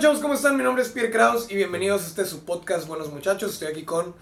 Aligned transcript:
chavos? 0.00 0.20
¿Cómo 0.20 0.34
están? 0.34 0.56
Mi 0.56 0.62
nombre 0.62 0.82
es 0.82 0.90
Pierre 0.90 1.10
Kraus 1.10 1.50
y 1.50 1.56
bienvenidos 1.56 2.04
a 2.04 2.06
este 2.06 2.24
su 2.24 2.44
podcast 2.44 2.86
Buenos 2.86 3.10
Muchachos. 3.12 3.52
Estoy 3.54 3.68
aquí 3.68 3.82
con 3.84 4.14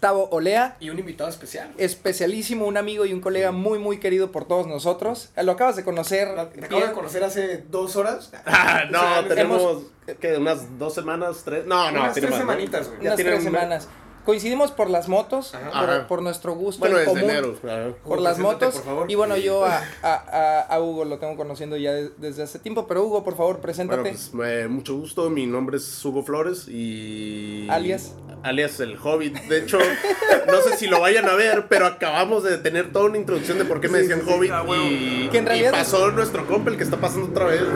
Tavo 0.00 0.28
Olea, 0.30 0.76
y 0.80 0.88
un 0.88 0.98
invitado 0.98 1.28
especial. 1.28 1.70
especialísimo, 1.76 2.66
un 2.66 2.76
amigo 2.78 3.04
y 3.04 3.12
un 3.12 3.20
colega 3.20 3.52
muy, 3.52 3.78
muy 3.78 3.98
querido 3.98 4.32
por 4.32 4.46
todos 4.48 4.66
nosotros. 4.66 5.28
Eh, 5.36 5.42
Lo 5.42 5.52
acabas 5.52 5.76
de 5.76 5.84
conocer. 5.84 6.28
Te 6.58 6.64
acabo 6.64 6.86
de 6.86 6.92
conocer 6.92 7.22
hace 7.24 7.64
dos 7.70 7.96
horas. 7.96 8.30
Ah, 8.46 8.84
O 8.86 8.90
sea, 8.90 9.22
no, 9.22 9.28
tenemos, 9.28 9.60
hemos- 9.60 10.16
¿qué? 10.20 10.36
¿Unas 10.38 10.78
dos 10.78 10.94
semanas? 10.94 11.42
¿Tres? 11.44 11.66
No, 11.66 11.90
no, 11.90 12.00
unas 12.00 12.14
tiene 12.14 12.28
tres 12.28 12.38
más, 12.38 12.46
¿no? 12.46 12.52
semanitas, 12.52 12.88
güey. 12.88 13.00
Ya 13.00 13.06
Unas 13.08 13.16
tiene 13.16 13.30
tres 13.30 13.40
un- 13.40 13.44
semanas. 13.52 13.88
Coincidimos 14.30 14.70
por 14.70 14.88
las 14.90 15.08
motos, 15.08 15.56
Ajá. 15.56 15.70
por, 15.80 15.90
Ajá. 15.90 16.06
por 16.06 16.22
nuestro 16.22 16.54
gusto 16.54 16.78
Bueno, 16.78 17.00
en 17.00 17.04
común, 17.04 17.24
enero. 17.24 17.56
por 18.04 18.12
Hugo, 18.12 18.22
las 18.22 18.38
motos. 18.38 18.76
por 18.76 18.84
favor. 18.84 19.10
Y 19.10 19.16
bueno, 19.16 19.36
yo 19.36 19.64
a, 19.64 19.82
a, 20.04 20.60
a- 20.70 20.80
Hugo 20.80 21.04
lo 21.04 21.18
tengo 21.18 21.36
conociendo 21.36 21.76
ya 21.76 21.92
de- 21.92 22.10
desde 22.16 22.44
hace 22.44 22.60
tiempo, 22.60 22.86
pero 22.86 23.02
Hugo, 23.02 23.24
por 23.24 23.36
favor, 23.36 23.58
preséntate. 23.58 24.02
Bueno, 24.02 24.18
pues 24.32 24.48
eh, 24.48 24.68
mucho 24.68 24.94
gusto. 24.94 25.28
Mi 25.30 25.46
nombre 25.46 25.78
es 25.78 26.04
Hugo 26.04 26.22
Flores 26.22 26.68
y. 26.68 27.66
Alias. 27.70 28.14
Alias 28.44 28.78
el 28.78 28.96
Hobbit. 29.02 29.34
De 29.48 29.58
hecho, 29.58 29.78
no 30.46 30.60
sé 30.62 30.76
si 30.76 30.86
lo 30.86 31.00
vayan 31.00 31.28
a 31.28 31.34
ver, 31.34 31.66
pero 31.68 31.86
acabamos 31.88 32.44
de 32.44 32.56
tener 32.58 32.92
toda 32.92 33.06
una 33.06 33.16
introducción 33.18 33.58
de 33.58 33.64
por 33.64 33.80
qué 33.80 33.88
me 33.88 33.98
Sí, 33.98 34.06
decían 34.06 34.24
sí, 34.24 34.32
Hobbit. 34.32 34.52
ah, 34.52 34.62
y, 34.88 35.28
Que 35.32 35.38
en 35.38 35.46
realidad 35.46 35.70
y 35.70 35.76
pasó 35.76 36.08
nuestro 36.12 36.46
compa, 36.46 36.70
el 36.70 36.76
que 36.76 36.84
está 36.84 36.98
pasando 36.98 37.26
otra 37.26 37.46
vez. 37.46 37.62
¿Qué- 37.62 37.66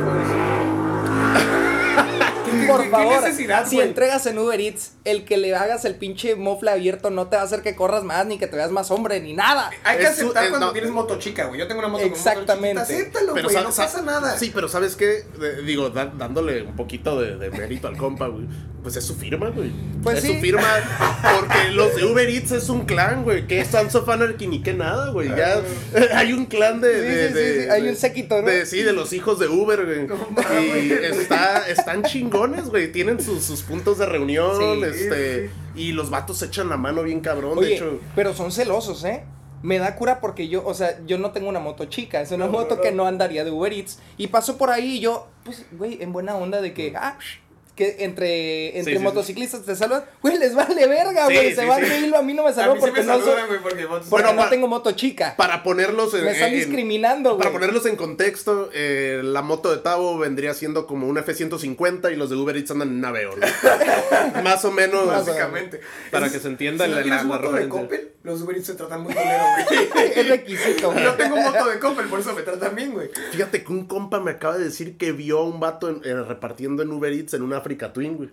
por 2.66 2.78
qué- 2.80 2.84
qué 2.86 2.90
favor, 2.90 3.22
necesidad, 3.22 3.66
si 3.66 3.80
entregas 3.80 4.26
en 4.26 4.38
Uber 4.38 4.60
Eats, 4.60 4.92
el 5.04 5.24
que 5.24 5.36
le 5.36 5.54
hagas 5.54 5.84
el 5.84 5.94
pinche 5.96 6.34
mofle 6.36 6.70
abierto 6.70 7.10
no 7.10 7.28
te 7.28 7.36
va 7.36 7.42
a 7.42 7.44
hacer 7.44 7.62
que 7.62 7.74
corras 7.74 8.04
más, 8.04 8.26
ni 8.26 8.38
que 8.38 8.46
te 8.46 8.56
veas 8.56 8.70
más 8.70 8.90
hombre, 8.90 9.20
ni 9.20 9.32
nada. 9.34 9.70
Hay 9.84 9.98
que 9.98 10.04
Es 10.04 10.10
aceptar 10.10 10.44
es- 10.44 10.50
cuando 10.50 10.66
no. 10.68 10.72
tienes 10.72 10.90
moto 10.90 11.18
chica, 11.18 11.46
güey. 11.46 11.60
Yo 11.60 11.66
tengo 11.66 11.80
una 11.80 11.88
moto 11.88 12.04
Exactamente. 12.04 12.74
con 12.74 12.82
moto. 12.82 12.92
Acéptalo, 12.94 13.34
Pero 13.34 13.50
No 13.50 13.72
sa- 13.72 13.82
pasa 13.84 14.02
nada. 14.02 14.38
Sí, 14.38 14.50
pero 14.54 14.68
¿sabes 14.68 14.96
qué? 14.96 15.24
De- 15.38 15.62
digo, 15.62 15.90
da- 15.90 16.12
dándole 16.16 16.62
un 16.62 16.76
poquito 16.76 17.20
de, 17.20 17.36
de 17.36 17.50
mérito 17.50 17.88
al 17.88 17.96
compa, 17.96 18.26
güey. 18.28 18.46
Pues 18.82 18.96
es 18.96 19.04
su 19.06 19.14
firma, 19.14 19.48
güey. 19.48 19.70
Pues 20.02 20.18
es 20.18 20.24
sí. 20.24 20.34
su 20.34 20.40
firma. 20.40 20.62
Porque 21.40 21.70
los 21.72 21.96
de 21.96 22.04
Uber 22.04 22.28
Eats 22.28 22.52
es 22.52 22.68
un 22.68 22.84
clan, 22.84 23.24
güey. 23.24 23.46
Que 23.46 23.60
es 23.60 23.68
Sons 23.68 23.94
of 23.94 24.06
Anarchy 24.10 24.46
ni 24.46 24.62
que 24.62 24.74
nada, 24.74 25.10
güey. 25.10 25.30
Ya 25.30 25.62
hay 26.14 26.34
un 26.34 26.44
clan 26.44 26.82
de. 26.82 26.92
Sí, 26.92 27.00
de- 27.00 27.28
sí, 27.28 27.28
sí, 27.28 27.34
de- 27.34 27.62
sí, 27.64 27.70
hay 27.70 27.82
de- 27.82 27.90
un 27.90 27.96
séquito, 27.96 28.42
¿no? 28.42 28.46
de- 28.48 28.66
sí, 28.66 28.82
de 28.82 28.92
los 28.92 29.14
hijos 29.14 29.38
de 29.38 29.48
Uber, 29.48 29.86
güey. 29.86 30.86
y 30.86 30.92
está, 30.92 31.66
están 31.66 32.02
chingones, 32.02 32.53
güey. 32.62 32.90
Tienen 32.92 33.20
sus, 33.20 33.42
sus 33.44 33.62
puntos 33.62 33.98
de 33.98 34.06
reunión. 34.06 34.56
Sí, 34.58 34.82
este. 34.84 35.50
Y 35.74 35.92
los 35.92 36.10
vatos 36.10 36.38
se 36.38 36.46
echan 36.46 36.68
la 36.68 36.76
mano 36.76 37.02
bien 37.02 37.20
cabrón. 37.20 37.58
Oye, 37.58 37.68
de 37.68 37.74
hecho. 37.76 38.00
pero 38.14 38.34
son 38.34 38.52
celosos, 38.52 39.04
¿eh? 39.04 39.24
Me 39.62 39.78
da 39.78 39.96
cura 39.96 40.20
porque 40.20 40.48
yo, 40.48 40.62
o 40.66 40.74
sea, 40.74 41.00
yo 41.06 41.16
no 41.16 41.30
tengo 41.30 41.48
una 41.48 41.58
moto 41.58 41.86
chica, 41.86 42.20
es 42.20 42.30
una 42.32 42.44
No, 42.46 42.52
moto 42.52 42.76
no, 42.76 42.82
que 42.82 42.90
no. 42.90 42.98
no 43.04 43.06
andaría 43.06 43.44
de 43.44 43.50
Uber 43.50 43.72
Eats. 43.72 43.98
Y 44.18 44.26
paso 44.26 44.58
por 44.58 44.68
ahí 44.70 44.96
y 44.96 45.00
yo, 45.00 45.26
pues, 45.42 45.64
güey, 45.72 46.02
en 46.02 46.12
buena 46.12 46.36
onda 46.36 46.60
de 46.60 46.74
que, 46.74 46.92
ah, 46.96 47.18
que 47.74 47.96
entre, 48.04 48.78
entre 48.78 48.92
Sí, 48.92 48.98
sí, 48.98 49.02
motociclistas 49.04 49.62
te 49.64 49.74
saludan, 49.74 50.04
güey, 50.22 50.38
les 50.38 50.54
vale 50.54 50.86
verga, 50.86 51.24
güey, 51.24 51.54
se 51.54 51.64
van 51.64 51.80
de 51.82 51.98
hilo, 51.98 52.16
a 52.18 52.22
mí 52.22 52.32
no 52.32 52.44
me 52.44 52.52
saludan 52.52 52.78
porque 52.78 53.00
me 53.00 53.06
no 53.06 53.14
soy, 53.14 53.22
saludan, 53.24 53.46
güey, 53.48 53.60
porque 53.62 53.82
motos- 53.86 54.06
porque 54.08 54.24
Bueno, 54.26 54.42
no 54.42 54.48
tengo 54.48 54.68
moto 54.68 54.92
chica. 54.92 55.34
Para 55.36 55.62
ponerlos 55.64 56.14
en. 56.14 56.24
me 56.24 56.30
están 56.32 56.50
en- 56.50 56.54
discriminando, 56.56 57.30
güey. 57.30 57.38
Para 57.40 57.52
ponerlos 57.52 57.84
en 57.86 57.96
contexto, 57.96 58.70
eh, 58.72 59.22
la 59.24 59.42
moto 59.42 59.70
de 59.74 59.78
Tavo 59.82 60.16
vendría 60.18 60.54
siendo 60.54 60.86
como 60.86 61.08
una 61.08 61.20
F-150 61.20 62.12
y 62.12 62.16
los 62.16 62.30
de 62.30 62.36
Uber 62.36 62.56
Eats 62.56 62.70
andan 62.70 62.88
en 62.90 62.94
un 62.98 63.04
Aveo, 63.04 63.34
¿no? 63.36 63.44
Más 64.44 64.64
o 64.64 64.70
menos. 64.70 65.06
Básicamente. 65.06 65.80
Para 66.12 66.30
que 66.30 66.38
se 66.38 66.48
entienda 66.48 66.84
si 66.84 66.90
no 66.92 66.96
la- 66.98 67.02
tienes 67.02 67.22
la- 67.22 67.28
la 67.28 67.34
moto 67.36 67.52
de 67.52 67.60
referencia. 67.60 67.80
Coppel, 67.82 68.12
los 68.24 68.40
Uber 68.42 68.56
Eats 68.56 68.66
se 68.66 68.74
tratan 68.74 69.02
muy 69.02 69.14
culero, 69.14 69.44
güey. 69.68 70.10
Es 70.16 70.28
requisito, 70.28 70.90
güey. 70.90 71.04
Yo 71.04 71.14
tengo 71.14 71.36
moto 71.36 71.66
de 71.66 71.78
Coppel, 71.78 72.06
por 72.06 72.18
eso 72.20 72.32
me 72.34 72.42
tratan 72.42 72.74
bien, 72.74 72.92
güey. 72.92 73.08
Fíjate 73.30 73.62
que 73.62 73.72
un 73.72 73.86
compa 73.86 74.18
me 74.18 74.32
acaba 74.32 74.58
de 74.58 74.64
decir 74.64 74.96
que 74.96 75.12
vio 75.12 75.38
a 75.38 75.44
un 75.44 75.60
vato 75.60 75.88
en- 75.88 76.00
eh, 76.04 76.14
repartiendo 76.22 76.82
en 76.82 76.90
Uber 76.90 77.12
Eats 77.12 77.34
en 77.34 77.42
una 77.42 77.58
Africa 77.58 77.92
Twin, 77.92 78.16
güey. 78.16 78.30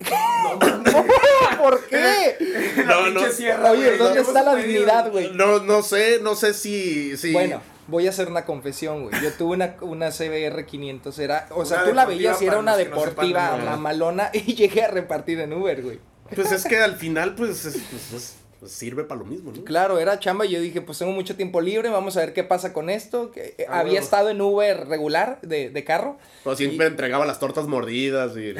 No. 0.00 0.58
¿Por 1.58 1.84
qué? 1.86 2.36
La 2.78 2.84
No, 2.84 3.10
no. 3.10 3.30
sierra, 3.30 3.70
Oye, 3.70 3.86
güey. 3.86 3.98
¿dónde 3.98 4.20
está 4.20 4.42
la 4.42 4.54
dignidad, 4.56 5.10
güey? 5.10 5.30
No, 5.32 5.60
no 5.60 5.82
sé, 5.82 6.18
no 6.22 6.34
sé 6.34 6.54
si. 6.54 7.16
si 7.16 7.32
Bueno, 7.32 7.62
voy 7.86 8.06
a 8.06 8.10
hacer 8.10 8.28
una 8.28 8.44
confesión, 8.44 9.04
güey. 9.08 9.20
Yo 9.22 9.32
tuve 9.32 9.54
una, 9.56 9.76
una 9.80 10.10
CBR 10.10 10.66
500, 10.66 11.18
era, 11.20 11.46
o 11.50 11.64
sea, 11.64 11.78
Una 11.82 11.88
tú 11.88 11.94
la 11.94 12.06
veías 12.06 12.42
y 12.42 12.46
era 12.46 12.58
una 12.58 12.72
no 12.72 12.78
deportiva 12.78 13.44
sepan, 13.52 13.64
¿no? 13.64 13.70
mamalona 13.70 14.30
y 14.34 14.54
llegué 14.54 14.82
a 14.82 14.88
repartir 14.88 15.40
en 15.40 15.52
Uber, 15.52 15.82
güey. 15.82 16.00
Pues 16.34 16.50
es 16.50 16.64
que 16.64 16.78
al 16.78 16.96
final, 16.96 17.34
pues, 17.34 17.64
es- 17.64 17.78
pues, 17.90 18.12
es- 18.12 18.34
pues 18.62 18.70
sirve 18.74 19.02
para 19.02 19.18
lo 19.18 19.24
mismo, 19.26 19.50
¿no? 19.50 19.64
Claro, 19.64 19.98
era 19.98 20.20
chamba 20.20 20.46
y 20.46 20.50
yo 20.50 20.60
dije, 20.60 20.80
pues 20.82 20.96
tengo 20.96 21.10
mucho 21.10 21.34
tiempo 21.34 21.60
libre, 21.60 21.88
vamos 21.88 22.16
a 22.16 22.20
ver 22.20 22.32
qué 22.32 22.44
pasa 22.44 22.72
con 22.72 22.90
esto. 22.90 23.32
Que, 23.32 23.56
eh, 23.58 23.66
Ah, 23.68 23.80
había 23.80 23.98
estado 23.98 24.30
en 24.30 24.40
Uber 24.40 24.86
regular 24.86 25.40
de, 25.42 25.68
de 25.70 25.82
carro. 25.82 26.16
O 26.44 26.54
siempre 26.54 26.86
entregaba 26.86 27.26
las 27.26 27.40
tortas 27.40 27.66
mordidas 27.66 28.36
y. 28.36 28.50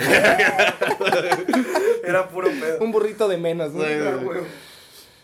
Era 2.04 2.28
puro 2.28 2.48
pedo. 2.48 2.78
Un 2.80 2.90
burrito 2.90 3.28
de 3.28 3.38
menos, 3.38 3.72
¿no? 3.74 3.84
Sí, 3.84 3.90
Ah. 3.92 4.18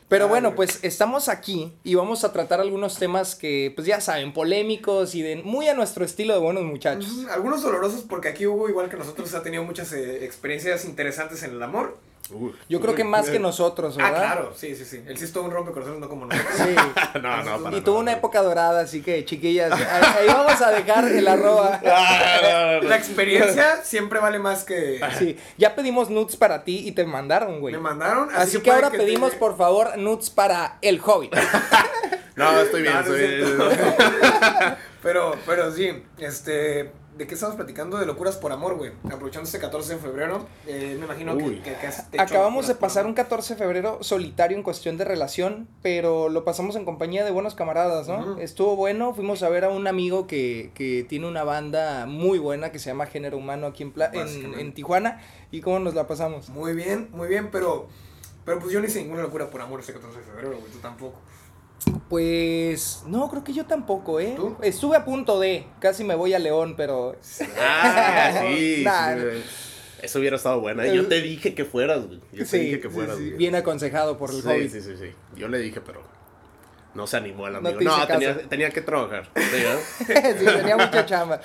Pero 0.09 0.27
Ah, 0.27 0.29
bueno, 0.29 0.55
pues 0.55 0.79
estamos 0.85 1.29
aquí 1.29 1.73
y 1.83 1.97
vamos 1.97 2.23
a 2.23 2.33
tratar 2.33 2.61
algunos 2.61 2.99
temas 3.01 3.35
que, 3.35 3.73
pues 3.75 3.85
ya 3.87 4.01
saben, 4.01 4.33
polémicos 4.33 5.17
y 5.17 5.23
de 5.23 5.37
muy 5.43 5.67
a 5.69 5.75
nuestro 5.75 6.05
estilo 6.05 6.35
de 6.35 6.41
buenos 6.41 6.63
muchachos. 6.63 7.27
Algunos 7.31 7.63
dolorosos 7.63 8.05
porque 8.09 8.29
aquí 8.29 8.47
Hugo, 8.47 8.69
igual 8.69 8.89
que 8.89 8.97
nosotros, 8.97 9.35
ha 9.35 9.43
tenido 9.43 9.65
muchas 9.65 9.93
eh, 9.93 10.25
experiencias 10.25 10.85
interesantes 10.85 11.43
en 11.43 11.51
el 11.51 11.63
amor. 11.63 11.99
Uy. 12.31 12.55
Yo 12.69 12.81
creo 12.81 12.95
que 12.95 13.05
más 13.05 13.31
que 13.31 13.39
nosotros, 13.39 13.97
Ah, 13.99 14.03
¿verdad? 14.11 14.19
claro, 14.21 14.53
sí, 14.55 14.75
sí, 14.77 14.85
sí. 14.85 15.03
Él 15.07 15.17
sí 15.17 15.25
es 15.25 15.33
todo 15.33 15.45
un 15.45 15.51
rompecorazones, 15.51 15.99
no 15.99 16.09
como 16.09 16.27
nosotros. 16.27 16.55
Sí. 16.57 16.75
No, 17.23 17.43
no, 17.43 17.63
para 17.65 17.77
Y 17.77 17.81
tuvo 17.81 17.99
una 17.99 18.13
época 18.13 18.43
dorada, 18.43 18.81
así 18.83 19.03
que 19.03 19.25
chiquillas, 19.25 19.73
ahí, 19.73 20.27
vamos 20.27 20.61
a 20.61 20.71
dejar 20.71 21.09
el 21.09 21.27
arroba. 21.29 21.81
Ah, 21.87 22.39
no, 22.43 22.51
no, 22.77 22.83
no. 22.83 22.89
La 22.89 22.97
experiencia 22.97 23.83
siempre 23.83 24.21
vale 24.21 24.39
más 24.39 24.65
que... 24.65 25.01
Sí, 25.19 25.37
ya 25.57 25.75
pedimos 25.75 26.11
nudes 26.11 26.37
para 26.37 26.65
ti 26.65 26.87
y 26.87 26.93
te 26.93 27.05
mandaron, 27.05 27.61
güey. 27.61 27.75
Me 27.75 27.81
mandaron, 27.81 28.29
Así, 28.35 28.59
que 28.59 28.65
puede 28.71 28.75
ahora 28.85 28.91
pedimos, 28.91 29.35
por 29.35 29.57
favor, 29.57 29.97
nudes 29.97 30.31
para 30.31 30.79
el 30.83 31.01
hobbit. 31.05 31.35
No, 32.37 32.61
estoy 32.61 32.83
bien, 32.83 32.95
No, 32.95 33.03
no 33.03 33.15
es 33.17 33.21
estoy 33.43 33.57
bien. 33.67 34.77
Pero, 35.03 35.35
pero 35.45 35.73
sí, 35.73 36.05
este... 36.19 36.93
¿De 37.19 37.27
qué 37.27 37.35
estamos 37.35 37.57
platicando? 37.57 37.99
De 37.99 38.07
locuras 38.07 38.37
por 38.37 38.53
amor, 38.53 38.77
güey. 38.77 38.93
Aprovechando 39.13 39.45
este 39.47 39.59
14 39.59 39.95
de 39.95 39.99
febrero, 40.01 40.47
eh, 40.69 40.95
me 40.99 41.05
imagino 41.05 41.37
que, 41.37 41.43
Uy. 41.45 41.57
que, 41.57 41.75
que 41.75 41.87
has 41.89 42.07
hecho 42.13 42.23
Acabamos 42.23 42.69
de 42.69 42.77
pasar 42.77 43.05
un 43.07 43.09
amor. 43.11 43.17
14 43.17 43.55
de 43.55 43.59
febrero 43.59 43.99
solitario 44.03 44.57
en 44.57 44.63
cuestión 44.63 44.97
de 44.97 45.05
relación, 45.05 45.67
pero 45.83 46.29
lo 46.29 46.45
pasamos 46.45 46.77
en 46.77 46.85
compañía 46.85 47.25
de 47.25 47.33
buenos 47.33 47.57
camaradas, 47.57 48.07
¿no? 48.07 48.39
Estuvo 48.39 48.77
bueno, 48.77 49.15
fuimos 49.15 49.43
a 49.43 49.49
ver 49.49 49.65
a 49.65 49.69
un 49.69 49.89
amigo 49.89 50.27
que, 50.29 50.71
que 50.75 51.05
tiene 51.09 51.27
una 51.27 51.43
banda 51.45 52.07
muy 52.07 52.39
buena 52.39 52.71
que 52.71 52.79
se 52.79 52.91
llama 52.91 53.07
Género 53.07 53.37
Humano 53.37 53.67
aquí 53.67 53.83
en, 53.83 53.91
Pla- 53.93 54.11
en, 54.15 54.55
en 54.55 54.73
Tijuana. 54.73 55.21
¿Y 55.51 55.61
cómo 55.61 55.81
nos 55.81 55.95
la 55.95 56.07
pasamos? 56.07 56.49
Muy 56.51 56.73
bien, 56.75 57.09
muy 57.13 57.27
bien, 57.27 57.51
pero... 57.51 57.89
Pero 58.45 58.61
pues 58.61 58.73
yo 58.73 58.81
no 58.81 58.87
hice 58.87 59.03
ninguna 59.03 59.23
locura 59.23 59.51
por 59.51 59.61
amor 59.61 59.81
este 59.81 59.93
14 59.93 60.19
de 60.21 60.25
febrero, 60.25 60.57
güey. 60.59 60.73
Tú 60.73 60.79
tampoco. 60.79 61.19
Pues 62.09 63.03
no, 63.07 63.29
creo 63.31 63.45
que 63.45 63.53
yo 63.53 63.67
tampoco, 63.67 64.21
¿eh? 64.21 64.35
¿Tú? 64.37 64.57
Estuve 64.63 64.97
a 64.97 65.05
punto 65.05 65.39
de, 65.39 65.67
casi 65.79 66.05
me 66.05 66.15
voy 66.15 66.35
a 66.35 66.39
León, 66.39 66.75
pero... 66.77 67.17
Ah, 67.59 68.43
sí. 68.43 68.83
Nah, 68.85 69.15
sí. 69.15 69.43
Eso 70.03 70.21
hubiera 70.21 70.37
estado 70.37 70.61
buena. 70.61 70.87
Yo 70.87 71.07
te 71.09 71.21
dije 71.21 71.55
que 71.55 71.65
fueras, 71.65 72.07
güey. 72.07 72.21
Yo 72.33 72.47
te 72.47 72.59
dije 72.59 72.81
que 72.81 72.89
fueras, 72.89 73.17
sí, 73.17 73.27
güey. 73.27 73.37
bien 73.37 73.55
aconsejado 73.57 74.17
por 74.17 74.31
el 74.31 74.37
sí, 74.37 74.43
hobby. 74.43 74.69
sí, 74.69 74.81
sí, 74.81 74.97
sí. 74.97 75.13
Yo 75.37 75.49
le 75.49 75.59
dije, 75.59 75.81
pero 75.81 76.03
no 76.95 77.07
se 77.07 77.17
animó 77.17 77.49
el 77.49 77.57
amigo. 77.57 77.81
No, 77.81 78.07
tenía, 78.07 78.49
tenía 78.49 78.71
que 78.71 78.81
trabajar. 78.81 79.29
Sí, 79.37 80.45
tenía 80.45 80.77
mucha 80.77 81.05
chamba. 81.05 81.41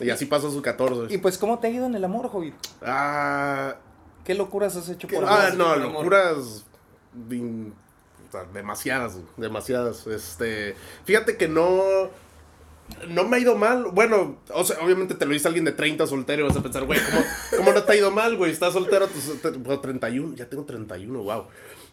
y 0.00 0.10
así 0.10 0.26
pasó 0.26 0.50
su 0.50 0.62
14. 0.62 1.12
Y 1.14 1.18
pues, 1.18 1.38
¿cómo 1.38 1.58
te 1.58 1.66
ha 1.66 1.70
ido 1.70 1.86
en 1.86 1.94
el 1.94 2.04
amor, 2.04 2.30
Hobbit? 2.32 2.54
Ah, 2.82 3.76
¿Qué 4.24 4.34
locuras 4.34 4.74
has 4.76 4.88
hecho 4.88 5.06
¿Qué 5.06 5.16
por 5.16 5.26
ah, 5.28 5.50
no, 5.56 5.76
locuras. 5.76 6.64
Demasiadas, 8.52 9.14
güey, 9.14 9.26
demasiadas. 9.36 10.06
Este, 10.06 10.74
fíjate 11.04 11.36
que 11.36 11.48
no. 11.48 11.82
No 13.08 13.24
me 13.24 13.36
ha 13.36 13.40
ido 13.40 13.56
mal. 13.56 13.86
Bueno, 13.92 14.38
o 14.54 14.62
sea, 14.64 14.78
obviamente 14.80 15.16
te 15.16 15.26
lo 15.26 15.32
dice 15.32 15.48
alguien 15.48 15.64
de 15.64 15.72
30 15.72 16.06
soltero 16.06 16.44
y 16.44 16.48
vas 16.48 16.56
a 16.56 16.62
pensar, 16.62 16.84
güey, 16.84 17.00
¿cómo, 17.10 17.24
cómo 17.56 17.72
no 17.72 17.82
te 17.82 17.92
ha 17.92 17.96
ido 17.96 18.12
mal, 18.12 18.36
güey? 18.36 18.52
Estás 18.52 18.74
soltero, 18.74 19.08
te- 19.42 19.50
bueno, 19.50 19.80
31, 19.80 20.36
ya 20.36 20.48
tengo 20.48 20.64
31, 20.64 21.20
wow. 21.22 21.46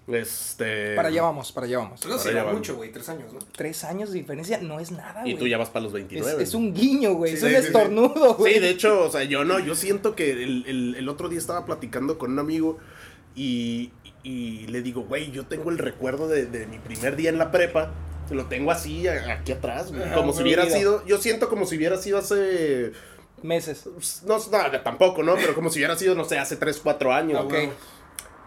Este. 0.08 0.96
Para 0.96 1.08
allá 1.08 1.24
vamos, 1.24 1.52
para 1.52 1.66
allá 1.66 1.80
vamos. 1.80 2.04
No 2.06 2.12
Ahora 2.12 2.22
se 2.24 2.34
ya 2.34 2.44
va 2.44 2.52
va. 2.52 2.58
mucho, 2.58 2.76
güey. 2.76 2.92
Tres 2.92 3.10
años, 3.10 3.34
¿no? 3.34 3.40
Tres 3.54 3.84
años 3.86 4.12
de 4.12 4.20
diferencia 4.20 4.60
no 4.62 4.80
es 4.80 4.92
nada, 4.92 5.22
güey. 5.22 5.34
Y 5.34 5.38
tú 5.38 5.48
ya 5.48 5.58
vas 5.58 5.70
para 5.70 5.84
los 5.84 5.92
es, 5.92 6.08
29. 6.08 6.44
es 6.44 6.54
un 6.54 6.74
guiño, 6.74 7.14
güey. 7.14 7.34
es 7.34 7.40
Sí, 7.40 7.46
un 7.48 7.52
sí, 7.54 7.58
sí. 7.62 7.66
estornudo, 7.68 8.36
güey. 8.36 8.54
Sí, 8.56 8.60
de 8.60 8.70
hecho, 8.70 9.06
o 9.06 9.10
sea, 9.10 9.24
yo 9.24 9.44
no, 9.46 9.60
yo 9.60 9.74
siento 9.76 10.14
que 10.16 10.32
el, 10.32 10.66
el- 10.68 10.96
el 10.96 11.10
otro 11.10 11.30
día 11.30 11.40
estaba 11.40 11.66
platicando 11.66 12.18
con 12.20 12.34
un 12.34 12.40
amigo 12.40 12.78
y, 13.36 13.92
y 14.24 14.68
le 14.68 14.82
digo, 14.82 15.04
güey, 15.04 15.32
yo 15.32 15.46
tengo 15.46 15.70
el 15.70 15.78
recuerdo 15.78 16.28
de, 16.28 16.46
de 16.46 16.66
mi 16.66 16.80
primer 16.80 17.16
día 17.16 17.30
en 17.30 17.38
la 17.38 17.52
prepa, 17.52 17.92
lo 18.30 18.46
tengo 18.46 18.72
así 18.72 19.08
aquí 19.08 19.52
atrás, 19.52 19.92
güey, 19.92 20.12
como 20.14 20.34
si 20.34 20.44
hubiera 20.44 20.70
sido, 20.70 21.06
yo 21.06 21.18
siento 21.18 21.50
como 21.50 21.66
si 21.66 21.78
hubiera 21.78 21.98
sido 21.98 22.18
hace, 22.18 22.94
Meses. 23.44 23.86
no, 24.26 24.38
no, 24.38 24.82
tampoco, 24.82 25.22
¿no? 25.22 25.36
Pero 25.36 25.54
como 25.54 25.70
si 25.70 25.80
hubiera 25.80 25.98
sido, 25.98 26.16
no 26.16 26.24
sé, 26.24 26.40
hace 26.40 26.56
3, 26.56 26.80
4 26.82 27.14
años. 27.14 27.42
Ok. 27.44 27.54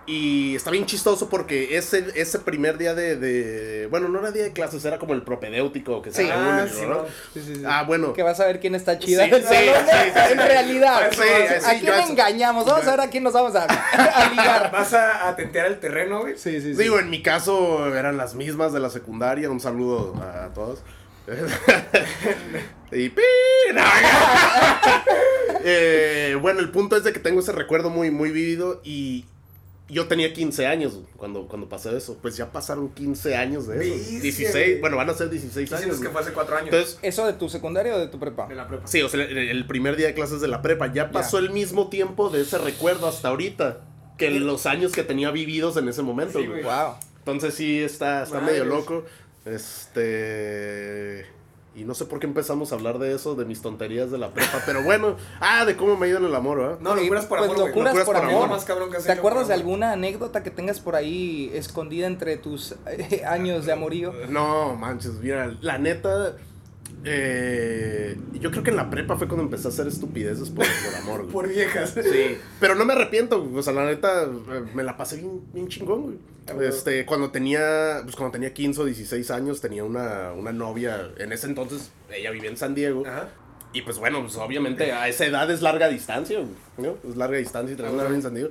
Y 0.09 0.55
está 0.55 0.71
bien 0.71 0.87
chistoso 0.87 1.29
porque 1.29 1.77
ese, 1.77 2.07
ese 2.15 2.39
primer 2.39 2.79
día 2.79 2.95
de, 2.95 3.17
de- 3.17 3.87
Bueno, 3.89 4.09
no 4.09 4.21
era 4.21 4.31
día 4.31 4.45
de 4.45 4.53
clases, 4.53 4.85
era 4.85 4.99
como 5.01 5.15
el 5.15 5.23
propedéutico 5.23 6.01
que 6.01 6.13
se 6.13 6.23
Sí. 6.23 6.29
Ah, 6.33 6.65
¿no? 6.65 6.69
sí, 6.73 6.87
no. 6.87 7.05
Sí, 7.35 7.43
sí, 7.45 7.55
sí. 7.57 7.63
Ah, 7.67 7.83
bueno. 7.85 8.13
Que 8.13 8.23
vas 8.23 8.39
a 8.39 8.47
ver 8.47 8.61
quién 8.61 8.77
está 8.77 8.99
chida 9.01 9.25
Sí, 9.25 9.31
del 9.31 9.43
sí, 9.43 9.49
salón, 9.55 9.75
sí, 9.85 9.93
sí, 9.93 10.11
sí. 10.27 10.33
en 10.33 10.39
realidad. 10.39 11.11
Sí, 11.11 11.21
¿A 11.21 11.61
sí, 11.73 11.81
quién 11.81 11.93
yo 11.93 11.99
engañamos? 12.09 12.65
Vamos 12.67 12.87
a 12.87 12.91
ver 12.93 13.01
a 13.01 13.11
quién 13.11 13.25
nos 13.25 13.33
vamos 13.33 13.57
a, 13.57 13.65
a 13.65 14.31
ligar. 14.31 14.71
Vas 14.71 14.93
a, 14.95 15.29
a 15.29 15.35
tentear 15.35 15.67
el 15.67 15.81
terreno, 15.81 16.21
güey. 16.21 16.39
Sí, 16.39 16.61
sí, 16.61 16.75
sí. 16.75 16.81
Digo, 16.83 17.01
en 17.01 17.11
mi 17.11 17.21
caso 17.23 17.93
eran 17.97 18.17
las 18.17 18.35
mismas 18.37 18.73
de 18.73 18.79
la 18.81 18.91
secundaria. 18.91 19.51
Un 19.51 19.59
saludo 19.61 20.15
a 20.23 20.53
todos. 20.55 20.83
y 22.93 23.09
no. 23.75 23.83
Eh, 25.69 26.39
bueno, 26.41 26.61
el 26.61 26.71
punto 26.71 26.97
es 26.97 27.03
de 27.03 27.13
que 27.13 27.19
tengo 27.19 27.41
ese 27.41 27.51
recuerdo 27.51 27.91
muy, 27.91 28.13
muy 28.13 28.31
vivido 28.31 28.81
y 28.85 29.25
yo 29.89 30.07
tenía 30.09 30.33
15 30.33 30.67
años 30.67 30.99
cuando, 31.17 31.47
cuando 31.47 31.69
pasé 31.69 31.97
eso. 31.97 32.19
Pues 32.21 32.37
ya 32.37 32.51
pasaron 32.51 32.89
15 32.91 33.37
años 33.37 33.67
de 33.69 33.77
eso. 33.77 33.95
Bestia, 33.97 34.21
16, 34.21 34.53
güey. 34.53 34.81
bueno, 34.81 34.97
van 34.97 35.11
a 35.11 35.15
ser 35.15 35.31
16 35.31 35.71
Diciendo 35.71 35.95
años. 35.95 36.01
que 36.05 36.11
fue 36.11 36.21
hace 36.21 36.33
cuatro 36.33 36.57
años. 36.57 36.73
Entonces, 36.73 36.99
¿Eso 37.03 37.27
de 37.27 37.35
tu 37.35 37.49
secundaria 37.49 37.95
o 37.95 37.99
de 37.99 38.09
tu 38.09 38.19
prepa? 38.19 38.47
de 38.49 38.55
la 38.57 38.67
prepa. 38.67 38.87
sí, 38.87 39.01
o 39.03 39.09
sea, 39.09 39.23
el, 39.25 39.37
el 39.39 39.67
primer 39.67 39.97
día 39.97 40.09
de 40.09 40.15
clases 40.15 40.41
de 40.41 40.49
la 40.49 40.61
prepa 40.63 40.93
ya 40.93 41.11
pasó 41.11 41.39
el 41.39 41.51
mismo 41.51 41.89
tiempo 41.89 42.31
de 42.31 42.43
ese 42.43 42.59
recuerdo 42.59 43.07
hasta 43.07 43.29
ahorita 43.29 43.81
que 44.19 44.31
los 44.31 44.67
años 44.67 44.93
que 44.93 45.03
tenía 45.03 45.31
vividos 45.31 45.77
en 45.77 45.89
ese 45.89 46.03
momento. 46.03 46.41
Sí, 46.41 46.47
güey. 46.47 46.63
Wow. 46.63 46.95
Entonces 47.19 47.55
sí, 47.55 47.81
está, 47.81 48.23
está 48.23 48.41
medio 48.41 48.65
loco. 48.65 49.05
Este... 49.45 51.27
Y 51.77 51.85
no 51.85 51.95
sé 51.95 52.07
por 52.07 52.19
qué 52.21 52.27
empezamos 52.27 52.73
a 52.73 52.75
hablar 52.77 52.99
de 52.99 53.15
eso, 53.15 53.35
de 53.35 53.45
mis 53.45 53.61
tonterías 53.61 54.11
de 54.11 54.17
la 54.17 54.31
prepa. 54.33 54.63
Pero 54.65 54.83
bueno, 54.83 55.17
ah, 55.41 55.67
de 55.67 55.77
cómo 55.77 55.97
me 55.97 56.07
ha 56.07 56.09
ido 56.09 56.19
en 56.19 56.25
el 56.25 56.35
amor, 56.35 56.57
¿verdad? 56.59 56.79
No, 56.81 56.95
locuras 56.95 57.27
por 57.27 57.39
Pues 57.39 57.51
amor, 57.51 57.67
locuras 57.67 57.95
Locuras 57.95 58.07
por 58.07 58.15
por 58.15 58.17
amor. 58.17 58.31
amor. 58.35 58.49
Lo 58.49 58.55
más 58.55 58.65
cabrón 58.65 58.91
que 58.91 58.97
has 58.97 59.05
¿Te 59.05 59.13
acuerdas 59.13 59.49
de 59.49 59.55
alguna 59.55 59.93
anécdota 59.93 60.43
que 60.43 60.51
tengas 60.51 60.81
por 60.81 60.97
ahí 60.97 61.51
escondida 61.53 62.07
entre 62.07 62.39
tus 62.39 62.75
eh, 62.87 63.23
años 63.27 63.67
de 63.67 63.73
amorío? 63.73 64.15
No, 64.31 64.75
manches, 64.75 65.13
mira, 65.21 65.55
la 65.61 65.77
neta... 65.77 66.37
eh, 67.05 68.17
yo 68.41 68.51
creo 68.51 68.63
que 68.63 68.71
en 68.71 68.77
la 68.77 68.89
prepa 68.91 69.17
fue 69.17 69.29
cuando 69.29 69.45
empecé 69.45 69.69
a 69.69 69.71
hacer 69.71 69.87
estupideces 69.87 70.49
por, 70.51 70.65
por 70.65 70.95
amor, 71.03 71.21
güey. 71.21 71.33
Por 71.33 71.49
viejas. 71.49 71.91
Sí, 71.95 72.39
pero 72.59 72.75
no 72.75 72.85
me 72.87 72.95
arrepiento, 72.95 73.43
güey. 73.43 73.59
o 73.59 73.63
sea, 73.63 73.73
la 73.75 73.85
neta, 73.85 74.25
eh, 74.25 74.65
me 74.75 74.83
la 74.83 74.97
pasé 74.97 75.17
bien, 75.19 75.43
bien 75.53 75.69
chingón, 75.69 76.03
güey. 76.03 76.17
Este, 76.61 77.05
cuando 77.07 77.31
tenía, 77.31 78.01
pues 78.05 78.15
cuando 78.15 78.33
tenía 78.33 78.55
15 78.55 78.81
o 78.81 78.85
16 78.85 79.31
años, 79.31 79.61
tenía 79.61 79.85
una, 79.85 80.33
una 80.33 80.53
novia, 80.53 81.11
en 81.19 81.33
ese 81.33 81.47
entonces, 81.49 81.91
ella 82.11 82.31
vivía 82.31 82.51
en 82.51 82.57
San 82.57 82.75
Diego, 82.75 83.05
Ajá. 83.07 83.29
y 83.73 83.83
pues 83.83 83.99
bueno, 83.99 84.23
pues 84.23 84.37
obviamente 84.37 84.93
a 84.93 85.09
esa 85.09 85.27
edad 85.27 85.51
es 85.51 85.61
larga 85.61 85.89
distancia, 85.89 86.39
¿no? 86.79 86.97
Es 87.09 87.17
larga 87.17 87.39
distancia 87.39 87.75
y 87.75 87.77
tener 87.77 87.93
una 87.93 88.05
novia 88.05 88.17
en 88.17 88.23
San 88.23 88.35
Diego. 88.35 88.51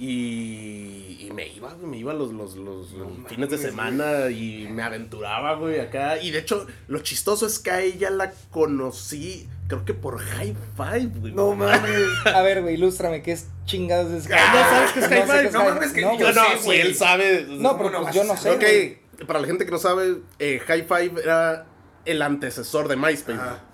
Y, 0.00 1.26
y 1.26 1.30
me 1.34 1.48
iba, 1.48 1.72
güey, 1.74 1.86
me 1.90 1.96
iba 1.98 2.14
los, 2.14 2.32
los, 2.32 2.54
los 2.54 2.92
No 2.92 3.28
fines 3.28 3.50
de 3.50 3.58
semana 3.58 4.30
y 4.30 4.68
me 4.70 4.82
aventuraba, 4.84 5.54
güey, 5.54 5.80
acá. 5.80 6.18
Y 6.22 6.30
de 6.30 6.38
hecho, 6.38 6.66
lo 6.86 7.00
chistoso 7.00 7.46
es 7.46 7.58
que 7.58 7.70
a 7.72 7.80
ella 7.80 8.08
la 8.10 8.32
conocí, 8.50 9.48
creo 9.66 9.84
que 9.84 9.94
por 9.94 10.18
High 10.18 10.54
Five, 10.76 11.10
güey. 11.18 11.32
No 11.32 11.52
mames. 11.54 12.00
A 12.32 12.42
ver, 12.42 12.62
güey, 12.62 12.74
ilústrame, 12.74 13.22
¿qué 13.22 13.32
es 13.32 13.48
chingados 13.64 14.10
de 14.28 14.34
Ah, 14.36 14.52
¿no 14.54 14.60
sabes 14.70 14.92
qué 14.92 15.00
es 15.00 15.08
qué 15.08 15.46
es 15.46 15.52
No 15.52 15.64
mames, 15.64 15.92
que 15.92 16.00
No, 16.02 16.16
yo. 16.18 16.32
No, 16.32 16.42
sé, 16.44 16.64
güey. 16.64 16.80
él 16.80 16.94
sabe. 16.94 17.46
No, 17.48 17.76
pero 17.76 17.90
¿Cómo 17.90 17.98
no 17.98 18.02
pues 18.04 18.14
yo 18.14 18.24
no 18.24 18.36
sé. 18.36 18.50
Ok, 18.50 18.60
güey. 18.60 19.26
para 19.26 19.40
la 19.40 19.46
gente 19.48 19.64
que 19.64 19.70
no 19.72 19.78
sabe, 19.78 20.18
eh, 20.38 20.60
High 20.64 20.84
Five 20.84 21.22
era 21.22 21.66
el 22.04 22.22
antecesor 22.22 22.86
de 22.86 22.94
MySpace. 22.96 23.32
Ajá. 23.38 23.64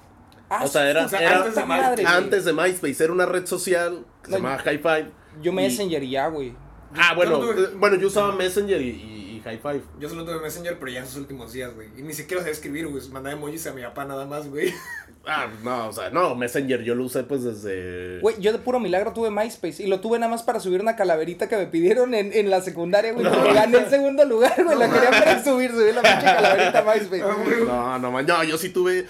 Ah, 0.49 0.65
O 0.65 0.69
sea, 0.69 0.89
era- 0.89 1.07
era- 1.07 1.39
antes 1.39 1.55
de 1.55 1.63
güey. 1.63 2.07
Antes 2.07 2.45
de 2.45 2.53
MySpace, 2.55 3.05
era 3.05 3.13
una 3.13 3.27
red 3.27 3.47
social 3.47 4.05
que 4.23 4.31
No, 4.31 4.37
se 4.37 4.43
llamaba 4.43 4.63
High 4.63 4.79
Five. 4.79 5.11
Yo 5.43 5.53
Messenger 5.53 6.03
y 6.03 6.11
ya, 6.11 6.29
güey. 6.29 6.55
Ah, 6.97 7.13
bueno, 7.15 7.33
Yo 7.41 7.47
no 7.47 7.53
tuve- 7.53 7.65
eh, 7.65 7.71
bueno, 7.77 7.97
yo 7.97 8.07
usaba 8.07 8.33
Messenger 8.35 8.81
y, 8.81 8.89
y, 8.91 9.37
y 9.37 9.41
High 9.45 9.59
Five. 9.59 9.83
Yo 9.99 10.09
solo 10.09 10.25
tuve 10.25 10.41
Messenger, 10.41 10.79
pero 10.79 10.93
ya 10.93 11.01
en 11.01 11.07
sus 11.07 11.17
últimos 11.17 11.53
días, 11.53 11.75
güey. 11.75 11.89
Y 11.99 12.03
ni 12.03 12.13
siquiera 12.15 12.41
sabía 12.43 12.53
escribir, 12.53 12.87
güey. 12.87 13.03
Mandaba 13.09 13.35
emojis 13.37 13.67
a 13.67 13.73
mi 13.73 13.83
papá 13.83 14.05
nada 14.05 14.27
más, 14.27 14.49
güey. 14.49 14.73
Ah, 15.27 15.47
no, 15.63 15.89
o 15.89 15.93
sea, 15.95 16.11
no, 16.11 16.35
Messenger 16.35 16.83
yo 16.83 16.95
lo 16.95 17.05
usé 17.05 17.23
pues 17.25 17.43
desde... 17.43 18.21
Güey, 18.21 18.39
yo 18.41 18.53
de 18.53 18.59
puro 18.59 18.79
milagro 18.79 19.15
tuve 19.15 19.31
MySpace 19.31 19.83
y 19.83 19.87
lo 19.87 20.01
tuve 20.01 20.19
nada 20.19 20.31
más 20.31 20.43
para 20.43 20.61
subir 20.61 20.83
una 20.83 20.97
calaverita 20.97 21.49
que 21.49 21.57
me 21.57 21.65
pidieron 21.67 22.13
en, 22.13 22.31
en 22.35 22.51
la 22.51 22.61
secundaria, 22.61 23.15
güey. 23.15 23.25
porque 23.27 23.55
Gané 23.55 23.79
el 23.79 23.89
segundo 23.89 24.27
lugar, 24.27 24.53
güey. 24.63 24.77
la 24.79 24.87
quería 24.93 25.09
para 25.09 25.43
subir, 25.43 25.71
subir 25.71 25.95
la 25.95 26.03
pinche 26.03 26.27
calaverita 26.27 26.79
a 26.81 26.83
MySpace. 26.95 27.65
No, 27.65 27.99
no, 28.01 28.13
man, 28.13 28.27
no, 28.27 28.45
yo 28.45 28.59
sí 28.59 28.69
tuve... 28.69 29.07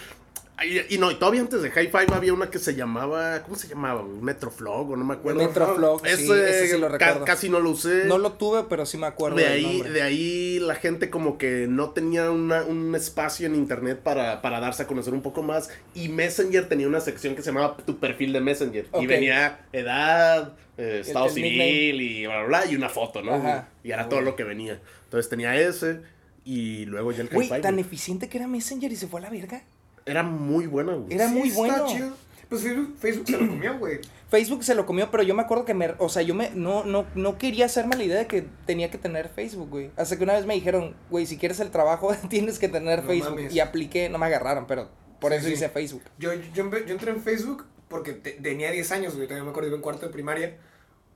Y 0.89 0.99
no, 0.99 1.11
y 1.11 1.17
todavía 1.17 1.41
antes 1.41 1.63
de 1.63 1.71
High 1.71 1.89
Five 1.89 2.07
había 2.15 2.33
una 2.33 2.49
que 2.49 2.61
se 2.61 2.77
llamaba, 2.77 3.43
¿cómo 3.43 3.57
se 3.57 3.67
llamaba? 3.67 4.03
Metroflog 4.05 4.93
o 4.93 4.97
no 4.97 5.05
me 5.05 5.15
acuerdo. 5.15 5.41
Metroflog, 5.45 6.07
sí, 6.07 6.13
ese 6.31 6.69
sí 6.69 6.79
lo 6.79 6.87
ca- 6.87 6.93
recuerdo. 6.99 7.25
casi 7.25 7.49
no 7.49 7.59
lo 7.59 7.71
usé. 7.71 8.05
No 8.05 8.19
lo 8.19 8.35
tuve, 8.35 8.63
pero 8.69 8.87
sí 8.87 8.97
me 8.97 9.07
acuerdo. 9.09 9.37
de 9.37 9.47
ahí, 9.49 9.83
de 9.83 10.01
ahí 10.03 10.59
la 10.61 10.77
gente 10.77 11.11
como 11.11 11.39
que 11.39 11.67
no 11.69 11.91
tenía 11.91 12.31
una- 12.31 12.63
un 12.63 12.95
espacio 12.95 13.47
en 13.49 13.57
internet 13.57 13.99
para, 14.03 14.43
para 14.43 14.61
darse 14.61 14.85
a 14.85 14.87
conocer 14.87 15.13
un 15.13 15.23
poco 15.23 15.43
más. 15.43 15.71
Y 15.93 16.09
Messenger 16.09 16.69
tenía 16.69 16.87
una 16.87 17.01
sección 17.01 17.35
que 17.35 17.43
se 17.43 17.49
llamaba 17.51 17.77
tu 17.79 17.99
perfil 17.99 18.33
de 18.33 18.41
Messenger. 18.41 18.87
Y 19.01 19.07
venía 19.07 19.67
edad, 19.73 20.53
eh, 20.79 21.03
estado 21.05 21.27
el 21.27 21.33
civil 21.33 21.51
nickname. 21.59 22.03
y 22.05 22.27
bla, 22.27 22.37
bla, 22.45 22.61
bla, 22.61 22.71
y 22.71 22.77
una 22.77 22.89
foto, 22.89 23.23
¿no? 23.23 23.35
Ajá. 23.35 23.69
Y 23.83 23.91
era 23.91 24.09
todo 24.09 24.21
lo 24.21 24.37
que 24.37 24.45
venía. 24.45 24.81
Entonces 25.07 25.29
tenía 25.29 25.57
ese 25.61 26.01
y 26.45 26.85
luego 26.87 27.11
ya 27.11 27.23
el 27.23 27.29
Hi-Fi, 27.33 27.61
tan 27.61 27.79
eficiente 27.81 28.29
que 28.29 28.39
era 28.39 28.47
Messenger 28.47 28.93
y 28.93 28.97
se 28.97 29.09
fue 29.09 29.19
a 29.19 29.25
la 29.25 29.31
verga. 29.31 29.65
Era 30.07 30.23
muy 30.23 30.67
buena, 30.67 30.95
güey. 30.95 31.13
Era 31.15 31.29
muy 31.29 31.49
está 31.49 31.59
bueno. 31.59 31.87
chido. 31.87 32.13
Pues 32.49 32.63
Facebook, 32.63 32.97
Facebook 32.99 33.27
se 33.27 33.33
lo 33.39 33.49
comió, 33.49 33.79
güey. 33.79 34.01
Facebook 34.29 34.65
se 34.65 34.75
lo 34.75 34.85
comió, 34.87 35.11
pero 35.11 35.23
yo 35.23 35.35
me 35.35 35.43
acuerdo 35.43 35.65
que 35.65 35.75
me, 35.75 35.95
o 35.99 36.09
sea, 36.09 36.23
yo 36.23 36.35
me, 36.35 36.51
no, 36.51 36.85
no, 36.85 37.07
no 37.15 37.39
quería 37.39 37.67
hacerme 37.67 37.97
la 37.97 38.05
idea 38.05 38.19
de 38.19 38.27
que 38.27 38.47
tenía 38.67 38.91
que 38.91 38.99
tener 38.99 39.29
Facebook, 39.29 39.71
güey. 39.71 39.91
Hasta 39.97 40.17
que 40.19 40.25
una 40.25 40.35
vez 40.35 40.45
me 40.45 40.55
dijeron, 40.55 40.95
güey, 41.11 41.25
si 41.27 41.39
quieres 41.39 41.59
el 41.61 41.71
trabajo, 41.71 42.15
tienes 42.29 42.59
que 42.59 42.69
tener 42.69 43.01
No 43.03 43.07
Facebook. 43.09 43.35
mames. 43.37 43.55
Y 43.55 43.61
apliqué, 43.61 44.09
no 44.11 44.19
me 44.19 44.27
agarraron, 44.27 44.67
pero 44.67 44.91
por 45.21 45.33
Sí, 45.33 45.39
eso 45.39 45.47
sí. 45.49 45.53
hice 45.55 45.69
Facebook. 45.71 46.03
Yo, 46.19 46.33
yo, 46.35 46.71
yo 46.71 46.93
entré 46.93 47.11
en 47.13 47.23
Facebook 47.23 47.65
porque 47.89 48.13
te- 48.13 48.33
tenía 48.33 48.71
10 48.71 48.93
años, 48.93 49.15
güey. 49.15 49.27
Todavía 49.27 49.45
me 49.45 49.51
acuerdo, 49.51 49.69
iba 49.69 49.77
en 49.77 49.83
cuarto 49.83 50.07
de 50.07 50.13
primaria. 50.13 50.59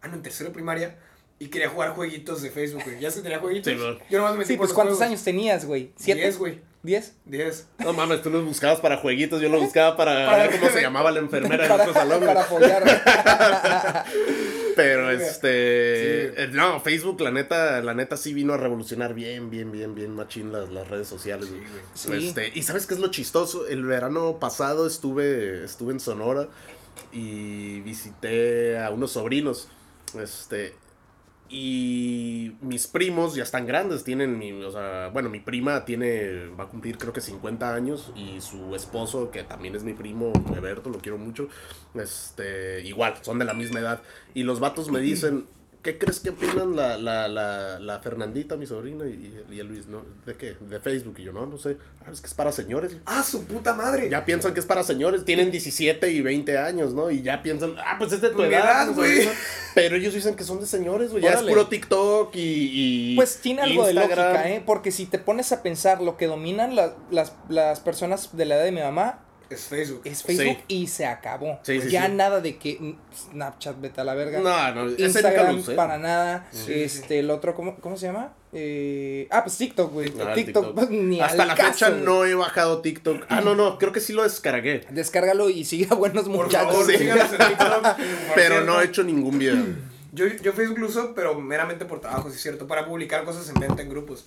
Ah, 0.00 0.08
no, 0.08 0.14
en 0.14 0.22
tercero 0.22 0.48
de 0.50 0.54
primaria. 0.54 0.96
Y 1.40 1.48
quería 1.48 1.68
jugar 1.68 1.90
jueguitos 1.90 2.42
de 2.42 2.50
Facebook, 2.50 2.82
güey. 2.84 2.98
Ya 3.00 3.10
se 3.12 3.22
tenía 3.22 3.38
jueguitos. 3.38 3.72
Sí, 3.72 3.78
yo 4.10 4.18
nomás 4.18 4.32
me 4.32 4.38
metí 4.40 4.48
Sí, 4.48 4.54
por 4.54 4.60
pues 4.66 4.70
los 4.70 4.74
¿cuántos 4.74 4.96
juegos. 4.96 5.10
años 5.12 5.22
tenías, 5.24 5.64
güey? 5.66 5.92
¿Siete? 5.96 6.22
10, 6.22 6.38
güey. 6.38 6.60
¿Diez? 6.82 7.14
10. 7.26 7.66
No 7.78 7.92
mames, 7.92 8.22
tú 8.22 8.30
los 8.30 8.44
buscabas 8.44 8.80
para 8.80 8.96
jueguitos, 8.98 9.40
yo 9.40 9.48
lo 9.48 9.60
buscaba 9.60 9.96
para, 9.96 10.26
Para- 10.30 10.48
ver 10.48 10.58
cómo 10.58 10.70
se 10.72 10.80
llamaba 10.80 11.10
la 11.12 11.20
enfermera 11.20 11.64
en 11.64 11.70
para, 11.70 11.82
otro 11.84 11.94
salón. 11.94 12.24
para 12.24 12.42
apoyar. 12.42 12.84
Pero 14.76 15.10
este. 15.10 16.28
Sí. 16.30 16.34
eh, 16.36 16.48
No, 16.52 16.80
Facebook, 16.80 17.20
la 17.20 17.30
neta, 17.30 17.80
la 17.82 17.94
neta 17.94 18.16
sí 18.16 18.32
vino 18.32 18.54
a 18.54 18.56
revolucionar 18.56 19.12
bien, 19.14 19.50
bien, 19.50 19.72
bien, 19.72 19.94
bien 19.94 20.14
machín 20.14 20.52
las, 20.52 20.70
las 20.70 20.88
redes 20.88 21.08
sociales. 21.08 21.50
güey. 21.50 21.62
Sí. 21.94 22.28
Este, 22.28 22.50
y 22.54 22.62
sabes 22.62 22.86
qué 22.86 22.94
es 22.94 23.00
lo 23.00 23.08
chistoso? 23.10 23.66
El 23.66 23.84
verano 23.84 24.38
pasado 24.38 24.86
estuve, 24.86 25.64
estuve 25.64 25.92
en 25.92 26.00
Sonora 26.00 26.48
y 27.12 27.80
visité 27.80 28.78
a 28.78 28.90
unos 28.90 29.12
sobrinos. 29.12 29.68
Este. 30.20 30.74
Y 31.50 32.56
mis 32.60 32.86
primos 32.86 33.34
ya 33.34 33.42
están 33.42 33.66
grandes, 33.66 34.04
tienen 34.04 34.38
mi, 34.38 34.52
o 34.52 34.70
sea, 34.70 35.08
bueno, 35.08 35.30
mi 35.30 35.40
prima 35.40 35.86
tiene, 35.86 36.48
va 36.48 36.64
a 36.64 36.68
cumplir 36.68 36.98
creo 36.98 37.14
que 37.14 37.22
50 37.22 37.74
años 37.74 38.12
y 38.14 38.40
su 38.42 38.74
esposo, 38.74 39.30
que 39.30 39.44
también 39.44 39.74
es 39.74 39.82
mi 39.82 39.94
primo, 39.94 40.32
Eberto, 40.54 40.90
lo 40.90 40.98
quiero 40.98 41.16
mucho, 41.16 41.48
este, 41.94 42.86
igual, 42.86 43.14
son 43.22 43.38
de 43.38 43.46
la 43.46 43.54
misma 43.54 43.80
edad. 43.80 44.02
Y 44.34 44.42
los 44.42 44.60
vatos 44.60 44.90
me 44.90 45.00
dicen, 45.00 45.46
¿qué 45.82 45.96
crees 45.98 46.20
que 46.20 46.30
opinan 46.30 46.74
la, 46.76 46.96
la, 46.98 47.28
la, 47.28 47.78
la 47.78 47.98
Fernandita, 48.00 48.56
mi 48.56 48.66
sobrina, 48.66 49.06
y, 49.06 49.42
y 49.50 49.60
el 49.60 49.66
Luis, 49.68 49.86
¿no? 49.86 50.04
¿De 50.26 50.34
qué? 50.34 50.56
De 50.60 50.80
Facebook, 50.80 51.16
y 51.18 51.24
yo, 51.24 51.32
no, 51.32 51.46
no 51.46 51.56
sé, 51.58 51.76
ah, 52.04 52.10
es 52.12 52.20
que 52.20 52.26
es 52.26 52.34
para 52.34 52.52
señores. 52.52 52.96
¡Ah, 53.06 53.22
su 53.22 53.44
puta 53.44 53.74
madre! 53.74 54.08
Ya 54.10 54.24
piensan 54.24 54.54
que 54.54 54.60
es 54.60 54.66
para 54.66 54.82
señores, 54.82 55.24
tienen 55.24 55.50
17 55.50 56.10
y 56.10 56.20
20 56.20 56.58
años, 56.58 56.94
¿no? 56.94 57.10
Y 57.10 57.22
ya 57.22 57.42
piensan, 57.42 57.74
ah, 57.78 57.96
pues 57.98 58.12
es 58.12 58.20
de 58.20 58.30
tu 58.30 58.42
edad, 58.42 58.92
güey. 58.94 59.28
Pero 59.74 59.96
ellos 59.96 60.14
dicen 60.14 60.34
que 60.36 60.44
son 60.44 60.60
de 60.60 60.66
señores, 60.66 61.10
güey. 61.10 61.22
Ya 61.22 61.32
es 61.34 61.42
puro 61.42 61.66
TikTok 61.68 62.34
y, 62.34 63.12
y 63.12 63.16
Pues 63.16 63.38
tiene 63.38 63.62
algo 63.62 63.86
de 63.86 63.94
lógica, 63.94 64.48
¿eh? 64.50 64.62
Porque 64.64 64.90
si 64.92 65.06
te 65.06 65.18
pones 65.18 65.52
a 65.52 65.62
pensar 65.62 66.00
lo 66.02 66.16
que 66.16 66.26
dominan 66.26 66.74
la- 66.76 66.94
las, 67.10 67.32
las 67.48 67.80
personas 67.80 68.36
de 68.36 68.44
la 68.44 68.56
edad 68.56 68.64
de 68.64 68.72
mi 68.72 68.80
mamá 68.80 69.20
Es 69.50 69.62
Facebook. 69.62 70.02
es 70.04 70.22
Facebook 70.22 70.58
Sí. 70.68 70.74
y 70.82 70.86
se 70.86 71.06
acabó. 71.06 71.58
Sí, 71.62 71.80
sí, 71.80 71.88
ya 71.90 72.06
sí. 72.06 72.12
nada 72.12 72.40
de 72.40 72.58
que 72.58 72.76
mm, 72.78 72.92
Snapchat, 73.32 73.80
vete 73.80 74.00
a 74.00 74.04
la 74.04 74.14
verga. 74.14 74.40
No, 74.40 74.74
no, 74.74 74.90
Instagram 74.90 75.62
para 75.74 75.96
nada. 75.98 76.46
Sí, 76.52 76.72
este, 76.82 77.20
el 77.20 77.30
otro, 77.30 77.54
¿cómo, 77.54 77.76
cómo 77.76 77.96
se 77.96 78.06
llama? 78.06 78.34
Eh, 78.52 79.26
ah, 79.30 79.44
pues 79.44 79.56
TikTok, 79.56 79.92
güey. 79.92 80.12
Ah, 80.20 80.32
TikTok, 80.34 80.74
TikTok. 80.74 80.90
ni 80.90 81.20
Hasta 81.20 81.46
la 81.46 81.54
caso, 81.54 81.72
fecha 81.72 81.90
no 81.90 82.24
he 82.24 82.34
bajado 82.34 82.80
TikTok. 82.82 83.24
Ah, 83.28 83.40
no, 83.40 83.54
no, 83.54 83.78
creo 83.78 83.92
que 83.92 84.00
sí 84.00 84.12
lo 84.12 84.22
descargué. 84.22 84.86
Descárgalo 84.90 85.48
y 85.48 85.64
sigue 85.64 85.86
a 85.90 85.94
buenos 85.96 86.24
Por 86.28 86.46
muchachos. 86.46 86.72
favor, 86.72 86.86
TikTok. 86.86 87.96
Pero 88.34 88.64
no 88.64 88.80
he 88.80 88.84
hecho 88.84 89.02
ningún 89.02 89.38
video. 89.38 89.56
Yo, 90.12 90.26
yo 90.26 90.52
Facebook 90.52 90.78
lo 90.78 90.86
uso, 90.88 91.14
pero 91.14 91.38
meramente 91.38 91.84
por 91.84 92.00
trabajo, 92.00 92.30
sí 92.30 92.36
es 92.36 92.42
cierto. 92.42 92.66
Para 92.66 92.86
publicar 92.86 93.24
cosas 93.24 93.46
en 93.50 93.54
venta 93.60 93.82
en 93.82 93.90
grupos. 93.90 94.26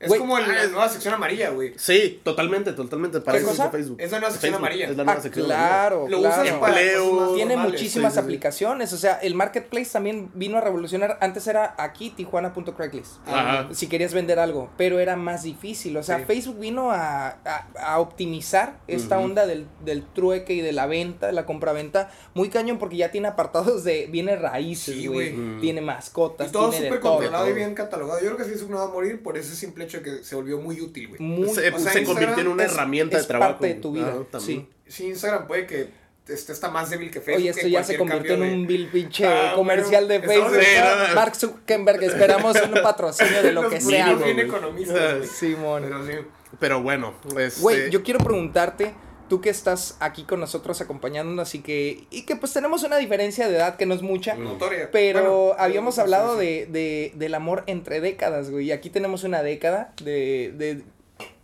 Es 0.00 0.14
como 0.14 0.38
el- 0.38 0.44
ah, 0.44 0.48
la 0.48 0.62
es- 0.62 0.70
nueva 0.70 0.88
sección 0.88 1.12
amarilla, 1.12 1.50
güey. 1.50 1.74
Sí, 1.76 2.20
totalmente, 2.24 2.72
totalmente. 2.72 3.20
Para 3.20 3.36
¿Qué 3.36 3.42
eso 3.42 3.50
cosa? 3.50 3.64
uso 3.64 3.72
Facebook. 3.72 4.00
Es 4.00 4.10
la 4.10 4.18
nueva 4.18 4.32
sección 4.32 4.52
Facebook, 4.52 4.66
amarilla. 4.66 4.84
Es 4.90 4.96
la 4.96 5.04
nueva 5.04 5.18
Ah, 5.18 5.22
sección 5.22 5.44
claro, 5.46 6.08
Lo 6.08 6.18
claro. 6.20 6.42
usan 6.42 6.60
para 6.60 6.80
Empleo. 6.80 7.34
Tiene 7.34 7.54
normales. 7.54 7.72
muchísimas 7.72 8.12
sí, 8.12 8.16
sí, 8.18 8.20
sí. 8.20 8.24
aplicaciones. 8.24 8.92
O 8.94 8.96
sea, 8.96 9.14
el 9.20 9.34
marketplace 9.34 9.90
también 9.92 10.30
vino 10.34 10.56
a 10.56 10.62
revolucionar. 10.62 11.18
Antes 11.20 11.46
era 11.46 11.74
aquí, 11.76 12.08
tijuana.craigslist. 12.10 13.18
Ajá. 13.28 13.68
Si 13.72 13.88
querías 13.88 14.14
vender 14.14 14.38
algo, 14.38 14.70
pero 14.78 14.98
era 15.00 15.16
más 15.16 15.42
difícil. 15.42 15.96
O 15.98 16.02
sea, 16.02 16.18
Sí. 16.18 16.24
Facebook 16.26 16.58
vino 16.58 16.90
a, 16.92 17.28
a- 17.44 17.66
a 17.78 18.00
optimizar 18.00 18.78
esta 18.88 19.18
onda 19.18 19.46
del, 19.46 19.66
del 19.84 20.04
trueque 20.06 20.54
y 20.54 20.60
de 20.62 20.72
la 20.72 20.86
venta, 20.86 21.26
de 21.26 21.32
la 21.34 21.44
compraventa. 21.44 22.10
Muy 22.32 22.48
cañón 22.48 22.78
porque 22.78 22.96
ya 22.96 23.10
tiene 23.10 23.28
apartados 23.28 23.84
de 23.84 24.06
viene 24.10 24.34
raíces, 24.36 25.06
güey. 25.06 25.60
Tiene 25.60 25.82
mascotas, 25.82 26.48
Y 26.48 26.52
todo 26.52 26.72
súper 26.72 27.00
todo. 27.00 27.16
controlado 27.16 27.48
y 27.50 27.52
bien 27.52 27.74
catalogado. 27.74 28.18
Yo 28.20 28.26
creo 28.34 28.36
que 28.38 28.44
Facebook 28.44 28.70
no 28.70 28.78
va 28.78 28.84
a 28.84 28.88
morir 28.88 29.22
por 29.22 29.36
ese 29.36 29.54
simple 29.54 29.89
hecho 29.90 30.02
que 30.02 30.24
se 30.24 30.34
volvió 30.34 30.58
muy 30.58 30.80
útil, 30.80 31.08
güey. 31.08 31.20
Muy- 31.20 31.48
Se, 31.48 31.70
O 31.70 31.78
sea, 31.78 31.92
se 31.92 32.04
convirtió 32.04 32.40
en 32.40 32.48
una 32.48 32.64
es- 32.64 32.72
herramienta 32.72 33.16
es 33.16 33.24
de 33.24 33.28
trabajo. 33.28 33.52
parte 33.52 33.68
de 33.68 33.74
tu 33.74 33.92
vida. 33.92 34.14
Sí. 34.38 34.66
Sí, 34.86 35.06
Instagram 35.08 35.46
puede 35.46 35.66
que 35.66 35.88
esté 36.28 36.52
está 36.52 36.70
más 36.70 36.90
débil 36.90 37.10
que 37.10 37.20
Facebook. 37.20 37.40
Oye, 37.42 37.50
esto 37.50 37.62
que 37.62 37.70
ya 37.70 37.82
se 37.84 37.96
convirtió 37.98 38.34
en 38.34 38.42
un 38.42 38.66
vil 38.66 38.88
pinche 38.88 39.26
Ah, 39.26 39.52
comercial 39.54 40.06
bueno, 40.06 40.20
de 40.22 40.28
Facebook. 40.28 41.14
Mark 41.14 41.34
Zuckerberg, 41.36 42.02
esperamos 42.04 42.56
un 42.62 42.72
patrocinio 42.82 43.42
de 43.42 43.52
lo 43.52 43.62
Los 43.62 43.72
que 43.72 43.80
sea. 43.80 44.14
bien 44.14 44.48
güey. 44.48 45.26
Simón. 45.26 45.82
Pero 45.84 46.06
sí. 46.06 46.12
Pero 46.58 46.82
bueno, 46.82 47.14
este, 47.38 47.60
Güey, 47.60 47.90
yo 47.90 48.02
quiero 48.02 48.18
preguntarte, 48.20 48.92
tú 49.30 49.40
que 49.40 49.48
estás 49.48 49.96
aquí 50.00 50.24
con 50.24 50.40
nosotros 50.40 50.80
acompañándonos 50.82 51.54
y 51.54 51.60
que, 51.60 52.04
y 52.10 52.26
que 52.26 52.36
pues 52.36 52.52
tenemos 52.52 52.82
una 52.82 52.98
diferencia 52.98 53.48
de 53.48 53.56
edad 53.56 53.76
que 53.76 53.86
no 53.86 53.94
es 53.94 54.02
mucha, 54.02 54.34
Notoria. 54.34 54.90
pero 54.92 55.20
Bueno, 55.22 55.54
habíamos 55.56 55.98
hablado 55.98 56.38
sí. 56.38 56.44
de, 56.44 56.66
de, 56.66 57.12
del 57.14 57.34
amor 57.34 57.62
entre 57.66 58.02
décadas, 58.02 58.50
güey, 58.50 58.66
y 58.66 58.72
aquí 58.72 58.90
tenemos 58.90 59.24
una 59.24 59.42
década 59.42 59.94
de, 60.04 60.52
de 60.58 60.82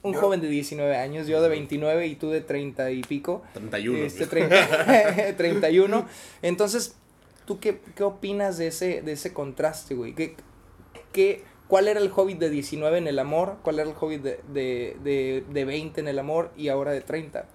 un 0.02 0.12
Yo- 0.14 0.20
joven 0.20 0.40
de 0.42 0.48
19 0.48 0.96
años, 0.96 1.26
yo 1.28 1.40
de 1.40 1.48
29 1.48 2.06
y 2.06 2.16
tú 2.16 2.30
de 2.30 2.40
30 2.40 2.90
y 2.90 3.02
pico. 3.02 3.42
31. 3.54 3.98
Este, 4.04 4.26
30, 4.26 5.36
31. 5.36 6.06
Entonces, 6.42 6.96
¿tú 7.46 7.58
qué, 7.60 7.80
qué 7.94 8.02
opinas 8.02 8.58
de 8.58 8.66
ese, 8.66 9.00
de 9.02 9.12
ese 9.12 9.32
contraste, 9.32 9.94
güey? 9.94 10.12
¿Qué, 10.14 10.34
qué, 11.12 11.44
¿Cuál 11.68 11.88
era 11.88 11.98
el 12.00 12.10
hobbit 12.14 12.38
de 12.38 12.50
19 12.50 12.98
en 12.98 13.06
el 13.08 13.18
amor? 13.18 13.56
¿Cuál 13.62 13.78
era 13.80 13.88
el 13.88 13.94
hobbit 13.98 14.22
de, 14.22 14.40
de, 14.52 14.96
de, 15.02 15.44
de 15.52 15.64
20 15.64 16.00
en 16.00 16.08
el 16.08 16.18
amor 16.18 16.52
y 16.56 16.68
ahora 16.68 16.92
de 16.92 17.00
30? 17.00 17.46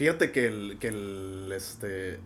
Fíjate 0.00 0.32
que 0.32 0.46
el, 0.46 0.78
que 0.80 0.88
el, 0.88 1.52
este, 1.54 2.14
eh, 2.14 2.18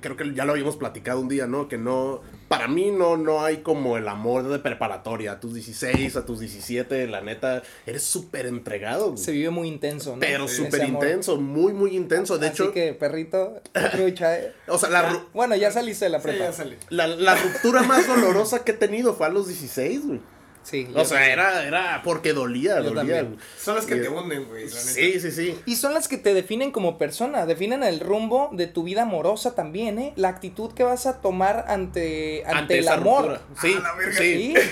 creo 0.00 0.16
que 0.16 0.32
ya 0.34 0.44
lo 0.44 0.52
habíamos 0.52 0.76
platicado 0.76 1.18
un 1.20 1.28
día, 1.28 1.48
¿no? 1.48 1.66
Que 1.66 1.78
no, 1.78 2.20
para 2.46 2.68
mí 2.68 2.92
no, 2.92 3.16
no 3.16 3.42
hay 3.44 3.56
como 3.58 3.96
el 3.96 4.06
amor 4.06 4.46
de 4.48 4.60
preparatoria, 4.60 5.32
a 5.32 5.40
tus 5.40 5.54
16, 5.54 6.14
a 6.14 6.24
tus 6.24 6.38
17, 6.38 7.08
la 7.08 7.22
neta, 7.22 7.64
eres 7.86 8.04
súper 8.04 8.46
entregado, 8.46 9.06
güey. 9.12 9.18
Se 9.18 9.32
vive 9.32 9.50
muy 9.50 9.66
intenso, 9.66 10.12
¿no? 10.14 10.20
pero 10.20 10.46
súper 10.46 10.84
intenso, 10.84 11.38
muy, 11.40 11.72
muy 11.72 11.96
intenso. 11.96 12.38
De 12.38 12.46
Así 12.46 12.62
hecho, 12.62 12.72
que, 12.72 12.92
perrito, 12.94 13.60
trucha, 13.90 14.38
eh. 14.38 14.52
o 14.68 14.78
sea, 14.78 14.88
la, 14.88 15.10
ru- 15.10 15.24
Bueno, 15.34 15.56
ya 15.56 15.72
saliste 15.72 16.04
de 16.04 16.10
la 16.12 16.18
Sí, 16.20 16.28
prepa. 16.28 16.44
ya 16.44 16.52
sale. 16.52 16.78
la, 16.90 17.08
la 17.08 17.34
ruptura 17.34 17.82
más 17.82 18.06
dolorosa 18.06 18.62
que 18.62 18.70
he 18.70 18.76
tenido 18.76 19.12
fue 19.14 19.26
a 19.26 19.30
los 19.30 19.48
16, 19.48 20.06
güey. 20.06 20.20
Sí, 20.68 20.88
O 20.96 21.04
sea, 21.04 21.30
era, 21.32 21.64
era 21.64 22.00
porque 22.02 22.32
dolía, 22.32 22.78
Yo 22.78 22.86
dolía. 22.90 22.96
también. 22.96 23.26
güey. 23.34 23.38
Son 23.56 23.76
las 23.76 23.86
que 23.86 23.98
Y- 23.98 24.00
te 24.02 24.08
hunden, 24.08 24.46
güey. 24.46 24.68
Sí, 24.68 25.20
sí, 25.20 25.30
sí. 25.30 25.56
Y 25.64 25.76
son 25.76 25.94
las 25.94 26.08
que 26.08 26.16
te 26.18 26.34
definen 26.34 26.72
como 26.72 26.98
persona, 26.98 27.46
definen 27.46 27.84
el 27.84 28.00
rumbo 28.00 28.50
de 28.52 28.66
tu 28.66 28.82
vida 28.82 29.02
amorosa 29.02 29.54
también, 29.54 30.00
¿eh? 30.00 30.12
La 30.16 30.26
actitud 30.28 30.72
que 30.72 30.82
vas 30.82 31.06
a 31.06 31.20
tomar 31.20 31.66
ante, 31.68 32.42
ante, 32.46 32.78
el 32.80 32.88
amor. 32.88 33.26
ruptura. 33.28 33.42
Sí, 33.62 33.74
Ah, 33.78 33.80
la 33.80 33.94
verga. 33.94 34.18
sí. 34.18 34.54
Sí. 34.56 34.62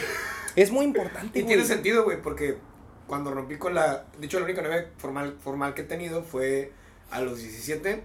Es 0.57 0.73
muy 0.73 0.85
importante, 0.85 1.39
Y 1.39 1.43
güey. 1.43 1.55
tiene 1.55 1.65
sentido, 1.65 2.03
güey, 2.03 2.21
porque 2.21 2.59
cuando 3.07 3.31
rompí 3.33 3.57
con 3.57 3.75
la. 3.75 4.05
De 4.19 4.27
hecho, 4.27 4.39
la 4.41 4.47
única 4.47 4.63
novia 4.63 4.91
formal, 4.99 5.37
formal 5.45 5.75
que 5.75 5.83
he 5.83 5.85
tenido 5.85 6.25
fue 6.25 6.73
a 7.13 7.21
los 7.21 7.39
17. 7.39 8.03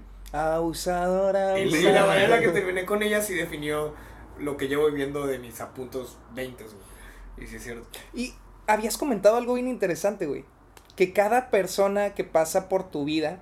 Abusadora, 0.63 1.57
Y 1.59 1.69
la- 1.69 1.77
y 1.77 1.83
la 1.91 2.05
manera 2.05 2.25
en 2.25 2.31
la 2.31 2.39
que 2.39 2.49
terminé 2.49 2.85
con 2.85 3.01
ella 3.01 3.21
sí 3.21 3.33
definió 3.33 3.95
lo 4.39 4.57
que 4.57 4.67
llevo 4.67 4.87
viviendo 4.87 5.25
de 5.25 5.39
mis 5.39 5.59
apuntos 5.61 6.17
20, 6.35 6.63
güey. 6.63 6.75
Y 7.41 7.47
sí 7.47 7.55
es 7.57 7.63
cierto. 7.63 7.87
Y 8.13 8.33
habías 8.67 8.97
comentado 8.97 9.37
algo 9.37 9.53
bien 9.55 9.67
interesante, 9.67 10.25
güey. 10.25 10.45
Que 10.95 11.13
cada 11.13 11.49
persona 11.49 12.13
que 12.13 12.23
pasa 12.23 12.67
por 12.69 12.89
tu 12.91 13.05
vida 13.05 13.39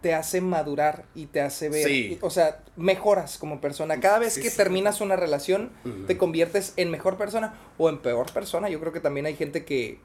te 0.00 0.14
hace 0.14 0.40
madurar 0.40 1.04
y 1.14 1.26
te 1.26 1.40
hace 1.40 1.68
ver. 1.68 1.86
Sí. 1.86 2.18
O 2.22 2.30
sea, 2.30 2.62
mejoras 2.76 3.38
como 3.38 3.60
persona. 3.60 4.00
Cada 4.00 4.18
vez 4.18 4.34
Sí, 4.34 4.42
que 4.42 4.50
sí. 4.50 4.56
terminas 4.56 5.00
una 5.00 5.14
relación, 5.16 5.70
te 6.06 6.18
conviertes 6.18 6.72
en 6.76 6.90
mejor 6.90 7.16
persona 7.16 7.54
o 7.78 7.88
en 7.88 7.98
peor 7.98 8.32
persona. 8.32 8.68
Yo 8.68 8.80
creo 8.80 8.92
que 8.92 9.00
también 9.00 9.26
hay 9.26 9.36
gente 9.36 9.64
que. 9.64 10.00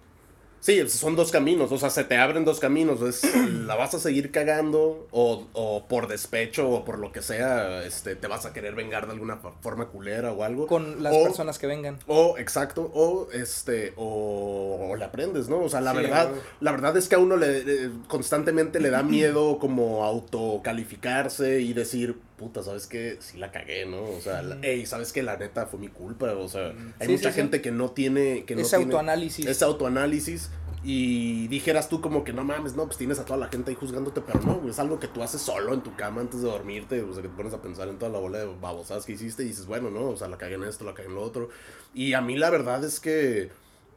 Sí, 0.59 0.89
son 0.89 1.15
dos 1.15 1.31
caminos, 1.31 1.71
o 1.71 1.77
sea, 1.77 1.89
se 1.89 2.03
te 2.03 2.17
abren 2.17 2.43
dos 2.43 2.59
caminos, 2.59 3.01
es 3.01 3.21
la 3.65 3.75
vas 3.75 3.93
a 3.93 3.99
seguir 3.99 4.31
cagando 4.31 5.07
o, 5.11 5.45
o 5.53 5.87
por 5.87 6.07
despecho 6.07 6.69
o 6.69 6.83
por 6.83 6.97
lo 6.99 7.11
que 7.11 7.21
sea, 7.21 7.83
este, 7.83 8.15
te 8.15 8.27
vas 8.27 8.45
a 8.45 8.53
querer 8.53 8.75
vengar 8.75 9.05
de 9.05 9.13
alguna 9.13 9.37
forma 9.61 9.87
culera 9.87 10.31
o 10.33 10.43
algo. 10.43 10.67
con 10.67 11.01
las 11.03 11.15
O- 11.15 11.23
personas 11.23 11.57
que 11.59 11.67
vengan. 11.67 11.99
O, 12.07 12.37
exacto, 12.37 12.91
o 12.93 13.29
este, 13.31 13.93
o, 13.95 14.89
o 14.91 14.95
le 14.95 15.05
aprendes, 15.05 15.47
¿no? 15.47 15.59
O 15.59 15.69
sea, 15.69 15.79
la 15.79 15.91
Sí, 15.91 15.97
verdad, 15.97 16.31
la 16.59 16.71
verdad 16.71 16.97
es 16.97 17.07
que 17.07 17.15
a 17.15 17.19
uno 17.19 17.37
le, 17.37 17.63
le- 17.63 17.91
constantemente 18.07 18.79
le 18.79 18.89
da 18.89 19.03
miedo 19.03 19.59
como 19.59 20.03
autocalificarse 20.05 21.61
y 21.61 21.73
decir, 21.73 22.17
puta, 22.37 22.61
¿sabes 22.63 22.87
qué? 22.87 23.17
Sí 23.19 23.37
la 23.37 23.51
cagué, 23.51 23.85
¿no? 23.85 24.03
O 24.03 24.21
sea, 24.21 24.41
la- 24.43 24.57
hey, 24.61 24.85
¿sabes 24.85 25.11
qué? 25.11 25.23
La 25.23 25.37
neta 25.37 25.65
fue 25.65 25.79
mi 25.79 25.87
culpa, 25.89 26.31
o 26.33 26.47
sea, 26.47 26.67
hay 26.99 27.07
Sí, 27.07 27.11
mucha 27.13 27.29
sí, 27.29 27.35
sí. 27.35 27.41
gente 27.41 27.61
que 27.61 27.71
no 27.71 27.89
tiene, 27.91 28.45
que 28.45 28.55
no 28.55 28.61
Ese 28.61 28.77
tiene 28.77 28.91
autoanálisis. 28.93 29.45
ese 29.45 29.65
autoanálisis 29.65 30.49
y 30.83 31.47
dijeras 31.47 31.89
tú 31.89 31.99
como 31.99 32.23
que 32.23 32.31
no 32.33 32.43
mames, 32.43 32.75
no, 32.75 32.85
pues 32.85 32.97
tienes 32.97 33.19
a 33.19 33.25
toda 33.25 33.37
la 33.39 33.47
gente 33.49 33.71
ahí 33.71 33.75
juzgándote, 33.75 34.21
pero 34.21 34.39
no, 34.41 34.55
güey, 34.59 34.69
es 34.69 34.79
algo 34.79 34.99
que 34.99 35.07
tú 35.07 35.21
haces 35.23 35.41
solo 35.41 35.73
en 35.73 35.81
tu 35.81 35.95
cama 35.95 36.21
antes 36.21 36.41
de 36.41 36.47
dormirte, 36.47 37.01
o 37.01 37.11
sea, 37.13 37.21
que 37.23 37.27
te 37.27 37.35
pones 37.35 37.53
a 37.53 37.61
pensar 37.61 37.87
en 37.89 37.97
toda 37.97 38.11
la 38.11 38.19
bola 38.19 38.37
de 38.37 38.45
babosadas 38.61 39.05
que 39.05 39.13
hiciste 39.13 39.43
y 39.43 39.47
dices, 39.47 39.65
bueno, 39.65 39.89
no, 39.89 40.09
o 40.09 40.15
sea, 40.15 40.27
la 40.27 40.37
cagué 40.37 40.53
en 40.55 40.63
esto, 40.63 40.85
la 40.85 40.93
cagué 40.93 41.09
en 41.09 41.15
lo 41.15 41.23
otro. 41.23 41.49
Y 41.93 42.13
a 42.13 42.21
mí 42.21 42.37
la 42.37 42.49
verdad 42.51 42.83
es 42.85 42.99
que, 42.99 43.49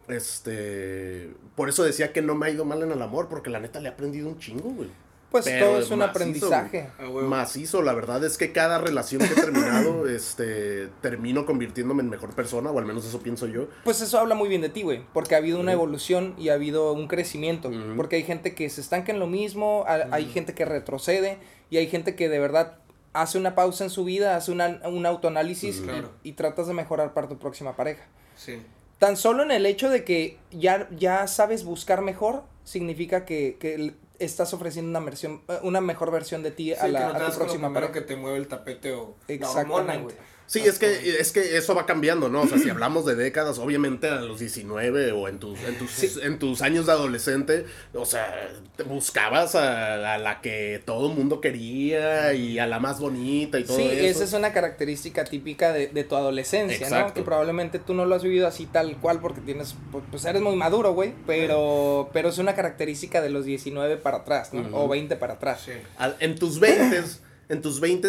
este, 0.08 1.30
por 1.56 1.68
eso 1.68 1.84
decía 1.84 2.12
que 2.12 2.22
no 2.22 2.34
me 2.34 2.46
ha 2.46 2.50
ido 2.50 2.64
mal 2.64 2.82
en 2.82 2.90
el 2.92 3.02
amor, 3.02 3.28
porque 3.28 3.50
la 3.50 3.60
neta 3.60 3.80
le 3.80 3.88
he 3.88 3.92
aprendido 3.92 4.28
un 4.28 4.38
chingo, 4.38 4.70
güey. 4.70 4.88
Pues 5.30 5.44
Pero 5.44 5.66
todo 5.66 5.78
es 5.78 5.90
un 5.92 6.00
macizo, 6.00 6.10
aprendizaje. 6.10 6.88
Ah. 6.98 7.08
Macizo, 7.22 7.82
la 7.82 7.92
verdad 7.92 8.24
es 8.24 8.36
que 8.36 8.50
cada 8.52 8.78
relación 8.78 9.20
que 9.22 9.32
he 9.32 9.36
terminado, 9.36 10.08
este, 10.08 10.88
termino 11.00 11.46
convirtiéndome 11.46 12.02
en 12.02 12.10
mejor 12.10 12.34
persona, 12.34 12.70
o 12.72 12.78
al 12.78 12.84
menos 12.84 13.06
eso 13.06 13.20
pienso 13.20 13.46
yo. 13.46 13.68
Pues 13.84 14.00
eso 14.00 14.18
habla 14.18 14.34
muy 14.34 14.48
bien 14.48 14.60
de 14.60 14.70
ti, 14.70 14.82
güey. 14.82 15.04
Porque 15.12 15.36
ha 15.36 15.38
habido 15.38 15.60
una 15.60 15.72
evolución 15.72 16.34
y 16.36 16.48
ha 16.48 16.54
habido 16.54 16.92
un 16.92 17.06
crecimiento. 17.06 17.70
Porque 17.96 18.16
hay 18.16 18.24
gente 18.24 18.54
que 18.56 18.68
se 18.70 18.80
estanca 18.80 19.12
en 19.12 19.20
lo 19.20 19.28
mismo, 19.28 19.84
ha- 19.86 20.08
hay 20.10 20.26
gente 20.26 20.52
que 20.54 20.64
retrocede 20.64 21.38
y 21.70 21.76
hay 21.76 21.86
gente 21.86 22.16
que 22.16 22.28
de 22.28 22.40
verdad 22.40 22.78
hace 23.12 23.38
una 23.38 23.54
pausa 23.54 23.84
en 23.84 23.90
su 23.90 24.04
vida, 24.04 24.34
hace 24.36 24.50
una, 24.52 24.80
un 24.84 25.06
autoanálisis 25.06 25.78
y- 25.78 25.82
Claro. 25.82 26.10
y, 26.24 26.32
tratas 26.32 26.66
de 26.66 26.74
mejorar 26.74 27.14
para 27.14 27.28
tu 27.28 27.38
próxima 27.38 27.76
pareja. 27.76 28.02
Sí. 28.36 28.60
Tan 28.98 29.16
solo 29.16 29.42
en 29.44 29.50
el 29.52 29.64
hecho 29.66 29.88
de 29.90 30.04
que 30.04 30.38
ya, 30.50 30.88
ya 30.90 31.26
sabes 31.28 31.64
buscar 31.64 32.02
mejor, 32.02 32.42
significa 32.64 33.24
que, 33.24 33.56
que 33.58 33.94
estás 34.20 34.52
ofreciendo 34.54 34.90
una, 34.90 35.00
versión, 35.04 35.42
eh, 35.48 35.58
una 35.62 35.80
mejor 35.80 36.10
versión 36.10 36.42
de 36.42 36.50
ti 36.50 36.66
Sí, 36.66 36.72
a, 36.74 36.82
que 36.86 36.88
la, 36.92 37.08
no 37.08 37.14
a 37.14 37.26
te 37.26 37.32
tu 37.32 37.38
próxima 37.38 37.72
pareja. 37.72 37.92
que 37.92 38.00
te 38.02 38.16
mueve 38.16 38.38
el 38.38 38.48
tapete 38.48 38.92
o 38.92 39.16
la 39.28 39.50
hormona, 39.50 39.96
güey. 39.96 40.14
Sí, 40.50 40.58
es 40.58 40.80
que, 40.80 41.20
es 41.20 41.30
que 41.30 41.56
eso 41.56 41.76
va 41.76 41.86
cambiando, 41.86 42.28
¿no? 42.28 42.40
O 42.40 42.46
sea, 42.48 42.58
si 42.58 42.68
hablamos 42.70 43.06
de 43.06 43.14
décadas, 43.14 43.60
obviamente 43.60 44.08
a 44.08 44.16
los 44.16 44.40
19 44.40 45.12
o 45.12 45.28
en 45.28 45.38
tus, 45.38 45.56
en 45.60 45.78
tus, 45.78 46.16
en 46.16 46.40
tus 46.40 46.60
años 46.60 46.86
de 46.86 46.92
adolescente, 46.92 47.66
o 47.94 48.04
sea, 48.04 48.50
te 48.76 48.82
buscabas 48.82 49.54
a, 49.54 50.14
a 50.14 50.18
la 50.18 50.40
que 50.40 50.82
todo 50.84 51.08
el 51.08 51.16
mundo 51.16 51.40
quería 51.40 52.34
y 52.34 52.58
a 52.58 52.66
la 52.66 52.80
más 52.80 52.98
bonita 52.98 53.60
y 53.60 53.64
todo 53.64 53.76
Sí, 53.76 53.84
eso. 53.92 54.04
esa 54.06 54.24
es 54.24 54.32
una 54.32 54.52
característica 54.52 55.22
típica 55.22 55.72
de, 55.72 55.86
de 55.86 56.02
tu 56.02 56.16
adolescencia, 56.16 56.80
¿no? 56.80 56.96
Exacto. 56.96 57.14
Que 57.14 57.22
probablemente 57.22 57.78
tú 57.78 57.94
no 57.94 58.04
lo 58.04 58.16
has 58.16 58.24
vivido 58.24 58.48
así 58.48 58.66
tal 58.66 58.96
cual 58.96 59.20
porque 59.20 59.40
tienes, 59.42 59.76
pues, 59.92 60.02
pues 60.10 60.24
eres 60.24 60.42
muy 60.42 60.56
maduro, 60.56 60.94
güey, 60.94 61.14
pero, 61.28 62.10
pero 62.12 62.28
es 62.28 62.38
una 62.38 62.56
característica 62.56 63.22
de 63.22 63.30
los 63.30 63.44
19 63.44 63.98
para 63.98 64.16
atrás, 64.16 64.52
¿no? 64.52 64.66
O 64.76 64.88
20 64.88 65.14
para 65.14 65.34
atrás. 65.34 65.62
Sí. 65.64 65.72
En 66.18 66.36
tus 66.36 66.58
20, 66.58 67.02
en 67.50 67.62
tus 67.62 67.78
20, 67.78 68.08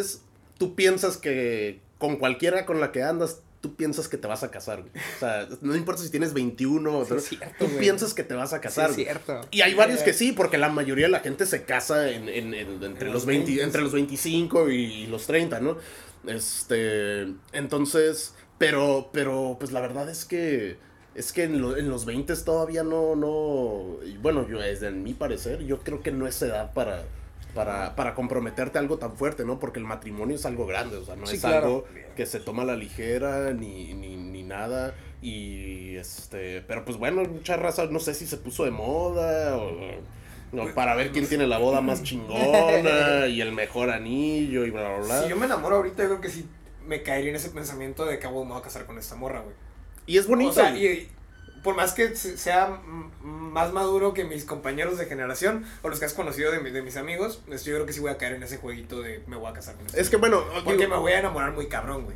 tú 0.57 0.74
piensas 0.74 1.17
que 1.17 1.81
con 2.01 2.17
cualquiera 2.17 2.65
con 2.65 2.81
la 2.81 2.91
que 2.91 3.01
andas, 3.03 3.41
tú 3.62 3.75
piensas 3.75 4.08
que 4.10 4.17
te 4.17 4.27
vas 4.27 4.43
a 4.43 4.51
casar, 4.51 4.81
güey. 4.81 4.91
O 5.15 5.20
sea, 5.20 5.48
no 5.62 5.75
importa 5.75 6.01
si 6.01 6.10
tienes 6.12 6.34
21 6.34 6.98
o 6.98 7.05
Sí, 7.05 7.38
cierto, 7.38 7.55
tú 7.60 7.65
güey. 7.67 7.77
piensas 7.79 8.13
que 8.13 8.24
te 8.24 8.34
vas 8.34 8.51
a 8.51 8.58
Sí, 8.58 8.62
casar. 8.63 8.89
es 8.89 8.96
cierto. 8.98 9.39
Y 9.51 9.62
hay 9.62 9.74
varios 9.75 10.01
que 10.01 10.12
sí, 10.13 10.34
porque 10.34 10.58
la 10.58 10.67
mayoría 10.70 11.05
de 11.05 11.12
la 11.12 11.20
gente 11.22 11.46
se 11.46 11.63
casa 11.63 12.10
en, 12.10 12.27
en- 12.27 12.53
en- 12.53 12.84
entre, 12.84 13.08
En 13.08 13.13
los 13.13 13.13
los 13.13 13.25
20, 13.27 13.46
20. 13.48 13.63
entre 13.63 13.81
los 13.84 13.93
25 13.93 14.70
y 14.70 15.05
los 15.08 15.25
30, 15.27 15.60
¿no? 15.62 15.77
Este, 16.27 17.27
entonces, 17.53 18.34
pero, 18.58 19.10
pero, 19.13 19.58
pues 19.60 19.72
la 19.72 19.79
verdad 19.81 20.10
es 20.10 20.25
que, 20.25 20.77
es 21.13 21.31
que 21.34 21.43
en, 21.43 21.62
lo- 21.62 21.77
en 21.77 21.89
los 21.89 22.05
20 22.05 22.36
todavía 22.38 22.84
no, 22.84 23.15
no, 23.15 23.98
y 24.05 24.17
bueno, 24.17 24.48
yo, 24.48 24.60
desde 24.60 24.91
mi 24.91 25.13
parecer, 25.13 25.63
yo 25.65 25.79
creo 25.81 26.01
que 26.01 26.12
no 26.12 26.25
es 26.27 26.41
edad 26.41 26.74
para, 26.74 27.03
para, 27.53 27.96
para 27.96 28.13
comprometerte 28.15 28.77
a 28.77 28.81
algo 28.81 28.98
tan 28.98 29.13
fuerte, 29.15 29.43
¿no? 29.46 29.60
Porque 29.60 29.79
el 29.79 29.86
matrimonio 29.86 30.36
es 30.36 30.46
algo 30.46 30.65
grande, 30.65 30.98
o 30.98 31.05
sea, 31.05 31.15
no 31.15 31.27
Sí, 31.27 31.36
es 31.36 31.41
claro. 31.41 31.65
algo 31.65 31.86
que 32.15 32.25
se 32.25 32.39
toma 32.39 32.63
a 32.63 32.65
la 32.65 32.75
ligera 32.75 33.51
ni, 33.53 33.93
ni, 33.93 34.15
ni 34.17 34.43
nada. 34.43 34.93
Y 35.22 35.96
este, 35.98 36.62
pero 36.62 36.84
pues 36.86 36.98
bueno, 36.98 37.24
mucha 37.24 37.58
raza, 37.58 37.86
no 37.86 38.00
sé 38.00 38.13
si 38.13 38.25
se 38.25 38.38
puso 38.38 38.63
de 38.65 38.72
moda 38.72 39.58
o, 39.58 39.72
no, 40.51 40.74
para 40.74 40.96
ver 40.96 41.12
quién 41.12 41.27
tiene 41.27 41.48
la 41.48 41.58
boda 41.58 41.81
más 41.81 42.03
chingona 42.03 43.27
y 43.27 43.39
el 43.41 43.51
mejor 43.51 43.89
anillo 43.89 44.65
y 44.65 44.72
bla, 44.72 44.98
bla, 44.98 45.05
bla. 45.05 45.24
Si 45.24 45.29
yo 45.29 45.36
me 45.38 45.46
enamoro 45.46 45.77
ahorita, 45.77 46.03
yo 46.03 46.10
creo 46.10 46.22
que 46.22 46.29
sí 46.29 46.46
me 46.88 47.03
caería 47.03 47.29
en 47.29 47.36
ese 47.36 47.50
pensamiento 47.50 48.05
de 48.05 48.17
que 48.20 48.25
"Ah, 48.27 48.31
me 48.31 48.38
voy 48.38 48.58
a 48.58 48.62
casar 48.62 48.86
con 48.86 48.98
esta 48.98 49.15
morra, 49.15 49.41
güey. 49.41 49.55
Y 50.08 50.17
es 50.17 50.27
bonito. 50.27 50.50
O 50.50 50.53
sea, 50.53 50.75
y 50.75 51.08
por 51.63 51.75
más 51.75 51.94
que 51.94 52.15
se- 52.15 52.38
sea 52.38 52.80
más 53.22 53.72
maduro 53.74 54.13
que 54.13 54.24
mis 54.24 54.46
compañeros 54.46 54.98
de 54.98 55.06
generación 55.06 55.63
o 55.84 55.89
los 55.89 56.00
que 56.00 56.06
has 56.06 56.13
conocido 56.13 56.51
de, 56.51 56.60
mi- 56.60 56.72
de 56.72 56.82
mis 56.82 56.98
amigos, 56.98 57.39
pues, 57.48 57.63
yo 57.65 57.74
creo 57.75 57.86
que 57.86 57.94
sí 57.94 58.00
voy 58.00 58.12
a 58.12 58.18
caer 58.18 58.34
en 58.34 58.44
ese 58.44 58.58
jueguito 58.58 59.01
de 59.01 59.24
me 59.27 59.36
voy 59.36 59.50
a 59.50 59.53
casar 59.53 59.75
con 59.75 59.86
esta 59.86 60.00
es 60.00 60.10
que 60.10 60.18
bueno, 60.18 60.44
Porque 60.63 60.77
digo, 60.86 60.96
me 60.96 61.01
voy 61.01 61.12
a 61.12 61.20
enamorar 61.20 61.51
muy 61.53 61.68
cabrón, 61.68 62.06
güey. 62.06 62.15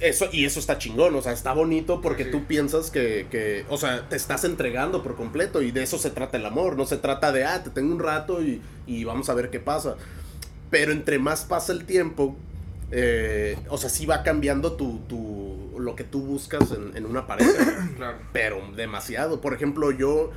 eso, 0.00 0.26
y 0.32 0.44
eso 0.44 0.60
está 0.60 0.78
chingón, 0.78 1.14
o 1.16 1.20
sea, 1.22 1.32
está 1.32 1.52
bonito 1.52 2.00
porque 2.00 2.24
Sí. 2.24 2.30
tú 2.30 2.44
piensas 2.44 2.90
que, 2.90 3.26
que, 3.30 3.64
o 3.68 3.76
sea, 3.76 4.08
te 4.08 4.14
estás 4.16 4.44
entregando 4.44 5.02
por 5.02 5.16
completo 5.16 5.60
y 5.60 5.70
de 5.72 5.82
eso 5.82 5.98
se 5.98 6.10
trata 6.10 6.36
el 6.36 6.46
amor, 6.46 6.76
no 6.76 6.86
se 6.86 6.96
trata 6.98 7.32
de, 7.32 7.44
ah, 7.44 7.62
te 7.64 7.70
tengo 7.70 7.92
un 7.94 8.00
rato 8.00 8.42
y, 8.42 8.62
y 8.86 9.02
vamos 9.04 9.28
a 9.28 9.34
ver 9.34 9.50
qué 9.50 9.58
pasa. 9.60 9.96
Pero 10.70 10.92
entre 10.92 11.18
más 11.18 11.44
pasa 11.44 11.72
el 11.72 11.84
tiempo, 11.84 12.36
eh, 12.90 13.58
o 13.68 13.76
sea, 13.76 13.90
sí 13.90 14.06
va 14.06 14.22
cambiando 14.22 14.72
tu, 14.74 14.98
tu, 15.08 15.67
lo 15.78 15.96
que 15.96 16.04
tú 16.04 16.20
buscas 16.22 16.70
en, 16.72 16.96
en 16.96 17.06
una 17.06 17.26
pareja. 17.26 17.88
Claro. 17.98 18.18
pero 18.32 18.60
demasiado. 18.76 19.40
Por 19.40 19.54
ejemplo, 19.54 19.90
yo 19.90 20.30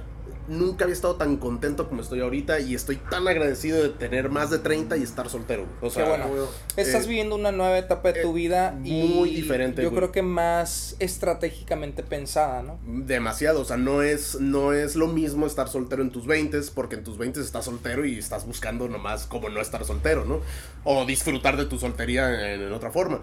nunca 0.47 0.85
había 0.85 0.93
estado 0.93 1.15
tan 1.15 1.37
contento 1.37 1.87
como 1.87 2.01
estoy 2.01 2.19
ahorita 2.21 2.59
y 2.59 2.75
estoy 2.75 2.97
tan 2.97 3.27
agradecido 3.27 3.81
de 3.81 3.89
tener 3.89 4.29
más 4.29 4.49
de 4.49 4.59
30 4.59 4.97
y 4.97 5.03
estar 5.03 5.29
soltero. 5.29 5.65
O 5.81 5.89
sea, 5.89 6.03
Qué 6.03 6.09
bueno. 6.09 6.47
Estás 6.75 7.05
eh, 7.05 7.09
viviendo 7.09 7.35
una 7.35 7.51
nueva 7.51 7.77
etapa 7.77 8.11
de 8.11 8.21
tu 8.21 8.31
eh, 8.31 8.33
vida 8.33 8.79
y 8.83 9.03
muy 9.03 9.29
diferente, 9.29 9.81
Yo 9.81 9.89
güey. 9.89 9.99
creo 9.99 10.11
que 10.11 10.21
más 10.21 10.95
estratégicamente 10.99 12.03
pensada, 12.03 12.63
¿no? 12.63 12.79
demasiado, 12.85 13.61
o 13.61 13.65
sea, 13.65 13.77
no 13.77 14.01
es, 14.01 14.39
no 14.39 14.73
es 14.73 14.95
lo 14.95 15.07
mismo 15.07 15.45
estar 15.45 15.67
soltero 15.69 16.01
en 16.01 16.11
tus 16.11 16.25
20 16.25 16.59
porque 16.73 16.95
en 16.95 17.03
tus 17.03 17.17
20 17.17 17.39
estás 17.39 17.65
soltero 17.65 18.05
y 18.05 18.17
estás 18.17 18.45
buscando 18.45 18.87
nomás 18.87 19.25
como 19.25 19.49
no 19.49 19.61
estar 19.61 19.85
soltero, 19.85 20.25
¿no? 20.25 20.41
O 20.83 21.05
disfrutar 21.05 21.55
de 21.57 21.65
tu 21.65 21.77
soltería 21.77 22.53
en, 22.53 22.61
en 22.61 22.73
otra 22.73 22.91
forma. 22.91 23.21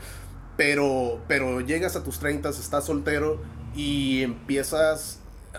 Pero, 0.58 1.20
pero 1.28 1.60
llegas 1.62 1.96
a 1.96 2.02
tus 2.04 2.18
30, 2.18 2.50
estás 2.50 2.84
soltero 2.84 3.40
y 3.74 4.22
empiezas... 4.24 5.20
eh, 5.54 5.58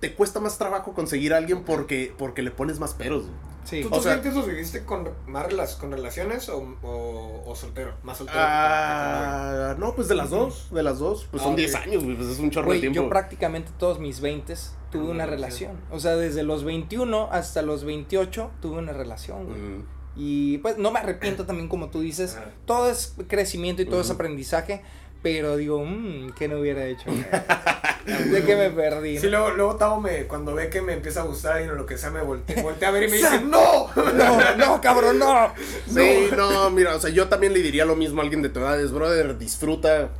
te 0.00 0.14
cuesta 0.14 0.40
más 0.40 0.58
trabajo 0.58 0.92
conseguir 0.94 1.32
a 1.34 1.36
alguien 1.36 1.62
porque, 1.62 2.12
porque 2.18 2.42
le 2.42 2.50
pones 2.50 2.78
más 2.80 2.94
peros. 2.94 3.22
güey. 3.26 3.34
Sí. 3.64 3.80
¿Tú 3.82 3.88
O 3.88 3.92
tus 3.92 4.02
sea- 4.02 4.16
20 4.16 4.32
los 4.32 4.46
viviste 4.46 4.84
con 4.84 5.08
más 5.26 5.46
relas- 5.46 5.76
con 5.76 5.90
relaciones 5.92 6.48
o, 6.50 6.58
o, 6.82 7.42
o 7.46 7.54
soltero? 7.56 7.94
Más 8.02 8.18
soltero. 8.18 8.38
Ah, 8.42 9.74
no, 9.78 9.94
pues 9.94 10.08
de 10.08 10.14
las 10.14 10.28
dos, 10.30 10.68
de 10.70 10.82
las 10.82 10.98
dos. 10.98 11.26
Pues 11.30 11.42
Ah, 11.42 11.44
son 11.44 11.52
ok. 11.54 11.58
10 11.60 11.74
años, 11.76 12.04
güey, 12.04 12.16
pues 12.16 12.28
es 12.28 12.38
un 12.38 12.50
chorro 12.50 12.66
Güey, 12.66 12.78
de 12.80 12.90
tiempo. 12.90 13.02
yo 13.02 13.08
prácticamente 13.08 13.70
todos 13.78 13.98
mis 14.00 14.20
20 14.20 14.54
tuve 14.90 15.10
Una 15.10 15.24
relación. 15.26 15.70
relación. 15.76 15.96
O 15.96 16.00
sea, 16.00 16.16
desde 16.16 16.42
los 16.42 16.64
21 16.64 17.28
hasta 17.32 17.62
los 17.62 17.84
28 17.84 18.50
tuve 18.60 18.78
una 18.78 18.92
relación, 18.92 19.46
güey. 19.46 19.58
Mm. 19.58 19.84
Y 20.16 20.58
pues 20.58 20.78
no 20.78 20.90
me 20.92 21.00
arrepiento 21.00 21.44
también, 21.46 21.68
como 21.68 21.88
tú 21.88 22.00
dices. 22.00 22.38
Todo 22.66 22.90
es 22.90 23.14
crecimiento 23.28 23.82
y 23.82 23.86
todo 23.86 24.00
es 24.00 24.06
Ujú. 24.06 24.14
aprendizaje. 24.14 24.82
Pero 25.22 25.56
digo, 25.56 25.82
mmm, 25.82 26.32
¿qué 26.38 26.48
no 26.48 26.58
hubiera 26.60 26.84
hecho? 26.84 27.10
¿De 28.30 28.42
qué 28.44 28.56
me 28.56 28.68
perdí? 28.68 29.18
Sí, 29.18 29.24
no? 29.26 29.30
luego, 29.30 29.50
luego 29.52 29.76
Tavo 29.76 29.98
me, 30.00 30.24
cuando 30.24 30.54
ve 30.54 30.68
que 30.68 30.82
me 30.82 30.92
empieza 30.92 31.22
a 31.22 31.24
gustar 31.24 31.54
alguien 31.54 31.70
o 31.70 31.74
lo 31.74 31.86
que 31.86 31.96
sea, 31.96 32.10
me 32.10 32.20
voltea, 32.20 32.62
voltea 32.62 32.88
a 32.88 32.92
ver 32.92 33.04
y 33.04 33.08
me 33.10 33.16
dice, 33.16 33.40
¡No! 33.40 33.88
No, 33.96 34.56
no, 34.56 34.80
cabrón, 34.82 35.18
no. 35.18 35.52
Sí, 35.88 36.28
no. 36.36 36.68
mira, 36.70 36.94
o 36.94 37.00
sea, 37.00 37.08
yo 37.08 37.28
también 37.28 37.54
le 37.54 37.60
diría 37.60 37.86
lo 37.86 37.96
mismo 37.96 38.20
a 38.20 38.24
alguien 38.24 38.42
de 38.42 38.50
tu 38.50 38.60
edad, 38.60 38.78
es 38.78 38.92
brother, 38.92 39.38
disfruta. 39.38 40.10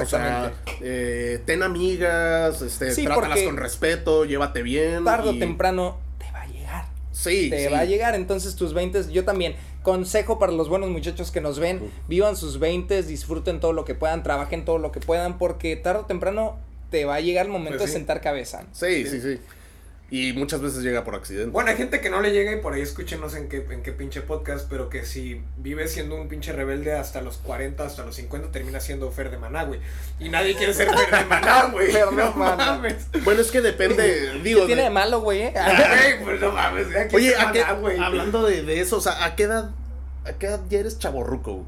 O 0.00 0.06
sea, 0.06 0.52
eh, 0.80 1.42
ten 1.44 1.62
amigas, 1.62 2.62
este, 2.62 2.92
Sí, 2.92 3.04
trátalas 3.04 3.42
con 3.42 3.58
respeto, 3.58 4.24
llévate 4.24 4.62
bien. 4.62 5.04
Tarde 5.04 5.28
o 5.28 5.32
y- 5.34 5.38
temprano 5.38 5.98
te 6.18 6.32
va 6.32 6.40
a 6.40 6.46
llegar. 6.46 6.86
Sí, 7.14 7.48
te 7.48 7.68
sí. 7.68 7.72
va 7.72 7.78
a 7.80 7.84
llegar. 7.84 8.14
Entonces 8.14 8.56
tus 8.56 8.74
20, 8.74 9.10
yo 9.12 9.24
también, 9.24 9.54
consejo 9.82 10.38
para 10.38 10.52
los 10.52 10.68
buenos 10.68 10.90
muchachos 10.90 11.30
que 11.30 11.40
nos 11.40 11.58
ven, 11.60 11.80
vivan 12.08 12.36
sus 12.36 12.58
20, 12.58 13.02
disfruten 13.04 13.60
todo 13.60 13.72
lo 13.72 13.84
que 13.84 13.94
puedan, 13.94 14.22
trabajen 14.24 14.64
todo 14.64 14.78
lo 14.78 14.90
que 14.92 15.00
puedan, 15.00 15.38
porque 15.38 15.76
tarde 15.76 16.00
o 16.00 16.06
temprano 16.06 16.58
te 16.90 17.04
va 17.04 17.14
a 17.16 17.20
llegar 17.20 17.46
el 17.46 17.52
momento 17.52 17.78
Pues 17.78 17.82
de 17.82 17.86
sí. 17.88 17.92
sentar 17.94 18.20
cabeza. 18.20 18.64
Sí, 18.72 19.06
sí, 19.06 19.20
sí. 19.20 19.38
Y 20.16 20.32
muchas 20.32 20.60
veces 20.60 20.84
llega 20.84 21.02
por 21.02 21.16
accidente. 21.16 21.50
Bueno, 21.50 21.70
hay 21.70 21.76
gente 21.76 22.00
que 22.00 22.08
no 22.08 22.20
le 22.20 22.30
llega 22.30 22.52
y 22.52 22.60
por 22.60 22.72
ahí 22.72 22.82
escuchen, 22.82 23.20
no 23.20 23.28
sé 23.28 23.38
en 23.38 23.48
qué, 23.48 23.66
en 23.68 23.82
qué 23.82 23.90
pinche 23.90 24.20
podcast, 24.20 24.68
pero 24.70 24.88
que 24.88 25.04
si 25.04 25.42
vive 25.56 25.88
siendo 25.88 26.14
un 26.14 26.28
pinche 26.28 26.52
rebelde 26.52 26.92
hasta 26.92 27.20
los 27.20 27.38
40, 27.38 27.84
hasta 27.84 28.04
los 28.04 28.14
50, 28.14 28.52
termina 28.52 28.78
siendo 28.78 29.10
Fer 29.10 29.32
de 29.32 29.38
Maná, 29.38 29.64
güey. 29.64 29.80
Y 30.20 30.28
nadie 30.28 30.54
quiere 30.54 30.72
ser 30.72 30.88
Fer 30.88 31.10
de 31.20 31.24
Maná, 31.24 31.64
güey. 31.72 31.90
Fer 31.90 32.06
de 32.10 32.14
no 32.16 32.30
Maná. 32.32 32.56
mames. 32.74 33.06
Bueno, 33.24 33.40
es 33.40 33.50
que 33.50 33.60
depende, 33.60 34.38
digo. 34.44 34.60
¿Qué 34.60 34.66
tiene 34.66 34.82
de- 34.82 34.90
malo, 34.90 35.20
güey? 35.20 35.42
eh? 35.42 35.54
Güey, 36.14 36.24
pues 36.24 36.40
no 36.40 36.52
mames, 36.52 36.86
Oye, 37.12 37.30
ser 37.32 37.40
¿a 37.40 37.50
qué- 37.52 37.60
Maná, 37.62 37.72
güey. 37.80 37.98
hablando 37.98 38.46
de, 38.46 38.62
de 38.62 38.80
eso, 38.80 38.98
o 38.98 39.00
sea, 39.00 39.24
¿a 39.24 39.34
qué 39.34 39.42
edad, 39.44 39.72
a 40.24 40.32
qué 40.34 40.46
edad 40.46 40.60
ya 40.70 40.78
eres 40.78 40.96
chaborruco? 41.00 41.54
güey? 41.54 41.66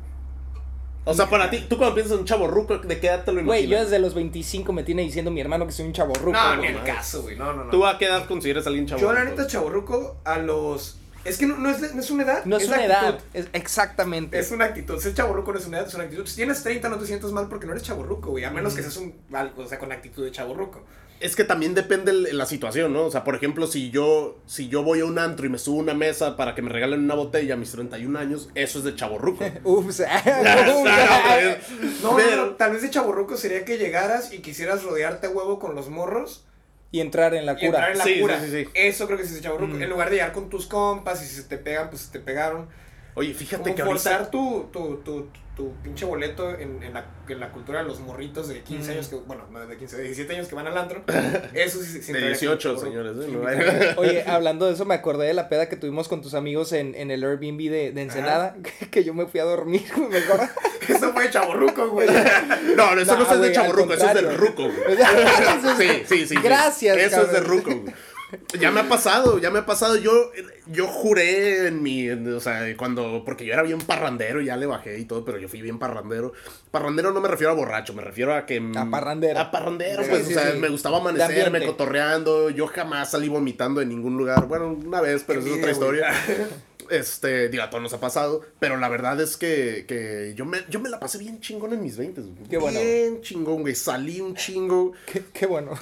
O 1.09 1.15
sea, 1.15 1.31
para 1.31 1.49
ti, 1.49 1.65
tú 1.69 1.77
cuando 1.79 1.95
piensas 1.95 2.15
en 2.15 2.21
un 2.21 2.25
chaborruco, 2.27 2.79
¿de 2.79 2.99
qué 2.99 3.07
edad 3.07 3.25
te 3.25 3.31
lo 3.33 3.41
imaginas? 3.41 3.47
Güey, 3.47 3.67
yo 3.69 3.79
desde 3.79 4.01
los 4.01 4.13
25 4.13 4.73
me 4.73 4.83
tiene 4.83 5.03
diciendo 5.03 5.31
mi 5.31 5.41
hermano 5.41 5.65
que 5.65 5.73
soy 5.73 5.87
un 5.87 5.93
chavo 5.93 6.13
ruco. 6.15 6.33
No, 6.33 6.57
ni 6.57 6.67
el 6.67 6.83
caso, 6.83 7.23
güey. 7.23 7.37
No, 7.37 7.53
no, 7.53 7.65
no. 7.65 7.71
¿Tú 7.71 7.87
a 7.87 7.97
qué 7.97 8.07
edad 8.07 8.27
consideras 8.27 8.67
a 8.67 8.71
alguien 8.71 8.89
Yo, 8.89 8.97
chaborruco? 8.97 9.25
la 9.25 9.31
neta, 9.31 9.47
chaborruco 9.47 10.17
a 10.25 10.39
los. 10.39 10.99
Es 11.25 11.39
que 11.39 11.47
no, 11.47 11.57
no, 11.59 11.71
es, 11.71 11.95
no 11.95 12.01
es 12.01 12.11
una 12.11 12.25
edad. 12.25 12.45
No 12.45 12.57
es, 12.57 12.67
una 12.67 12.85
edad, 12.85 13.07
actitud. 13.07 13.25
es 13.35 13.49
exactamente. 13.53 14.37
Es 14.37 14.51
una 14.51 14.65
actitud. 14.65 14.99
Ser 14.99 15.15
chaborruco 15.15 15.53
no 15.53 15.59
es 15.61 15.67
una 15.67 15.79
edad, 15.79 15.87
es 15.87 15.95
una 15.95 16.05
actitud. 16.05 16.27
Si 16.27 16.37
tienes 16.37 16.61
30, 16.65 16.89
no 16.89 16.99
te 16.99 17.07
sientas 17.07 17.31
mal 17.31 17.49
porque 17.49 17.67
no 17.67 17.73
eres 17.73 17.85
chaborruco, 17.85 18.31
güey. 18.31 18.43
A 18.43 18.51
menos 18.51 18.75
que 18.75 18.83
seas 18.83 18.97
un. 18.97 19.15
algo, 19.33 19.63
O 19.63 19.67
sea, 19.69 19.79
con 19.79 19.93
actitud 19.93 20.25
de 20.25 20.33
chaborruco. 20.33 20.83
Es 21.19 21.35
que 21.35 21.45
también 21.45 21.75
depende 21.75 22.11
el- 22.11 22.37
la 22.37 22.45
situación, 22.47 22.93
¿no? 22.93 23.05
O 23.07 23.11
sea, 23.11 23.25
por 23.25 23.35
ejemplo, 23.35 23.67
si 23.67 23.91
yo, 23.91 24.39
si 24.47 24.69
yo 24.69 24.83
voy 24.83 25.01
a 25.01 25.05
un 25.07 25.19
antro 25.19 25.47
y 25.47 25.49
me 25.49 25.59
subo 25.59 25.79
a 25.79 25.83
una 25.83 25.95
mesa 25.95 26.37
para 26.37 26.55
que 26.55 26.61
me 26.63 26.69
regalen 26.71 27.01
una 27.01 27.15
botella 27.15 27.55
a 27.55 27.57
mis 27.57 27.73
31 27.73 28.17
años, 28.19 28.51
eso 28.55 28.79
es 28.79 28.85
de 28.85 28.95
chaborruco. 28.95 29.45
Ups. 29.65 30.03
No, 32.03 32.17
Pero- 32.17 32.47
no, 32.47 32.53
tal 32.57 32.73
vez 32.73 32.83
de 32.83 32.91
chaborruco 32.91 33.37
sería 33.37 33.65
que 33.65 33.79
llegaras 33.79 34.33
y 34.33 34.39
quisieras 34.41 34.83
rodearte 34.85 35.27
a 35.27 35.31
huevo 35.31 35.59
con 35.59 35.75
los 35.75 35.89
morros 35.89 36.45
y 36.93 37.01
entrar 37.01 37.35
en 37.35 37.47
la 37.47 37.57
y 37.61 37.65
entrar 37.67 37.83
cura. 37.83 37.93
en 37.93 37.99
la 37.99 38.05
Sí, 38.05 38.21
cura. 38.21 38.41
sí, 38.41 38.47
sí, 38.51 38.65
sí. 38.65 38.71
Eso 38.75 39.07
creo 39.07 39.19
que 39.19 39.25
sí 39.25 39.31
es 39.31 39.37
de 39.37 39.43
chaborruco. 39.43 39.75
Mm. 39.75 39.83
En 39.83 39.91
lugar 39.91 40.09
de 40.11 40.17
llegar 40.17 40.33
con 40.33 40.49
tus 40.49 40.67
compas 40.67 41.23
y 41.23 41.27
si 41.27 41.35
se 41.37 41.43
te 41.45 41.59
pegan, 41.59 41.91
pues 41.91 42.03
se 42.03 42.13
te 42.13 42.21
pegaron. 42.21 42.69
Oye, 43.15 43.33
fíjate 43.35 43.63
Como 43.63 43.75
que 43.75 43.83
forzar 43.85 44.13
ahorita... 44.15 44.31
tu, 44.31 44.69
tu, 44.73 44.97
tu, 44.99 45.27
tu 45.57 45.73
pinche 45.83 46.05
boleto 46.05 46.51
en, 46.51 46.83
en, 46.83 46.93
la, 46.93 47.07
en 47.29 47.41
la 47.41 47.51
cultura 47.51 47.79
de 47.79 47.87
los 47.87 47.99
morritos 48.01 48.47
de 48.49 48.61
15 48.61 48.89
Mm. 48.89 48.93
años, 48.95 49.09
que, 49.09 49.17
bueno, 49.17 49.45
no 49.51 49.67
de 49.67 49.77
15, 49.79 49.97
de 49.97 50.03
17 50.03 50.35
años 50.35 50.49
que 50.49 50.55
van 50.55 50.67
al 50.67 50.77
antro. 50.77 51.03
Eso 51.55 51.79
sí, 51.83 51.87
sí 52.03 52.13
De 52.13 52.19
entraría 52.19 52.29
18, 52.29 52.75
como 52.75 52.87
señores, 52.87 53.17
¿eh? 53.19 53.95
Oye, 53.97 54.23
hablando 54.27 54.67
de 54.67 54.75
eso, 54.75 54.85
me 54.85 54.95
acordé 54.95 55.27
de 55.27 55.33
la 55.35 55.49
peda 55.49 55.69
que 55.71 55.77
tuvimos 55.77 56.09
con 56.09 56.21
tus 56.21 56.35
amigos 56.35 56.73
en, 56.73 56.95
en 56.95 57.11
el 57.11 57.25
Airbnb 57.25 57.71
de, 57.71 57.93
de 57.93 58.03
Ensenada, 58.03 58.55
que, 58.63 58.87
que 58.91 59.03
yo 59.03 59.15
me 59.15 59.27
fui 59.27 59.41
a 59.41 59.45
dormir, 59.45 59.83
me 59.97 60.19
acuerdo. 60.19 60.47
Eso 60.89 61.13
fue 61.13 61.31
chaborruco, 61.31 61.89
güey. 61.89 62.07
No, 62.07 62.93
eso 63.01 63.17
no, 63.17 63.25
No, 63.25 63.35
es 63.35 63.41
de 63.41 63.53
chaborruco, 63.53 63.95
eso 63.95 64.07
es 64.09 64.15
del 64.15 64.37
ruco. 64.37 64.65
güey. 64.65 64.97
Sí, 64.97 65.77
sí, 65.77 66.05
sí. 66.07 66.27
sí. 66.29 66.35
Gracias, 66.43 66.97
Eso 66.97 67.23
es 67.23 67.33
de 67.33 67.41
ruco. 67.41 67.71
güey. 67.75 67.95
Ya 68.61 68.71
me 68.71 68.81
ha 68.81 68.89
pasado, 68.89 69.39
ya 69.39 69.51
me 69.51 69.61
ha 69.61 69.67
pasado. 69.67 69.97
Yo, 69.97 70.33
yo 70.67 70.87
juré 70.87 71.69
en 71.69 71.83
mi, 71.83 72.09
en- 72.09 72.33
o 72.35 72.41
sea, 72.41 72.63
cuando, 72.77 73.23
porque 73.25 73.45
yo 73.47 73.53
era 73.53 73.63
bien 73.63 73.79
parrandero, 73.81 74.41
ya 74.41 74.57
le 74.57 74.67
bajé 74.67 74.99
y 74.99 75.05
todo, 75.05 75.25
pero 75.25 75.39
yo 75.39 75.49
fui 75.49 75.63
bien 75.63 75.79
parrandero. 75.79 76.33
Parrandero 76.71 77.13
no 77.13 77.21
me 77.21 77.29
refiero 77.29 77.53
a 77.53 77.55
borracho, 77.55 77.95
me 77.95 78.03
refiero 78.03 78.35
a 78.35 78.45
que... 78.47 78.61
A 78.77 78.91
parrandero. 78.91 79.39
A 79.39 79.51
parrandero, 79.51 80.03
Sí, 80.03 80.09
pues, 80.11 80.27
sí, 80.27 80.35
o 80.35 80.39
sea, 80.41 80.53
sí. 80.53 80.59
me 80.59 80.69
gustaba 80.69 80.99
amanecerme, 80.99 81.65
cotorreando. 81.65 82.51
Yo 82.51 82.67
jamás 82.67 83.11
salí 83.11 83.29
vomitando 83.29 83.81
en 83.81 83.89
ningún 83.91 84.17
lugar. 84.17 84.47
Bueno, 84.47 84.71
una 84.73 85.01
vez, 85.01 85.23
pero 85.27 85.41
es 85.41 85.47
otra 85.47 85.71
historia. 85.71 86.09
Este, 86.91 87.49
digo, 87.49 87.63
a 87.63 87.71
todos 87.71 87.83
nos 87.83 87.93
ha 87.93 88.01
pasado, 88.01 88.43
pero 88.59 88.77
la 88.77 88.89
verdad 88.89 89.21
es 89.21 89.37
que, 89.37 89.85
que 89.87 90.35
yo, 90.37 90.45
me, 90.45 90.59
yo 90.69 90.81
me 90.81 90.89
la 90.89 91.01
pasé 91.01 91.19
bien 91.19 91.41
chingón 91.41 91.73
en 91.73 91.83
mis 91.83 91.97
20. 91.97 92.23
Qué 92.49 92.59
bueno. 92.59 92.81
Bien 92.81 93.21
chingón, 93.23 93.63
güey. 93.63 93.75
Salí 93.75 94.21
un 94.21 94.35
chingo. 94.35 94.93
Qué, 95.11 95.23
qué 95.33 95.47
bueno. 95.47 95.73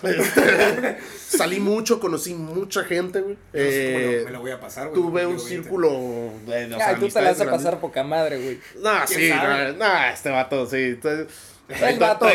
Salí 1.28 1.60
mucho, 1.60 2.00
conocí 2.00 2.34
mucha 2.34 2.84
gente, 2.84 3.20
güey. 3.20 3.36
Eh, 3.52 4.22
me 4.24 4.30
lo 4.30 4.40
voy 4.40 4.50
a 4.50 4.60
pasar, 4.60 4.88
güey. 4.88 5.02
tuve 5.02 5.26
un 5.26 5.40
círculo 5.40 5.90
de, 6.46 6.68
sea, 6.68 6.88
Ay, 6.88 6.96
tú 7.00 7.08
te 7.08 7.20
la 7.20 7.30
vas 7.30 7.40
a 7.40 7.50
pasar 7.50 7.80
poca 7.80 8.02
madre, 8.02 8.38
güey. 8.38 8.60
¿Quién 9.06 9.20
sí, 9.20 9.30
no, 9.30 9.72
no, 9.72 10.04
este 10.12 10.30
vato, 10.30 10.66
sí. 10.66 10.76
Entonces, 10.76 11.26
El 11.68 11.98
vato, 11.98 12.26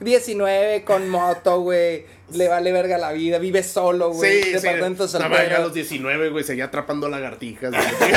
19, 0.00 0.84
con 0.84 1.08
moto, 1.08 1.60
güey. 1.60 2.15
Le 2.32 2.48
vale 2.48 2.72
verga 2.72 2.98
la 2.98 3.12
vida, 3.12 3.38
vive 3.38 3.62
solo, 3.62 4.10
güey. 4.12 4.42
Sí, 4.42 4.48
sí. 4.48 4.52
Departamento 4.54 5.06
ya 5.06 5.56
a 5.56 5.60
los 5.60 5.72
19, 5.72 6.30
güey, 6.30 6.42
seguía 6.42 6.64
atrapando 6.64 7.08
lagartijas. 7.08 7.70
güey. 7.98 8.12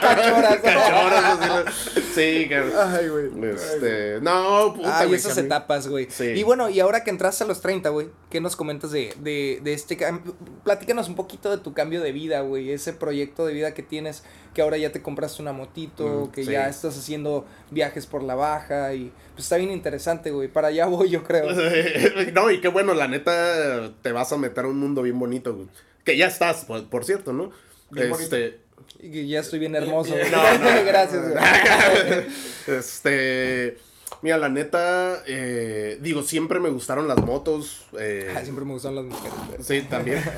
Cachoras, 0.00 0.56
Cachorros, 0.56 1.66
así, 1.66 2.00
Sí. 2.14 2.48
Ay, 2.76 3.08
güey. 3.08 3.54
Este, 3.54 4.20
no, 4.20 4.74
puta, 4.74 5.00
Ay, 5.00 5.06
güey, 5.08 5.18
esas 5.18 5.38
etapas, 5.38 5.88
güey. 5.88 6.06
Sí. 6.10 6.24
Y 6.26 6.42
bueno, 6.42 6.68
y 6.68 6.80
ahora 6.80 7.02
que 7.02 7.10
entraste 7.10 7.44
a 7.44 7.46
los 7.46 7.60
30, 7.60 7.88
güey, 7.88 8.08
¿qué 8.30 8.40
nos 8.40 8.56
comentas 8.56 8.90
de, 8.90 9.14
de, 9.20 9.60
de 9.62 9.72
este 9.72 9.96
cambio? 9.96 10.36
Platícanos 10.62 11.08
un 11.08 11.14
poquito 11.14 11.50
de 11.50 11.58
tu 11.58 11.72
cambio 11.72 12.02
de 12.02 12.12
vida, 12.12 12.40
güey, 12.40 12.70
ese 12.70 12.92
proyecto 12.92 13.46
de 13.46 13.54
vida 13.54 13.74
que 13.74 13.82
tienes 13.82 14.22
que 14.54 14.62
ahora 14.62 14.76
ya 14.76 14.92
te 14.92 15.02
compraste 15.02 15.42
una 15.42 15.52
motito, 15.52 16.04
Mm, 16.04 16.30
que 16.30 16.44
sí. 16.44 16.52
ya 16.52 16.68
estás 16.68 16.96
haciendo 16.96 17.44
viajes 17.70 18.06
por 18.06 18.22
la 18.22 18.36
baja 18.36 18.94
y 18.94 19.10
pues 19.34 19.46
está 19.46 19.56
bien 19.56 19.72
interesante, 19.72 20.30
güey. 20.30 20.46
Para 20.46 20.68
allá 20.68 20.86
voy, 20.86 21.10
yo 21.10 21.24
creo. 21.24 21.46
no, 22.32 22.50
y 22.50 22.60
qué 22.60 22.68
bueno, 22.68 22.94
la 22.94 23.08
neta, 23.14 23.92
te 24.02 24.12
vas 24.12 24.32
a 24.32 24.36
meter 24.36 24.64
a 24.64 24.68
un 24.68 24.78
mundo 24.78 25.02
bien 25.02 25.18
bonito, 25.18 25.54
güey. 25.54 25.68
Que 26.04 26.16
ya 26.16 26.26
estás, 26.26 26.64
por, 26.64 26.84
por 26.88 27.04
cierto, 27.04 27.32
¿no? 27.32 27.50
Bien 27.90 28.10
este, 28.12 28.58
Y 29.00 29.28
ya 29.28 29.40
estoy 29.40 29.58
bien 29.58 29.74
hermoso. 29.74 30.14
Bien, 30.14 30.28
güey. 30.30 30.58
bien. 30.58 30.62
No, 30.62 30.74
no. 30.80 30.84
Gracias, 30.84 31.22
güey. 31.30 32.26
este, 32.78 33.78
mira, 34.22 34.36
la 34.38 34.48
neta, 34.48 35.22
eh, 35.26 35.98
digo, 36.00 36.22
siempre 36.22 36.60
me 36.60 36.68
gustaron 36.70 37.08
las 37.08 37.18
motos. 37.18 37.86
eh, 37.98 38.32
Ah, 38.36 38.42
siempre 38.42 38.64
me 38.64 38.72
gustan 38.72 38.94
las 38.96 39.04
mujeres. 39.04 39.66
Sí, 39.66 39.82
también. 39.82 40.22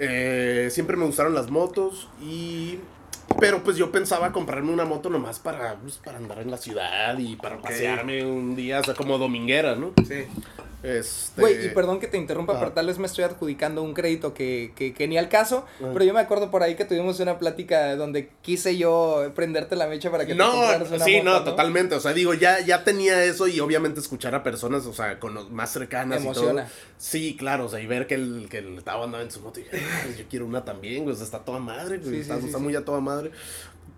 Eh, 0.00 0.68
siempre 0.70 0.96
me 0.96 1.04
gustaron 1.06 1.34
las 1.34 1.50
motos 1.50 2.08
y... 2.22 2.78
Pero 3.40 3.64
pues 3.64 3.76
yo 3.76 3.90
pensaba 3.90 4.30
comprarme 4.32 4.72
una 4.72 4.84
moto 4.84 5.10
nomás 5.10 5.40
para, 5.40 5.74
pues, 5.74 5.96
para 5.98 6.18
andar 6.18 6.38
en 6.38 6.52
la 6.52 6.56
ciudad 6.56 7.18
y 7.18 7.34
para 7.34 7.58
pasearme 7.58 8.24
un 8.24 8.54
día, 8.54 8.78
o 8.78 8.84
sea, 8.84 8.94
como 8.94 9.18
dominguera, 9.18 9.74
¿no? 9.74 9.92
Sí. 10.06 10.24
Este... 10.82 11.40
Güey, 11.40 11.66
y 11.66 11.68
perdón 11.70 11.98
que 11.98 12.06
te 12.06 12.16
interrumpa, 12.18 12.52
Ah. 12.54 12.60
pero 12.60 12.70
tal 12.72 12.86
vez 12.86 12.98
me 12.98 13.06
estoy 13.06 13.24
adjudicando 13.24 13.82
un 13.82 13.94
crédito 13.94 14.32
que, 14.32 14.72
que, 14.76 14.94
que 14.94 15.08
ni 15.08 15.18
al 15.18 15.28
caso. 15.28 15.66
Ah. 15.82 15.90
Pero 15.92 16.04
yo 16.04 16.14
me 16.14 16.20
acuerdo 16.20 16.50
por 16.52 16.62
ahí 16.62 16.76
que 16.76 16.84
tuvimos 16.84 17.18
una 17.18 17.36
plática 17.38 17.96
donde 17.96 18.30
quise 18.42 18.76
yo 18.76 19.32
prenderte 19.34 19.74
la 19.74 19.88
mecha 19.88 20.10
para 20.10 20.24
que 20.24 20.32
te 20.34 20.38
No, 20.38 20.52
una 20.56 20.84
sí, 21.04 21.16
moto, 21.18 21.24
no, 21.24 21.42
totalmente. 21.44 21.96
O 21.96 22.00
sea, 22.00 22.12
digo, 22.12 22.32
ya, 22.34 22.60
ya 22.60 22.84
tenía 22.84 23.24
eso 23.24 23.48
y 23.48 23.58
obviamente 23.58 23.98
escuchar 23.98 24.34
a 24.36 24.42
personas, 24.44 24.86
o 24.86 24.92
sea, 24.92 25.18
con 25.18 25.52
más 25.52 25.72
cercanas 25.72 26.20
Emociona. 26.22 26.62
y 26.62 26.64
todo. 26.66 26.74
Sí, 26.96 27.36
claro, 27.36 27.66
o 27.66 27.68
sea, 27.68 27.80
y 27.80 27.86
ver 27.86 28.06
que 28.06 28.14
el, 28.14 28.46
que 28.48 28.58
el 28.58 28.78
estaba 28.78 29.04
andando 29.04 29.24
en 29.24 29.32
su 29.32 29.40
moto 29.40 29.58
y 29.58 29.64
dije, 29.64 29.78
"Ah, 29.82 30.06
yo 30.16 30.24
quiero 30.30 30.46
una 30.46 30.64
también, 30.64 31.02
güey, 31.02 31.14
o 31.14 31.16
sea, 31.16 31.24
está 31.24 31.40
toda 31.40 31.58
madre, 31.58 31.98
güey, 31.98 32.14
Sí, 32.14 32.20
está, 32.20 32.34
sí, 32.36 32.40
sí, 32.42 32.46
está 32.46 32.58
sí. 32.58 32.64
muy 32.64 32.76
a 32.76 32.84
toda 32.84 33.00
madre. 33.00 33.32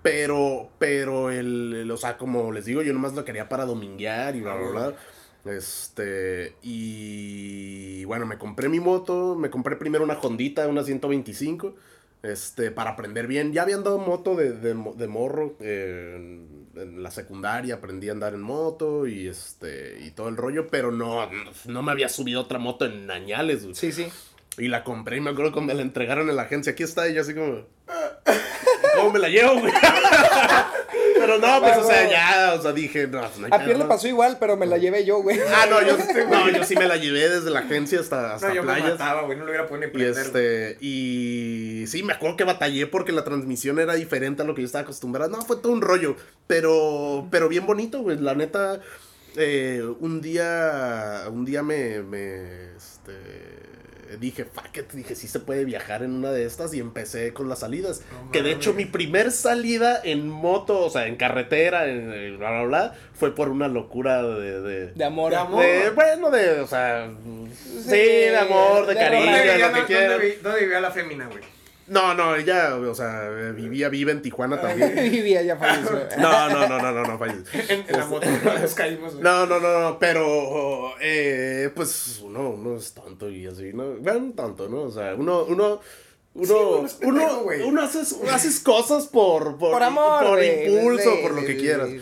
Pero, 0.03 0.71
pero 0.79 1.31
el, 1.31 1.75
el- 1.83 1.91
o 1.91 1.97
sea, 1.99 2.17
como 2.17 2.53
les 2.53 2.65
digo, 2.65 2.81
yo 2.83 2.93
nomás 2.95 3.13
lo 3.13 3.25
quería 3.25 3.49
para 3.51 3.67
dominguear 3.67 4.35
y 4.35 4.41
bla, 4.41 4.55
bla, 4.55 4.69
bla. 4.71 4.95
Este, 5.45 6.55
y 6.63 8.05
bueno, 8.05 8.27
me 8.27 8.39
compré 8.39 8.69
mi 8.69 8.81
moto, 8.81 9.37
me 9.37 9.51
compré 9.51 9.77
primero 9.77 10.05
una 10.05 10.19
Hondita, 10.21 10.69
una 10.69 10.85
125, 10.85 11.75
este, 12.23 12.71
para 12.71 12.91
aprender 12.91 13.27
bien. 13.27 13.53
Ya 13.53 13.63
había 13.63 13.77
andado 13.77 13.99
moto 13.99 14.35
de, 14.35 14.53
de, 14.53 14.75
de 14.75 15.09
morro, 15.09 15.57
eh, 15.61 16.15
en, 16.17 16.69
en 16.77 17.03
la 17.03 17.11
secundaria 17.11 17.77
aprendí 17.77 18.09
a 18.09 18.13
andar 18.13 18.35
en 18.35 18.43
moto 18.43 19.07
y 19.07 19.29
este, 19.29 19.99
y 20.01 20.11
todo 20.11 20.29
el 20.29 20.37
rollo, 20.37 20.69
pero 20.69 20.93
no, 20.93 21.29
no 21.67 21.83
me 21.83 21.93
había 21.93 22.09
subido 22.09 22.43
otra 22.43 22.59
moto 22.59 22.85
en 22.85 23.11
añales, 23.11 23.63
güey. 23.63 23.75
Sí, 23.75 23.93
sí. 23.93 24.09
Y 24.59 24.69
la 24.69 24.85
compré 24.85 25.17
y 25.17 25.21
me 25.21 25.31
acuerdo 25.31 25.53
cuando 25.53 25.73
me 25.73 25.77
la 25.77 25.83
entregaron 25.83 26.29
en 26.29 26.37
la 26.37 26.43
agencia. 26.43 26.73
Aquí 26.73 26.83
está, 26.83 27.09
y 27.09 27.15
yo 27.15 27.23
así 27.23 27.35
como. 27.35 27.65
¿Cómo 28.97 29.11
me 29.13 29.19
la 29.19 29.29
llevo, 29.29 29.61
güey? 29.61 29.73
Pero 31.39 31.47
no, 31.47 31.61
pues, 31.61 31.77
o 31.79 31.87
sea, 31.87 32.09
ya, 32.11 32.55
o 32.59 32.63
sea, 32.63 32.73
dije, 32.73 33.07
no, 33.07 33.21
pues, 33.21 33.39
no 33.39 33.47
hay 33.47 33.53
A 33.53 33.59
Pierre 33.65 33.79
le 33.79 33.85
pasó 33.85 34.09
igual, 34.09 34.37
pero 34.41 34.57
me 34.57 34.67
la 34.67 34.79
llevé 34.79 35.05
yo, 35.05 35.23
güey. 35.23 35.39
Ah, 35.55 35.67
no, 35.71 35.81
yo, 35.87 35.97
no, 36.29 36.51
yo 36.51 36.65
sí 36.65 36.75
me 36.77 36.87
la 36.87 36.97
llevé 36.97 37.29
desde 37.29 37.51
la 37.51 37.61
agencia 37.61 38.01
hasta, 38.01 38.35
hasta 38.35 38.49
No, 38.49 38.55
yo 38.55 38.63
me 38.63 38.73
playas. 38.75 38.91
mataba, 38.99 39.23
güey. 39.23 39.39
No 39.39 39.45
lo 39.45 39.51
hubiera 39.51 39.67
podido 39.67 39.87
ni 39.87 39.91
Y 39.91 39.95
prender. 39.95 40.27
este, 40.27 40.77
y 40.81 41.85
sí, 41.87 42.03
me 42.03 42.13
acuerdo 42.13 42.37
que 42.37 42.45
batallé 42.45 42.87
porque 42.87 43.13
la 43.13 43.25
transmisión 43.25 43.79
era 43.79 43.95
diferente 43.95 44.43
a 44.43 44.45
lo 44.45 44.55
que 44.55 44.63
yo 44.63 44.67
estaba 44.67 44.83
acostumbrado. 44.83 45.31
No, 45.31 45.43
fue 45.45 45.57
todo 45.57 45.73
un 45.73 45.81
rollo, 45.83 46.17
pero, 46.47 47.27
pero 47.31 47.49
bien 47.49 47.67
bonito, 47.67 48.01
güey. 48.01 48.19
La 48.19 48.35
neta, 48.35 48.81
eh, 49.37 49.83
un 50.01 50.21
día, 50.21 51.25
un 51.31 51.45
día 51.45 51.63
me, 51.63 52.03
me, 52.03 52.75
este, 52.77 53.13
dije, 54.19 54.45
fuck 54.45 54.77
it, 54.77 54.93
dije, 54.93 55.15
sí 55.15 55.29
se 55.29 55.41
puede 55.41 55.65
viajar 55.65 56.03
en 56.03 56.13
una 56.13 56.31
de 56.33 56.45
estas 56.45 56.73
y 56.75 56.81
empecé 56.81 57.33
con 57.33 57.49
las 57.49 57.61
salidas. 57.61 58.03
Que 58.33 58.43
de 58.43 58.53
hecho 58.53 58.73
mi 58.73 58.85
primer 58.87 59.31
salida 59.31 60.01
en 60.03 60.29
moto, 60.29 60.79
o 60.81 60.91
sea, 60.91 61.07
en 61.07 61.17
carretera, 61.17 61.87
en, 61.89 62.13
en 62.13 62.39
bla, 62.39 62.51
bla, 62.51 62.63
bla, 62.65 62.95
fue 63.15 63.35
por 63.35 63.49
una 63.49 63.69
locura 63.69 64.23
de... 64.23 64.61
de 64.61 64.87
De 64.93 65.05
amor. 65.05 65.31
De 65.31 65.37
amor. 65.37 65.65
de- 65.65 65.91
bueno, 65.91 66.31
de, 66.31 66.61
o 66.61 66.67
sea, 66.67 67.11
sí, 67.85 67.91
de 67.91 68.37
amor, 68.37 68.87
de, 68.87 68.95
de 68.95 69.01
cariño, 69.01 69.25
¿Dónde 69.25 69.39
de 69.39 69.51
vivía, 69.53 69.69
lo 69.69 69.75
que 69.75 69.85
quieras. 69.85 70.11
dónde 70.11 70.27
vi- 70.27 70.37
dónde 70.43 70.61
vivía 70.61 70.81
la 70.81 70.91
fémina, 70.91 71.27
güey? 71.27 71.43
No, 71.91 72.15
no, 72.15 72.37
ella, 72.37 72.77
o 72.77 72.95
sea, 72.95 73.29
vivía, 73.53 73.89
vive 73.89 74.13
en 74.13 74.23
Tijuana 74.23 74.61
también. 74.63 74.95
Vivía 75.11 75.43
ya 75.43 75.57
falleció. 75.57 75.99
No, 76.19 76.49
no, 76.49 76.69
no, 76.69 76.79
no, 76.81 76.93
no, 76.93 77.03
no, 77.03 77.19
falleció. 77.19 77.43
En, 77.69 77.85
en 77.89 77.99
la 77.99 78.07
moto, 78.07 78.27
no 78.45 78.59
nos 78.61 78.75
caímos. 78.75 79.15
No, 79.17 79.45
no, 79.45 79.59
no, 79.59 79.81
no, 79.81 79.99
pero, 79.99 80.93
eh, 81.01 81.69
pues, 81.75 82.21
uno, 82.23 82.51
uno 82.51 82.77
es 82.77 82.95
tonto 82.95 83.29
y 83.29 83.45
así, 83.49 83.73
¿no? 83.75 83.97
Bueno, 83.97 84.33
tonto, 84.37 84.69
¿no? 84.69 84.83
O 84.83 84.91
sea, 84.93 85.15
uno, 85.17 85.43
uno, 85.43 85.81
uno, 86.35 86.87
Sí, 86.89 86.97
uno 87.03 87.45
pendejo, 87.45 87.69
uno, 87.69 87.83
haces, 87.83 88.17
haces 88.31 88.61
cosas 88.61 89.09
por, 89.09 89.59
por, 89.59 89.73
Por 89.73 89.83
amor, 89.83 90.25
por 90.25 90.45
impulso, 90.45 91.11
sí, 91.11 91.19
por 91.23 91.33
lo 91.33 91.41
que 91.41 91.55
sí, 91.55 91.59
quieras. 91.59 91.89
sí. 91.89 92.01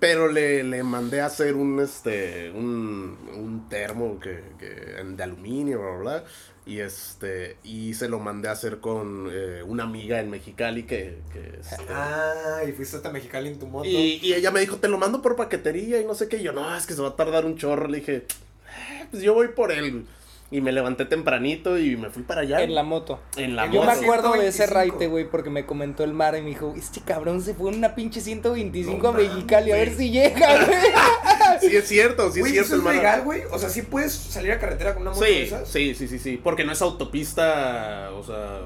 Pero 0.00 0.28
le, 0.30 0.62
le 0.64 0.82
mandé 0.82 1.20
a 1.22 1.26
hacer 1.26 1.54
un, 1.54 1.80
este, 1.80 2.50
un, 2.50 3.16
un 3.34 3.68
termo 3.70 4.20
que, 4.20 4.42
que, 4.58 4.66
de 5.02 5.22
aluminio, 5.22 5.80
bla, 5.80 5.90
bla, 5.90 5.98
bla. 6.20 6.24
Y 6.66 6.80
este, 6.80 7.56
y 7.64 7.94
se 7.94 8.10
lo 8.10 8.18
mandé 8.18 8.48
a 8.50 8.52
hacer 8.52 8.80
con 8.80 9.30
eh, 9.32 9.62
una 9.62 9.84
amiga 9.84 10.20
en 10.20 10.28
Mexicali 10.28 10.82
que, 10.82 11.16
que 11.32 11.58
este, 11.60 11.76
Ah, 11.88 12.60
y 12.68 12.72
fuiste 12.72 12.98
hasta 12.98 13.10
Mexicali 13.10 13.48
en 13.48 13.58
tu 13.58 13.66
moto. 13.66 13.88
y, 13.88 14.20
y 14.22 14.34
ella 14.34 14.50
me 14.50 14.60
dijo, 14.60 14.76
te 14.76 14.88
lo 14.88 14.98
mando 14.98 15.22
por 15.22 15.34
paquetería 15.36 15.98
y 16.00 16.04
no 16.04 16.14
sé 16.14 16.28
qué. 16.28 16.36
Y 16.36 16.42
yo, 16.42 16.52
no, 16.52 16.76
es 16.76 16.84
que 16.86 16.92
se 16.92 17.00
va 17.00 17.08
a 17.08 17.16
tardar 17.16 17.46
un 17.46 17.56
chorro. 17.56 17.88
Le 17.88 18.00
dije, 18.00 18.16
"Eh, 18.16 19.06
pues 19.10 19.22
yo 19.22 19.32
voy 19.32 19.48
por 19.48 19.72
él. 19.72 20.04
Güey". 20.50 20.58
Y 20.58 20.60
me 20.62 20.72
levanté 20.72 21.04
tempranito 21.04 21.78
y 21.78 21.96
me 21.96 22.10
fui 22.10 22.22
para 22.22 22.40
allá. 22.42 22.62
En 22.62 22.74
la 22.74 22.82
moto. 22.82 23.20
En 23.36 23.54
la 23.56 23.70
Yo 23.70 23.84
me 23.84 23.92
acuerdo 23.92 24.32
de 24.32 24.48
ese 24.48 24.66
125. 24.66 24.74
raite, 24.74 25.06
güey, 25.08 25.28
porque 25.30 25.50
me 25.50 25.66
comentó 25.66 26.04
el 26.04 26.12
Mara 26.14 26.38
y 26.38 26.42
me 26.42 26.48
dijo, 26.48 26.74
este 26.76 27.00
cabrón 27.02 27.42
se 27.42 27.54
fue 27.54 27.70
en 27.70 27.78
una 27.78 27.94
pinche 27.94 28.20
125 28.20 28.98
No 29.02 29.08
a 29.10 29.12
Mexicali, 29.12 29.72
a 29.72 29.76
ver 29.76 29.94
si 29.94 30.10
llega, 30.10 30.64
güey. 30.64 30.78
Sí, 31.60 31.74
es 31.74 31.88
cierto, 31.88 32.30
sí 32.30 32.40
es 32.40 32.46
cierto. 32.50 32.76
¿eso 32.76 32.88
es 32.88 32.94
legal, 32.96 33.22
güey? 33.22 33.42
O 33.50 33.58
sea, 33.58 33.68
¿sí 33.68 33.82
puedes 33.82 34.12
salir 34.12 34.52
a 34.52 34.58
carretera 34.60 34.92
con 34.94 35.02
una 35.02 35.10
moto 35.10 35.24
de 35.24 35.30
Sí, 35.30 35.36
esas? 35.42 35.68
sí, 35.68 35.94
sí, 35.94 36.06
sí, 36.06 36.18
sí. 36.18 36.40
Porque 36.42 36.64
no 36.64 36.72
es 36.72 36.80
autopista, 36.82 38.10
o 38.12 38.22
sea... 38.22 38.60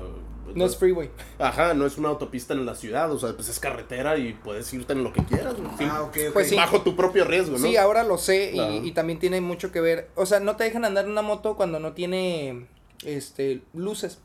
No 0.54 0.64
es 0.64 0.76
freeway. 0.76 1.10
Ajá, 1.38 1.74
no 1.74 1.86
es 1.86 1.98
una 1.98 2.08
autopista 2.10 2.54
en 2.54 2.64
la 2.66 2.74
ciudad, 2.74 3.10
o 3.12 3.18
sea, 3.18 3.34
pues 3.34 3.48
es 3.48 3.58
carretera 3.60 4.16
y 4.18 4.32
puedes 4.32 4.72
irte 4.72 4.92
en 4.92 5.04
lo 5.04 5.12
que 5.12 5.24
quieras, 5.24 5.54
güey. 5.56 5.88
Ah, 5.90 6.02
ok. 6.02 6.16
Pues 6.32 6.48
sí. 6.48 6.56
Bajo 6.56 6.82
tu 6.82 6.96
propio 6.96 7.24
riesgo, 7.24 7.58
¿no? 7.58 7.66
Sí, 7.66 7.76
ahora 7.76 8.04
lo 8.04 8.18
sé 8.18 8.50
y, 8.50 8.54
Claro. 8.54 8.74
y 8.74 8.92
también 8.92 9.18
tiene 9.18 9.40
mucho 9.40 9.72
que 9.72 9.80
ver. 9.80 10.08
O 10.14 10.26
sea, 10.26 10.40
no 10.40 10.56
te 10.56 10.64
dejan 10.64 10.84
andar 10.84 11.04
en 11.04 11.10
una 11.12 11.22
moto 11.22 11.56
cuando 11.56 11.80
no 11.80 11.92
tiene 11.92 12.66
este 13.04 13.62
luces. 13.74 14.18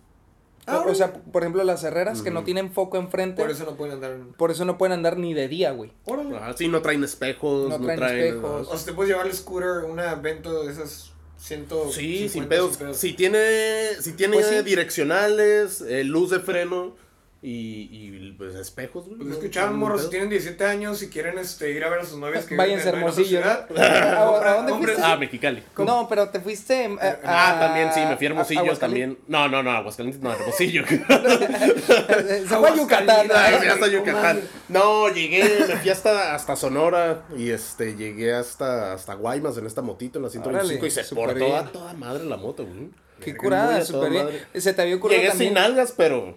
Ah, 0.69 0.83
o 0.85 0.93
sea, 0.93 1.13
por 1.13 1.43
ejemplo, 1.43 1.63
las 1.63 1.81
herreras 1.85 2.21
que 2.21 2.29
no 2.29 2.43
tienen 2.43 2.73
foco 2.73 2.97
enfrente. 2.97 3.41
Por 3.41 3.49
eso 3.49 3.63
no 3.63 3.77
pueden 3.77 3.93
andar 3.93 4.11
en... 4.11 4.33
Por 4.33 4.51
eso 4.51 4.65
no 4.65 4.77
pueden 4.77 4.91
andar 4.91 5.17
ni 5.17 5.33
de 5.33 5.47
día, 5.47 5.71
güey. 5.71 5.93
Órale. 6.03 6.35
Ajá, 6.35 6.51
sí, 6.57 6.67
no 6.67 6.81
traen 6.81 7.01
espejos, 7.05 7.69
No 7.69 7.77
no, 7.77 7.85
traen 7.85 7.99
traen... 7.99 8.25
espejos. 8.25 8.67
O 8.69 8.75
sea, 8.75 8.85
te 8.85 8.91
puedes 8.93 9.09
llevar 9.09 9.27
el 9.27 9.33
scooter, 9.33 9.85
una 9.89 10.15
Vento 10.15 10.63
de 10.65 10.71
esas 10.73 11.13
150. 11.39 11.93
Sí, 11.95 12.29
sin 12.29 12.47
pedos. 12.47 12.77
Si 12.97 13.13
tiene, 13.13 13.89
si 14.01 14.13
tiene 14.13 14.35
Pues 14.35 14.47
sí. 14.47 14.61
direccionales, 14.63 15.81
eh, 15.81 16.03
luz 16.03 16.31
de 16.31 16.39
freno 16.39 16.95
y, 17.41 17.89
y 17.91 18.31
pues 18.37 18.55
espejos, 18.55 19.05
güey. 19.05 19.19
Pues 19.19 19.31
escuchaban, 19.33 19.73
no- 19.73 19.77
morros, 19.77 20.03
si 20.03 20.09
tienen 20.09 20.29
17 20.29 20.63
años 20.65 21.01
y 21.03 21.09
quieren 21.09 21.37
este, 21.37 21.71
ir 21.71 21.83
a 21.83 21.89
ver 21.89 21.99
a 22.01 22.05
sus 22.05 22.17
novias 22.19 22.45
que 22.45 22.55
Váyanse 22.55 22.91
viven. 22.91 23.07
¿A- 23.43 23.67
a 23.79 24.53
dónde 24.57 24.71
hombres- 24.71 24.95
fuiste? 24.95 25.01
Ah, 25.03 25.17
Mexicali. 25.17 25.63
No, 25.77 26.07
pero 26.09 26.29
te 26.29 26.39
fuiste 26.39 26.85
eh, 26.85 26.97
a, 27.01 27.17
Ah, 27.23 27.57
a- 27.57 27.59
también, 27.59 27.89
sí, 27.93 27.99
me 28.01 28.17
fui 28.17 28.25
a 28.25 28.29
Hermosillo 28.31 28.77
también. 28.77 29.17
No, 29.27 29.47
no, 29.47 29.61
no, 29.63 29.71
Aguascalientes, 29.71 30.21
no, 30.21 30.33
Hermosillo. 30.33 30.83
Se 30.87 32.45
fue 32.45 32.69
a 32.69 32.75
Yucatán. 32.75 33.31
Hasta 33.31 33.87
Yucatán. 33.87 34.41
No, 34.69 35.09
llegué, 35.09 35.43
me 35.67 35.75
fui 35.77 35.89
hasta, 35.89 36.33
hasta 36.35 36.55
Sonora 36.55 37.23
y 37.37 37.51
este, 37.51 37.95
llegué 37.95 38.33
hasta, 38.33 38.93
hasta 38.93 39.13
Guaymas 39.13 39.57
en 39.57 39.65
esta 39.67 39.81
motito 39.81 40.19
en 40.19 40.23
la 40.23 40.29
125 40.29 40.79
Órale, 40.79 40.87
y 40.87 40.91
se 40.91 41.15
portó 41.15 41.55
a 41.55 41.65
toda 41.71 41.93
madre 41.93 42.25
la 42.25 42.37
moto, 42.37 42.65
güey. 42.65 42.89
Qué 43.19 43.35
curada, 43.35 43.83
súper 43.83 44.11
bien. 44.11 44.27
Se 44.55 44.73
te 44.73 44.81
había 44.83 44.95
ocurrido 44.95 45.17
Llegué 45.19 45.29
también. 45.31 45.49
sin 45.49 45.57
algas, 45.57 45.93
pero... 45.97 46.35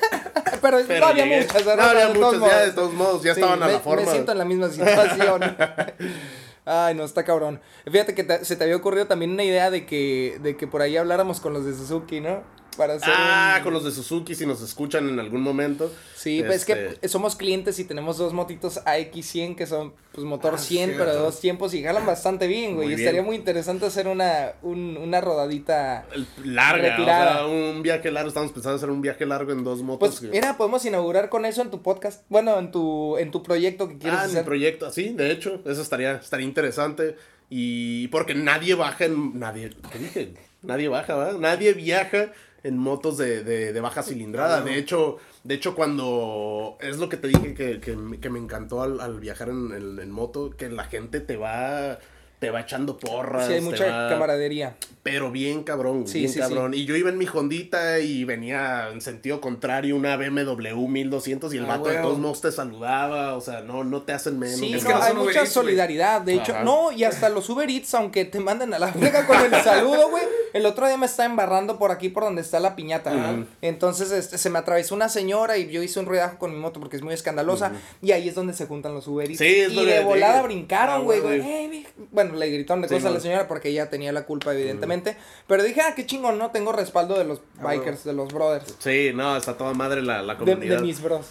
Pero, 0.62 0.78
pero 0.86 1.00
no 1.00 1.06
había 1.06 1.24
llegué. 1.24 1.40
muchas. 1.46 1.64
No 1.64 1.72
había 1.82 2.08
De 2.08 2.14
todos 2.18 2.40
ya 2.50 2.58
de 2.66 2.72
todos 2.72 2.92
modos, 2.92 3.22
ya 3.22 3.34
Sí, 3.34 3.40
estaban 3.40 3.62
a 3.62 3.66
me- 3.66 3.72
la 3.72 3.80
forma. 3.80 4.04
Me 4.04 4.10
siento 4.10 4.32
en 4.32 4.38
la 4.38 4.44
misma 4.44 4.68
situación. 4.68 5.40
Ay, 6.66 6.94
no, 6.94 7.04
está 7.04 7.24
cabrón. 7.24 7.60
Fíjate 7.90 8.14
que 8.14 8.24
te- 8.24 8.44
se 8.44 8.56
te 8.56 8.64
había 8.64 8.76
ocurrido 8.76 9.06
también 9.06 9.30
una 9.32 9.42
idea 9.42 9.70
de 9.70 9.86
que, 9.86 10.38
de 10.42 10.56
que 10.56 10.66
por 10.66 10.82
ahí 10.82 10.96
habláramos 10.98 11.40
con 11.40 11.54
los 11.54 11.64
de 11.64 11.74
Suzuki, 11.74 12.20
¿no? 12.20 12.42
Para 12.76 12.94
hacer 12.94 13.08
Ah, 13.14 13.56
un- 13.58 13.64
con 13.64 13.74
los 13.74 13.84
de 13.84 13.90
Suzuki, 13.90 14.34
si 14.34 14.46
nos 14.46 14.62
escuchan 14.62 15.08
en 15.08 15.18
algún 15.20 15.42
momento. 15.42 15.92
Sí, 16.16 16.42
pues 16.46 16.56
es 16.60 16.64
que 16.64 16.86
Este, 16.86 17.08
somos 17.08 17.34
clientes 17.36 17.78
y 17.78 17.84
tenemos 17.84 18.16
dos 18.18 18.32
motitos 18.32 18.80
AX100 18.86 19.54
que 19.56 19.66
son 19.66 19.92
pues 20.12 20.24
motor 20.26 20.54
Ah, 20.54 20.58
100, 20.58 20.86
cierto. 20.90 21.04
pero 21.04 21.16
de 21.16 21.22
dos 21.22 21.40
tiempos 21.40 21.72
y 21.74 21.82
jalan 21.82 22.04
bastante 22.06 22.46
bien, 22.46 22.74
güey. 22.74 22.86
Muy 22.86 22.92
Y 22.94 22.96
bien. 22.96 23.00
estaría 23.00 23.22
muy 23.22 23.36
interesante 23.36 23.86
hacer 23.86 24.06
una, 24.08 24.52
un- 24.62 24.96
una 24.96 25.20
rodadita. 25.20 26.06
Larga, 26.44 26.90
Retirada. 26.96 27.44
o 27.46 27.48
sea, 27.48 27.56
un 27.72 27.82
viaje 27.82 28.10
largo. 28.10 28.28
Estamos 28.28 28.52
pensando 28.52 28.76
hacer 28.76 28.90
un 28.90 29.02
viaje 29.02 29.26
largo 29.26 29.52
en 29.52 29.62
dos 29.64 29.82
motos. 29.82 30.08
Pues 30.08 30.20
que- 30.20 30.28
mira, 30.28 30.56
podemos 30.56 30.84
inaugurar 30.84 31.28
con 31.28 31.44
eso 31.44 31.62
en 31.62 31.70
tu 31.70 31.82
podcast. 31.82 32.24
Bueno, 32.28 32.58
en 32.58 32.70
tu, 32.70 33.16
en 33.18 33.30
tu 33.30 33.42
proyecto 33.42 33.88
que 33.88 33.98
quieres 33.98 34.18
ah, 34.20 34.24
en 34.24 34.28
mi 34.30 34.34
hacer. 34.36 34.44
proyecto, 34.44 34.90
sí, 34.90 35.10
de 35.14 35.30
hecho, 35.32 35.60
eso 35.66 35.82
estaría, 35.82 36.14
estaría 36.16 36.46
interesante. 36.46 37.16
Y 37.48 38.08
porque 38.08 38.34
nadie 38.34 38.74
baja 38.74 39.04
en. 39.06 39.38
Nadie. 39.38 39.70
¿Qué 39.92 39.98
dije? 39.98 40.34
Nadie 40.62 40.88
baja, 40.88 41.16
¿verdad? 41.16 41.38
Nadie 41.38 41.72
viaja 41.72 42.32
en 42.62 42.76
motos 42.78 43.16
de, 43.18 43.42
de, 43.44 43.72
de 43.72 43.80
baja 43.80 44.02
cilindrada. 44.02 44.60
De 44.62 44.78
hecho, 44.78 45.16
de 45.44 45.54
hecho, 45.54 45.74
cuando. 45.74 46.76
Es 46.80 46.98
lo 46.98 47.08
que 47.08 47.16
te 47.16 47.28
dije 47.28 47.54
que, 47.54 47.80
que, 47.80 47.96
me- 47.96 48.18
que 48.20 48.30
me 48.30 48.38
encantó 48.38 48.82
al, 48.82 49.00
al 49.00 49.20
viajar 49.20 49.48
en, 49.48 49.72
en- 49.72 49.98
en 49.98 50.10
moto, 50.10 50.50
que 50.56 50.68
la 50.68 50.84
gente 50.84 51.20
te 51.20 51.36
va. 51.36 51.98
Te 52.40 52.50
va 52.50 52.62
echando 52.62 52.96
porras. 52.96 53.46
Sí, 53.46 53.52
hay 53.52 53.58
te 53.60 53.64
mucha 53.64 53.86
va- 53.86 54.08
camaradería. 54.08 54.74
pero 55.02 55.30
bien 55.30 55.62
cabrón, 55.62 56.06
Sí, 56.08 56.20
bien 56.20 56.32
sí, 56.32 56.38
cabrón. 56.40 56.74
Y 56.74 56.84
yo 56.86 56.96
iba 56.96 57.08
en 57.10 57.16
mi 57.18 57.26
Hondita 57.32 58.00
y 58.00 58.24
venía 58.24 58.88
en 58.92 59.00
sentido 59.00 59.40
contrario 59.40 59.94
una 59.94 60.16
BMW 60.16 60.86
1200 60.88 61.52
y 61.54 61.58
el 61.58 61.64
Ah, 61.66 61.68
vato 61.76 61.88
de 61.90 61.96
todos 61.98 62.18
modos 62.18 62.40
te 62.40 62.50
saludaba. 62.50 63.34
O 63.36 63.40
sea, 63.40 63.60
no, 63.60 63.84
no 63.84 64.02
te 64.02 64.12
hacen 64.12 64.38
menos. 64.38 64.58
Sí, 64.58 64.72
Es 64.74 64.84
que 64.84 64.92
no 64.92 65.02
hay 65.02 65.12
Uber 65.12 65.24
mucha 65.24 65.40
Eats, 65.40 65.52
solidaridad. 65.52 66.22
De 66.22 66.34
hecho, 66.34 66.54
no, 66.64 66.90
y 66.92 67.04
hasta 67.04 67.28
los 67.28 67.48
Uber 67.50 67.68
Eats, 67.70 67.94
aunque 67.94 68.24
te 68.24 68.40
manden 68.40 68.72
a 68.74 68.78
la 68.78 68.90
verga 68.90 69.26
con 69.26 69.36
el 69.38 69.62
saludo, 69.62 70.08
güey. 70.10 70.24
El 70.52 70.66
otro 70.66 70.86
día 70.88 70.96
me 70.96 71.06
estaba 71.06 71.28
embarrando 71.30 71.78
por 71.78 71.92
aquí, 71.92 72.08
por 72.08 72.24
donde 72.24 72.40
está 72.42 72.58
la 72.58 72.74
piñata. 72.74 73.12
Ujú. 73.14 73.44
Entonces, 73.62 74.10
este, 74.10 74.36
se 74.38 74.50
me 74.50 74.58
atravesó 74.58 74.94
una 74.96 75.08
señora 75.08 75.56
y 75.58 75.70
yo 75.70 75.80
hice 75.82 76.00
un 76.00 76.06
ruidajo 76.06 76.38
con 76.38 76.52
mi 76.52 76.58
moto 76.58 76.80
porque 76.80 76.96
es 76.96 77.02
muy 77.02 77.14
escandalosa. 77.14 77.72
Y 78.02 78.10
ahí 78.12 78.28
es 78.28 78.34
donde 78.34 78.52
se 78.54 78.66
juntan 78.66 78.92
los 78.94 79.06
Uber 79.06 79.28
Eats. 79.28 79.38
Sí, 79.38 79.66
y 79.70 79.84
de 79.84 80.00
volada 80.02 80.42
brincaron, 80.42 80.96
Ah, 80.96 81.04
güey. 81.04 81.20
"Eh, 81.24 81.68
vi-". 81.70 81.86
bueno, 82.10 82.29
le 82.32 82.48
gritaron 82.50 82.82
de 82.82 82.88
Sí, 82.88 82.94
cosas 82.94 83.10
a 83.10 83.14
la 83.14 83.20
señora 83.20 83.48
porque 83.48 83.68
ella 83.70 83.90
tenía 83.90 84.12
la 84.12 84.22
culpa, 84.24 84.52
evidentemente. 84.54 85.16
Pero 85.46 85.62
dije, 85.62 85.80
ah, 85.82 85.94
qué 85.94 86.06
chingón, 86.06 86.38
¿no? 86.38 86.50
Tengo 86.50 86.72
respaldo 86.72 87.18
de 87.18 87.24
los 87.24 87.40
Ah, 87.58 87.68
bikers, 87.72 88.04
de 88.04 88.12
los 88.12 88.32
brothers. 88.32 88.74
Sí, 88.78 89.12
no, 89.14 89.36
está 89.36 89.56
toda 89.56 89.72
madre 89.74 90.02
la, 90.02 90.22
la 90.22 90.34
De, 90.34 90.38
comunidad. 90.38 90.76
de 90.76 90.82
mis 90.82 91.00
bros. 91.02 91.26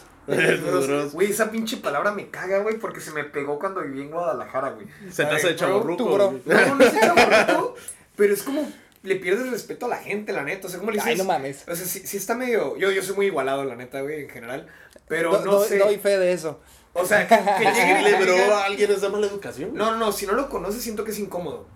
Güey, 1.13 1.31
esa 1.31 1.49
pinche 1.49 1.77
palabra 1.77 2.11
me 2.11 2.29
caga, 2.29 2.59
güey, 2.59 2.77
porque 2.77 2.99
se 3.01 3.11
me 3.11 3.23
pegó 3.23 3.57
cuando 3.57 3.81
viví 3.81 4.01
en 4.01 4.11
Guadalajara, 4.11 4.71
güey. 4.71 4.85
Se 5.11 5.25
te 5.25 5.35
hace 5.35 5.47
de 5.47 5.53
de 5.55 5.65
bro. 5.65 5.95
güey. 5.97 6.41
No, 6.45 6.75
no 6.75 6.83
es 6.85 6.93
el 6.93 6.99
chavorruco, 6.99 7.75
pero 8.15 8.33
es 8.33 8.43
como 8.43 8.69
le 9.01 9.15
pierdes 9.15 9.49
respeto 9.49 9.85
a 9.85 9.89
la 9.89 9.97
gente, 9.97 10.33
la 10.33 10.43
neta. 10.43 10.67
O 10.67 10.69
sea, 10.69 10.77
como 10.79 10.91
le 10.91 10.97
dices. 10.97 11.11
Ay, 11.11 11.17
no 11.17 11.23
mames. 11.23 11.63
O 11.67 11.75
sea, 11.75 11.85
sí, 11.85 12.01
sí 12.05 12.17
está 12.17 12.35
medio. 12.35 12.77
Yo, 12.77 12.91
yo 12.91 13.01
soy 13.01 13.15
muy 13.15 13.25
igualado, 13.27 13.63
la 13.63 13.75
neta, 13.75 14.01
güey, 14.01 14.23
en 14.23 14.29
general. 14.29 14.67
Pero 15.07 15.31
Do- 15.39 15.45
no 15.45 15.63
sé. 15.63 15.77
doy 15.79 15.97
fe 15.97 16.19
de 16.19 16.33
eso. 16.33 16.59
O 17.01 17.05
sea, 17.05 17.27
que, 17.27 17.35
que 17.35 17.71
llegue 17.73 18.01
y 18.01 18.03
te 18.13 18.21
bro, 18.23 18.33
diga- 18.35 18.63
alguien 18.65 18.91
es 18.91 19.01
de 19.01 19.09
mala 19.09 19.27
educación. 19.27 19.71
No, 19.73 19.91
no, 19.91 19.97
no, 19.97 20.11
si 20.11 20.25
no 20.25 20.33
lo 20.33 20.49
conoces, 20.49 20.81
siento 20.81 21.03
que 21.03 21.11
es 21.11 21.19
incómodo. 21.19 21.67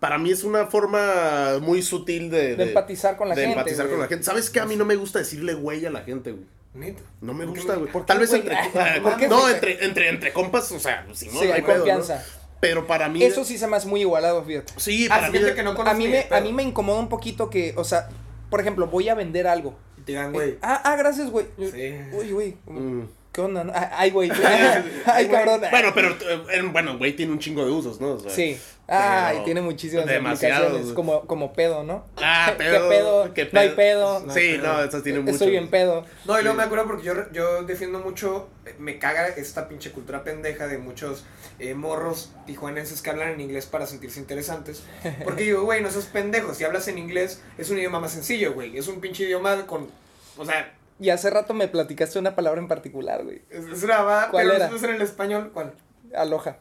Para 0.00 0.18
mí 0.18 0.30
es 0.30 0.44
una 0.44 0.66
forma 0.66 1.58
muy 1.60 1.80
sutil 1.82 2.30
de... 2.30 2.54
De 2.56 2.64
empatizar 2.64 3.16
con 3.16 3.28
la 3.28 3.34
de 3.34 3.42
gente, 3.42 3.58
empatizar 3.58 3.86
güey. 3.86 3.94
con 3.96 4.00
la 4.02 4.08
gente. 4.08 4.24
¿Sabes 4.24 4.50
qué? 4.50 4.60
A 4.60 4.66
mí 4.66 4.76
no 4.76 4.84
me 4.84 4.94
gusta 4.96 5.18
decirle 5.18 5.54
güey 5.54 5.86
a 5.86 5.90
la 5.90 6.02
gente, 6.02 6.32
güey. 6.32 6.44
Neta. 6.74 7.02
No 7.22 7.32
me 7.32 7.44
¿Por 7.46 7.54
qué 7.54 7.60
gusta, 7.60 7.72
no? 7.74 7.78
güey. 7.80 7.92
¿Por 7.92 8.02
qué, 8.02 8.06
Tal 8.06 8.18
vez 8.18 8.28
güey? 8.30 8.42
entre... 8.42 9.00
¿Por 9.00 9.16
qué, 9.16 9.28
no, 9.28 9.48
entre, 9.48 9.84
entre, 9.84 10.08
entre 10.10 10.32
compas, 10.34 10.70
o 10.72 10.78
sea, 10.78 11.06
si 11.14 11.26
no, 11.28 11.40
Sí, 11.40 11.46
no 11.48 11.54
hay 11.54 11.62
pedo, 11.62 11.72
¿no? 11.78 11.84
confianza. 11.84 12.24
Pero 12.60 12.86
para 12.86 13.08
mí... 13.08 13.22
Eso 13.24 13.44
sí 13.44 13.56
se 13.56 13.66
me 13.66 13.76
hace 13.78 13.88
muy 13.88 14.02
igualado, 14.02 14.44
fíjate. 14.44 14.74
Sí, 14.76 15.06
Ah, 15.10 15.16
para 15.16 15.30
mí... 15.30 15.38
gente 15.38 15.54
que 15.54 15.62
no 15.62 15.70
A 15.70 15.74
conoce 15.76 15.96
mí, 15.96 16.08
me, 16.08 16.24
de 16.24 16.36
a 16.36 16.40
mí 16.42 16.52
me 16.52 16.62
incomoda 16.62 16.98
un 17.00 17.08
poquito 17.08 17.48
que, 17.48 17.72
o 17.76 17.84
sea, 17.84 18.08
por 18.50 18.60
ejemplo, 18.60 18.86
voy 18.88 19.08
a 19.08 19.14
vender 19.14 19.46
algo. 19.46 19.78
Y 19.96 20.02
te 20.02 20.12
digan, 20.12 20.28
Eh, 20.28 20.32
güey. 20.34 20.58
ah, 20.60 20.82
ah, 20.84 20.96
gracias, 20.96 21.30
güey. 21.30 21.46
Sí. 21.58 21.94
Uy, 22.12 22.30
güey. 22.32 22.56
Mm. 22.66 23.04
¿Qué 23.36 23.42
onda? 23.42 23.64
no? 23.64 23.72
Ah, 23.74 23.90
Ay, 23.98 24.10
güey. 24.12 24.30
Ay, 25.04 25.28
cabrón. 25.28 25.60
Bueno, 25.70 25.90
pero, 25.94 26.08
eh, 26.08 26.62
bueno, 26.72 26.96
güey, 26.96 27.14
tiene 27.14 27.32
un 27.32 27.38
chingo 27.38 27.66
de 27.66 27.70
usos, 27.70 28.00
¿no? 28.00 28.12
O 28.12 28.18
sea, 28.18 28.30
Sí. 28.30 28.58
Ay, 28.88 29.42
tiene 29.44 29.60
muchísimas 29.60 30.06
demasiados, 30.06 30.68
aplicaciones. 30.68 30.94
Como, 30.94 31.26
como 31.26 31.52
pedo, 31.52 31.84
¿no? 31.84 32.06
Ah, 32.16 32.46
¿Qué 32.56 32.64
pedo. 32.64 32.88
pedo? 32.88 33.34
qué 33.34 33.50
No 33.52 33.60
hay 33.60 33.68
pedo. 33.70 34.20
No 34.20 34.32
Sí, 34.32 34.40
hay 34.40 34.58
pedo. 34.58 34.72
no, 34.72 34.82
eso 34.84 35.02
tiene 35.02 35.20
mucho. 35.20 35.32
Estoy 35.32 35.50
bien 35.50 35.68
pedo. 35.68 36.06
No, 36.24 36.40
y 36.40 36.44
luego 36.44 36.56
me 36.56 36.62
acuerdo 36.62 36.86
porque 36.86 37.02
yo, 37.04 37.30
yo 37.30 37.64
defiendo 37.64 37.98
mucho, 37.98 38.48
me 38.78 38.98
caga 38.98 39.28
esta 39.28 39.68
pinche 39.68 39.90
cultura 39.92 40.24
pendeja 40.24 40.66
de 40.66 40.78
muchos 40.78 41.24
eh, 41.58 41.74
morros 41.74 42.32
tijuanenses 42.46 43.02
que 43.02 43.10
hablan 43.10 43.32
en 43.32 43.42
inglés 43.42 43.66
para 43.66 43.86
sentirse 43.86 44.18
interesantes. 44.18 44.82
Porque 45.24 45.42
digo, 45.42 45.62
güey, 45.64 45.82
no 45.82 45.90
seas 45.90 46.06
pendejo, 46.06 46.54
si 46.54 46.64
hablas 46.64 46.88
en 46.88 46.96
inglés 46.96 47.42
es 47.58 47.68
un 47.68 47.76
idioma 47.76 48.00
más 48.00 48.12
sencillo, 48.12 48.54
güey. 48.54 48.78
Es 48.78 48.88
un 48.88 49.02
pinche 49.02 49.24
idioma 49.24 49.66
con, 49.66 49.90
o 50.38 50.46
sea, 50.46 50.72
Y 50.98 51.10
hace 51.10 51.28
rato 51.30 51.52
me 51.54 51.68
platicaste 51.68 52.18
una 52.18 52.34
palabra 52.34 52.60
en 52.60 52.68
particular, 52.68 53.22
güey. 53.24 53.42
es, 53.50 53.82
una 53.82 54.02
va, 54.02 54.28
¿Cuál 54.30 54.44
pero 54.46 54.56
era? 54.56 54.66
nosotros 54.66 54.88
en 54.90 54.96
el 54.96 55.02
español, 55.02 55.50
¿cuál? 55.52 55.74
Aloha. 56.14 56.56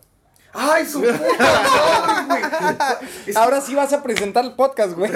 ¡Ay, 0.58 0.86
su 0.86 1.02
puta 1.02 1.14
madre, 1.40 2.26
güey! 2.28 2.44
Es- 3.28 3.36
Ahora 3.36 3.60
sí 3.62 3.76
vas 3.76 3.92
a 3.94 4.02
presentar 4.02 4.46
el 4.46 4.54
podcast, 4.56 4.94
güey. 4.94 5.12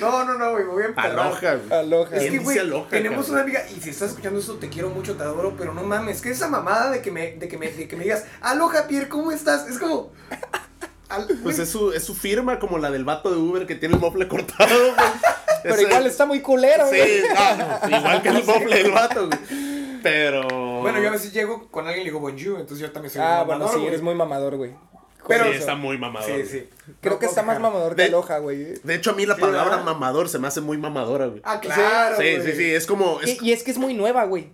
No, 0.00 0.24
no, 0.24 0.34
no, 0.36 0.50
güey, 0.52 0.64
me 0.64 0.70
voy 0.72 0.82
a 0.82 0.86
emperrar. 0.86 1.10
Aloha, 1.18 1.54
güey. 1.56 1.72
Aloha. 1.80 2.16
Es 2.16 2.22
¿Quién 2.22 2.32
que, 2.32 2.38
güey, 2.40 2.56
tenemos 2.90 3.26
cabrón? 3.26 3.30
una 3.34 3.40
amiga, 3.42 3.62
y 3.70 3.80
si 3.80 3.90
estás 3.90 4.10
escuchando 4.10 4.40
esto, 4.40 4.54
te 4.56 4.68
quiero 4.68 4.90
mucho, 4.90 5.16
te 5.16 5.22
adoro, 5.22 5.54
pero 5.56 5.74
no 5.74 5.82
mames, 5.84 6.20
que 6.20 6.30
esa 6.30 6.48
mamada 6.48 6.90
de 6.90 7.02
que 7.02 7.10
me, 7.10 7.32
de 7.36 7.46
que 7.48 7.56
me, 7.58 7.70
de 7.70 7.86
que 7.86 7.96
me 7.96 8.04
digas, 8.04 8.24
aloha, 8.40 8.88
Pierre, 8.88 9.08
¿cómo 9.08 9.30
estás? 9.32 9.68
Es 9.68 9.78
como... 9.78 10.10
al- 11.14 11.26
Pues 11.42 11.58
es 11.58 11.68
su, 11.70 11.92
es 11.92 12.02
su 12.04 12.14
firma 12.14 12.58
como 12.58 12.78
la 12.78 12.90
del 12.90 13.04
vato 13.04 13.30
de 13.30 13.36
Uber 13.36 13.66
que 13.66 13.74
tiene 13.74 13.94
el 13.94 14.00
mofle 14.00 14.28
cortado, 14.28 14.74
güey. 14.74 14.94
Pero 15.62 15.74
Ese- 15.74 15.82
igual 15.84 16.06
está 16.06 16.26
muy 16.26 16.40
culero, 16.40 16.84
Sí, 16.90 16.96
güey. 16.96 17.22
no, 17.22 17.88
no, 17.88 17.96
igual 17.98 18.22
que 18.22 18.28
el 18.30 18.44
mofle 18.44 18.82
del 18.82 18.90
vato, 18.92 19.28
güey. 19.28 19.38
Pero. 20.02 20.80
Bueno, 20.80 21.00
yo 21.00 21.08
a 21.08 21.12
veces 21.12 21.32
llego 21.32 21.68
con 21.70 21.86
alguien 21.86 22.02
y 22.02 22.04
le 22.06 22.10
digo 22.10 22.20
bonjour, 22.20 22.58
entonces 22.60 22.78
yo 22.80 22.90
también 22.90 23.12
soy 23.12 23.22
Ah, 23.22 23.40
un 23.42 23.46
bueno, 23.46 23.60
mamador, 23.60 23.70
sí, 23.74 23.78
güey. 23.78 23.88
eres 23.88 24.02
muy 24.02 24.14
mamador, 24.14 24.56
güey. 24.56 24.74
Pero- 25.28 25.44
sí, 25.44 25.50
Eso. 25.50 25.60
está 25.60 25.74
muy 25.76 25.96
mamador. 25.98 26.28
Sí, 26.28 26.44
sí. 26.50 26.68
Creo 27.00 27.14
No 27.14 27.18
que 27.20 27.26
está 27.26 27.44
más 27.44 27.60
mamador 27.60 27.94
que 27.94 28.02
Aloha, 28.02 28.38
güey. 28.38 28.74
De 28.82 28.94
hecho, 28.96 29.10
a 29.10 29.14
mí 29.14 29.24
la 29.24 29.36
Sí, 29.36 29.40
palabra 29.40 29.76
mamador 29.78 30.28
se 30.28 30.40
me 30.40 30.48
hace 30.48 30.60
muy 30.60 30.78
mamadora, 30.78 31.26
güey. 31.26 31.40
Ah, 31.44 31.60
claro, 31.60 32.16
Sí, 32.16 32.22
güey. 32.36 32.42
sí, 32.44 32.52
sí, 32.56 32.74
es 32.74 32.86
como. 32.86 33.20
es- 33.20 33.40
Y, 33.40 33.50
y 33.50 33.52
es 33.52 33.62
que 33.62 33.70
es 33.70 33.78
muy 33.78 33.94
nueva, 33.94 34.24
güey. 34.24 34.50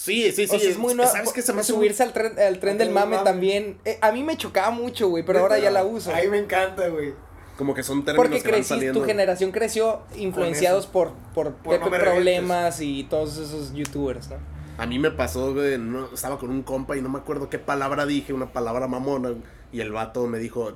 Sí, 0.00 0.32
sí, 0.32 0.46
sí. 0.46 0.56
o 0.56 0.58
sea, 0.58 0.70
es 0.70 0.78
muy 0.78 0.94
nueva. 0.94 1.10
¿Sabes 1.10 1.32
qué 1.32 1.42
se 1.42 1.52
me 1.52 1.60
hace 1.60 1.72
muy- 1.72 1.80
Subirse 1.80 2.02
al 2.02 2.12
tren, 2.12 2.38
al 2.38 2.58
tren 2.58 2.78
del 2.78 2.90
mame 2.90 3.16
mame. 3.16 3.24
también. 3.24 3.78
Eh, 3.84 3.98
a 4.00 4.12
mí 4.12 4.22
me 4.22 4.36
chocaba 4.36 4.70
mucho, 4.70 5.08
güey, 5.08 5.24
pero 5.24 5.40
ahora 5.40 5.58
ya 5.58 5.70
la 5.70 5.84
uso. 5.84 6.12
Ahí 6.14 6.28
me 6.28 6.38
encanta, 6.38 6.88
güey. 6.88 7.14
Como 7.56 7.74
que 7.74 7.82
son 7.82 8.04
términos 8.04 8.26
Porque 8.26 8.42
que 8.42 8.48
van 8.50 8.60
crecí, 8.60 8.68
saliendo. 8.70 9.00
tu 9.00 9.06
generación 9.06 9.52
creció 9.52 10.00
influenciados 10.16 10.86
por, 10.86 11.12
por, 11.34 11.52
Por 11.56 11.78
Pepe 11.78 11.98
No 11.98 12.02
Problemas 12.04 12.80
y 12.80 13.04
todos 13.04 13.36
esos 13.36 13.74
youtubers, 13.74 14.30
¿no? 14.30 14.36
A 14.78 14.86
mí 14.86 14.98
me 14.98 15.10
pasó, 15.10 15.52
güey, 15.52 15.76
no, 15.76 16.08
estaba 16.14 16.38
con 16.38 16.48
un 16.48 16.62
compa 16.62 16.96
y 16.96 17.02
no 17.02 17.10
me 17.10 17.18
acuerdo 17.18 17.50
qué 17.50 17.58
palabra 17.58 18.06
dije, 18.06 18.32
una 18.32 18.50
palabra 18.50 18.86
mamona, 18.88 19.34
y 19.72 19.82
el 19.82 19.92
vato 19.92 20.26
me 20.26 20.38
dijo, 20.38 20.72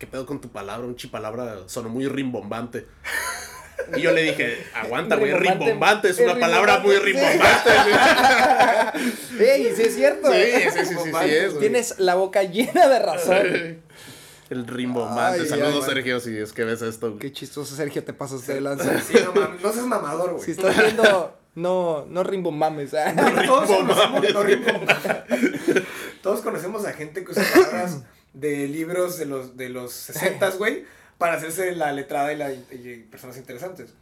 ¿qué 0.00 0.06
pedo 0.08 0.26
con 0.26 0.40
tu 0.40 0.48
palabra? 0.48 0.84
Un 0.84 0.96
palabra 1.12 1.58
sonó 1.66 1.88
muy 1.90 2.08
rimbombante. 2.08 2.86
Y 3.96 4.00
yo 4.00 4.12
le 4.12 4.22
dije, 4.22 4.64
aguanta, 4.74 5.16
güey, 5.16 5.32
Rimbombante, 5.32 6.08
es 6.10 6.18
una 6.18 6.38
palabra 6.38 6.80
muy 6.80 6.96
rimbombante. 6.96 7.70
¡Ey, 9.38 9.72
sí 9.76 9.82
es 9.82 9.94
cierto! 9.94 10.32
Sí, 10.32 10.38
sí, 10.42 10.70
sí, 10.70 10.84
sí, 10.86 11.10
sí, 11.20 11.30
es, 11.30 11.50
güey. 11.50 11.60
Tienes 11.60 11.98
la 11.98 12.14
boca 12.14 12.42
llena 12.42 12.88
de 12.88 12.98
razón. 12.98 13.82
El 14.50 14.66
rimbombante. 14.66 15.46
Saludos, 15.46 15.84
Sergio, 15.86 16.20
si 16.20 16.36
es 16.38 16.52
que 16.52 16.64
ves 16.64 16.80
esto. 16.82 17.08
güey. 17.08 17.18
Qué 17.18 17.32
chistoso, 17.32 17.74
Sergio, 17.74 18.04
te 18.04 18.12
pasas 18.12 18.46
de 18.46 18.60
lanza. 18.60 19.00
Sí, 19.00 19.14
no 19.24 19.32
mames, 19.40 19.60
no 19.60 19.72
seas 19.72 19.86
mamador, 19.86 20.32
güey. 20.34 20.44
Si 20.44 20.52
estás 20.52 20.76
viendo, 20.76 21.36
no, 21.56 22.06
no 22.08 22.22
rimbomames. 22.22 22.94
¿ah? 22.94 23.12
Todos 23.46 23.68
Rimbo 23.68 23.94
conocemos, 23.94 23.96
mames. 23.96 24.34
no, 24.34 24.42
rimbo 24.42 24.72
mames. 24.72 25.82
Todos 26.22 26.40
conocemos 26.42 26.84
a 26.86 26.92
gente 26.92 27.24
que 27.24 27.32
usa 27.32 27.44
palabras 27.52 28.02
de 28.34 28.68
libros 28.68 29.18
de 29.18 29.26
los, 29.26 29.56
de 29.56 29.68
los 29.70 29.92
60, 29.92 30.50
güey, 30.50 30.84
para 31.18 31.34
hacerse 31.34 31.74
la 31.74 31.92
letrada 31.92 32.32
y, 32.32 32.36
la, 32.36 32.52
y 32.52 33.06
personas 33.10 33.36
interesantes. 33.36 33.92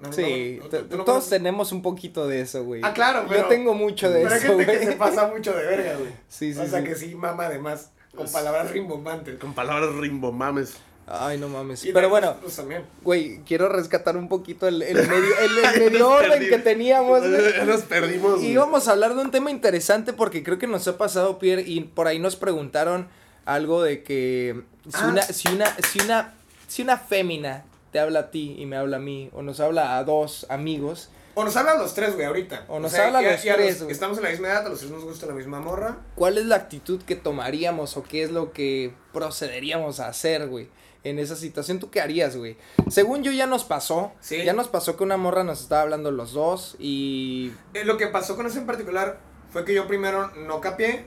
No, 0.00 0.12
Sí, 0.12 0.60
no, 0.90 0.96
no 0.98 1.04
todos 1.04 1.28
tenemos 1.28 1.72
un 1.72 1.82
poquito 1.82 2.28
de 2.28 2.40
eso, 2.40 2.64
güey. 2.64 2.82
Ah, 2.84 2.92
claro, 2.92 3.24
pero... 3.28 3.42
Yo 3.42 3.48
tengo 3.48 3.74
mucho 3.74 4.08
de 4.10 4.22
pero 4.22 4.34
eso, 4.36 4.52
hay 4.52 4.64
gente 4.64 4.78
que 4.78 4.86
se 4.86 4.92
pasa 4.92 5.26
mucho 5.26 5.52
de 5.52 5.64
verga, 5.66 5.94
güey. 5.98 6.10
Sí, 6.28 6.54
sí, 6.54 6.60
O 6.60 6.66
sea 6.66 6.80
sí. 6.80 6.86
que 6.86 6.94
sí 6.94 7.14
mama 7.16 7.46
además 7.46 7.90
con 8.14 8.30
palabras 8.30 8.70
rimbombantes. 8.70 9.38
Con 9.38 9.54
palabras 9.54 9.92
rimbombames. 9.96 10.74
Ay, 11.10 11.38
no 11.38 11.48
mames. 11.48 11.84
Y 11.86 11.92
Pero 11.92 12.10
bueno, 12.10 12.36
también. 12.54 12.84
güey, 13.02 13.38
quiero 13.46 13.68
rescatar 13.70 14.16
un 14.18 14.28
poquito 14.28 14.68
el, 14.68 14.82
el 14.82 14.94
medio, 15.08 15.38
el, 15.40 15.58
el 15.82 15.90
medio 15.90 16.10
orden 16.10 16.48
que 16.48 16.58
teníamos, 16.58 17.20
güey. 17.20 17.52
Nos 17.66 17.80
perdimos. 17.82 18.42
Y 18.42 18.54
vamos 18.56 18.86
a 18.88 18.92
hablar 18.92 19.14
de 19.14 19.22
un 19.22 19.30
tema 19.30 19.50
interesante 19.50 20.12
porque 20.12 20.42
creo 20.44 20.58
que 20.58 20.66
nos 20.66 20.86
ha 20.86 20.98
pasado, 20.98 21.38
Pierre, 21.38 21.62
y 21.66 21.80
por 21.80 22.06
ahí 22.08 22.18
nos 22.18 22.36
preguntaron 22.36 23.08
algo 23.46 23.82
de 23.82 24.02
que 24.02 24.60
si 24.84 24.98
Ah. 25.00 25.08
una, 25.08 25.22
si 25.22 25.48
una, 25.48 25.76
si 25.90 26.00
una, 26.02 26.34
si 26.68 26.82
una 26.82 26.96
fémina 26.98 27.64
te 27.90 27.98
habla 27.98 28.20
a 28.20 28.30
ti 28.30 28.54
y 28.58 28.66
me 28.66 28.76
habla 28.76 28.98
a 28.98 29.00
mí, 29.00 29.30
o 29.32 29.42
nos 29.42 29.58
habla 29.58 29.96
a 29.98 30.04
dos 30.04 30.46
amigos, 30.48 31.10
O 31.34 31.44
nos 31.44 31.56
hablan 31.56 31.78
los 31.78 31.94
tres, 31.94 32.14
güey, 32.14 32.26
ahorita. 32.26 32.64
O 32.68 32.80
nos 32.80 32.92
hablan 32.94 33.22
ya- 33.22 33.30
los 33.32 33.40
tres. 33.42 33.80
Estamos 33.82 34.18
en 34.18 34.24
la 34.24 34.30
misma 34.30 34.48
edad, 34.48 34.66
a 34.66 34.68
los 34.70 34.80
tres 34.80 34.90
nos 34.90 35.04
gusta 35.04 35.26
la 35.26 35.34
misma 35.34 35.60
morra. 35.60 35.98
¿cuál 36.16 36.36
es 36.36 36.46
la 36.46 36.56
actitud 36.56 37.00
que 37.02 37.14
tomaríamos 37.16 37.96
o 37.96 38.02
qué 38.02 38.24
es 38.24 38.30
lo 38.32 38.50
que 38.52 38.92
procederíamos 39.12 40.00
a 40.00 40.08
hacer, 40.08 40.48
güey? 40.48 40.68
En 41.04 41.20
esa 41.20 41.36
situación, 41.36 41.78
¿tú 41.78 41.90
qué 41.90 42.00
harías, 42.00 42.36
güey? 42.36 42.56
Según 42.90 43.22
yo 43.22 43.30
ya 43.30 43.46
nos 43.46 43.62
pasó, 43.64 44.10
Sí. 44.20 44.42
ya 44.44 44.52
nos 44.52 44.66
pasó 44.66 44.96
que 44.96 45.04
una 45.04 45.16
morra 45.16 45.44
nos 45.44 45.60
estaba 45.60 45.82
hablando 45.82 46.10
los 46.10 46.32
dos 46.32 46.74
y... 46.80 47.52
Eh, 47.74 47.84
lo 47.84 47.96
que 47.98 48.08
pasó 48.08 48.34
con 48.34 48.46
ese 48.46 48.58
en 48.58 48.66
particular 48.66 49.20
fue 49.52 49.64
que 49.64 49.74
yo 49.74 49.86
primero 49.86 50.32
no 50.34 50.60
capié 50.60 51.04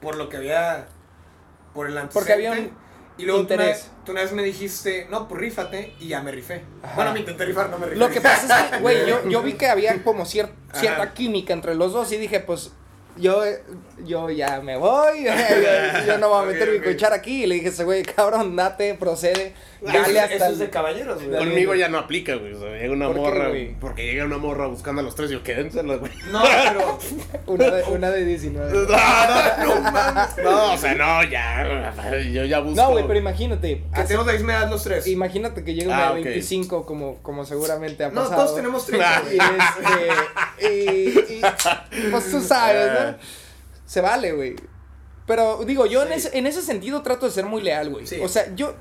por 0.00 0.14
lo 0.16 0.28
que 0.28 0.36
había. 0.36 0.86
Por 1.74 1.88
el 1.88 1.98
antecedente. 1.98 2.12
Porque 2.14 2.32
había 2.34 2.52
un 2.52 2.70
Y 3.22 3.24
luego 3.24 3.46
tú 3.46 3.54
una, 3.54 3.66
tú 4.04 4.12
una 4.12 4.20
vez 4.22 4.32
me 4.32 4.42
dijiste, 4.42 5.06
no, 5.08 5.28
pues 5.28 5.40
rífate, 5.40 5.94
y 6.00 6.08
ya 6.08 6.20
me 6.22 6.32
rifé. 6.32 6.62
Ajá. 6.82 6.94
Bueno, 6.96 7.12
me 7.12 7.20
intenté 7.20 7.44
rifar, 7.44 7.70
no 7.70 7.78
me 7.78 7.86
rifé. 7.86 7.98
Lo 7.98 8.10
que 8.10 8.20
pasa 8.20 8.64
es 8.66 8.70
que, 8.72 8.78
güey, 8.80 9.06
yo, 9.06 9.28
yo 9.28 9.42
vi 9.42 9.52
que 9.52 9.68
había 9.68 10.02
como 10.04 10.24
cier- 10.24 10.50
cierta 10.74 11.12
química 11.14 11.52
entre 11.52 11.76
los 11.76 11.92
dos 11.92 12.10
y 12.10 12.16
dije, 12.16 12.40
pues, 12.40 12.72
yo, 13.16 13.44
yo 14.04 14.28
ya 14.30 14.60
me 14.60 14.76
voy, 14.76 15.24
yo, 15.24 15.32
yo 16.06 16.18
no 16.18 16.30
voy 16.30 16.42
a 16.42 16.46
meter 16.46 16.70
mi 16.70 16.78
ok. 16.78 16.84
cuchara 16.84 17.16
aquí. 17.16 17.44
Y 17.44 17.46
le 17.46 17.54
dije 17.56 17.68
ese 17.68 17.84
güey, 17.84 18.02
cabrón, 18.02 18.56
date, 18.56 18.94
procede, 18.94 19.54
dale 19.82 19.98
Eso- 19.98 20.20
hasta 20.20 20.34
eso 20.34 20.46
es 20.46 20.58
de 20.58 20.70
caballeros, 20.70 21.22
güey. 21.24 21.38
Conmigo 21.38 21.74
ya 21.74 21.88
no 21.88 21.98
aplica, 21.98 22.36
güey. 22.36 22.52
O 22.54 22.60
sea, 22.60 22.70
llega 22.70 22.92
una 22.92 23.06
¿Por 23.06 23.14
qué, 23.16 23.20
morra. 23.20 23.48
güey? 23.48 23.74
porque 23.80 24.06
llega 24.06 24.24
una 24.24 24.38
morra 24.38 24.66
buscando 24.66 25.00
a 25.00 25.04
los 25.04 25.14
tres 25.14 25.30
y 25.30 25.34
yo, 25.34 25.42
quédensela, 25.42 25.96
güey. 25.96 26.12
No, 26.30 26.42
pero. 26.42 26.98
una, 27.46 27.70
de, 27.70 27.82
una 27.84 28.10
de 28.10 28.24
19. 28.24 28.72
No, 28.72 28.86
no, 29.66 29.74
no 29.74 29.90
mames. 29.90 30.36
No, 30.42 30.72
o 30.74 30.76
sea, 30.78 30.94
no, 30.94 31.24
ya. 31.24 31.92
Yo 32.32 32.44
ya 32.44 32.60
busco. 32.60 32.80
No, 32.80 32.90
güey, 32.92 33.06
pero 33.06 33.18
imagínate. 33.18 33.84
Que 33.94 34.02
tenemos 34.04 34.26
la 34.26 34.32
misma 34.34 34.52
edad 34.54 34.70
los 34.70 34.82
tres. 34.84 35.06
imagínate 35.06 35.64
que 35.64 35.74
llega 35.74 35.88
una 35.94 36.08
Ah, 36.08 36.14
de 36.14 36.20
ok. 36.20 36.24
25, 36.26 36.86
como, 36.86 37.16
como 37.22 37.44
seguramente 37.44 38.04
ha 38.04 38.08
No, 38.10 38.22
pasado. 38.22 38.42
todos 38.44 38.56
tenemos 38.56 38.86
30, 38.86 39.22
Y, 39.32 39.36
güey. 39.36 39.48
este, 40.58 40.74
y, 40.74 41.38
y, 41.38 42.10
pues 42.10 42.30
tú 42.30 42.40
sabes, 42.40 42.90
¿no? 42.92 43.16
Se 43.86 44.00
vale, 44.00 44.32
güey. 44.32 44.56
Pero 45.26 45.64
digo, 45.64 45.86
yo 45.86 46.02
en, 46.02 46.12
ese, 46.12 46.36
en 46.36 46.46
ese 46.46 46.62
sentido 46.62 47.02
trato 47.02 47.26
de 47.26 47.32
ser 47.32 47.44
muy 47.46 47.62
leal, 47.62 47.90
güey. 47.90 48.06
Sí. 48.06 48.18
O 48.22 48.28
sea, 48.28 48.52
yo... 48.54 48.74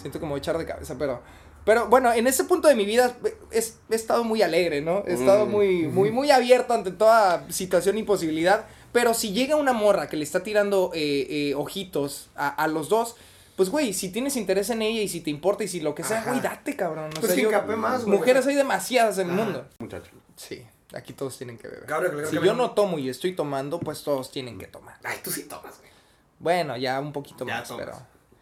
Siento 0.00 0.20
como 0.20 0.36
echar 0.36 0.58
de 0.58 0.66
cabeza, 0.66 0.96
pero... 0.98 1.22
Pero 1.64 1.88
bueno, 1.88 2.10
en 2.12 2.26
ese 2.26 2.44
punto 2.44 2.68
de 2.68 2.74
mi 2.74 2.86
vida 2.86 3.14
he, 3.52 3.58
he 3.90 3.94
estado 3.94 4.24
muy 4.24 4.40
alegre, 4.40 4.80
¿no? 4.80 5.04
He 5.06 5.12
estado 5.12 5.44
Mm. 5.44 5.50
muy, 5.50 5.82
muy, 5.88 6.10
muy 6.10 6.30
abierto 6.30 6.72
ante 6.72 6.90
toda 6.90 7.44
situación 7.52 7.98
y 7.98 8.02
posibilidad. 8.02 8.64
Pero 8.92 9.12
si 9.12 9.32
llega 9.32 9.56
una 9.56 9.74
morra 9.74 10.08
que 10.08 10.16
le 10.16 10.24
está 10.24 10.42
tirando 10.42 10.90
eh, 10.94 11.26
eh, 11.50 11.54
ojitos 11.54 12.30
a, 12.34 12.48
a 12.48 12.66
los 12.66 12.88
dos, 12.88 13.14
pues 13.56 13.68
güey, 13.68 13.92
si 13.92 14.08
tienes 14.10 14.36
interés 14.36 14.70
en 14.70 14.80
ella 14.80 15.02
y 15.02 15.08
si 15.08 15.20
te 15.20 15.28
importa 15.28 15.62
y 15.62 15.68
si 15.68 15.80
lo 15.80 15.94
que 15.94 16.02
sea, 16.02 16.20
Ajá. 16.20 16.30
güey, 16.30 16.40
date, 16.42 16.74
cabrón. 16.76 17.10
O 17.10 17.20
Pues 17.20 17.26
sea, 17.26 17.34
que 17.36 17.42
yo- 17.42 17.48
hincapié 17.50 17.76
más, 17.76 18.04
güey. 18.06 18.16
mujeres 18.18 18.46
hay 18.46 18.54
demasiadas 18.54 19.18
en 19.18 19.28
el 19.28 19.36
mundo. 19.36 19.66
Muchacho. 19.80 20.10
Sí, 20.36 20.66
aquí 20.94 21.12
todos 21.12 21.36
tienen 21.36 21.58
que 21.58 21.68
beber. 21.68 21.84
Cabrón, 21.84 22.24
Si 22.30 22.38
que 22.38 22.46
yo 22.46 22.54
no 22.54 22.70
tomo 22.70 22.98
y 22.98 23.10
estoy 23.10 23.34
tomando, 23.36 23.78
pues 23.78 24.02
todos 24.02 24.30
tienen 24.32 24.58
que 24.58 24.66
tomar. 24.66 24.96
Ay, 25.04 25.18
tú 25.22 25.30
sí 25.30 25.42
tomas, 25.42 25.78
güey. 25.78 25.90
Bueno, 26.38 26.74
ya 26.78 26.98
un 27.00 27.12
poquito 27.12 27.44
Ya 27.46 27.58
más, 27.58 27.68
tomas. 27.68 27.84
pero... 27.84 27.98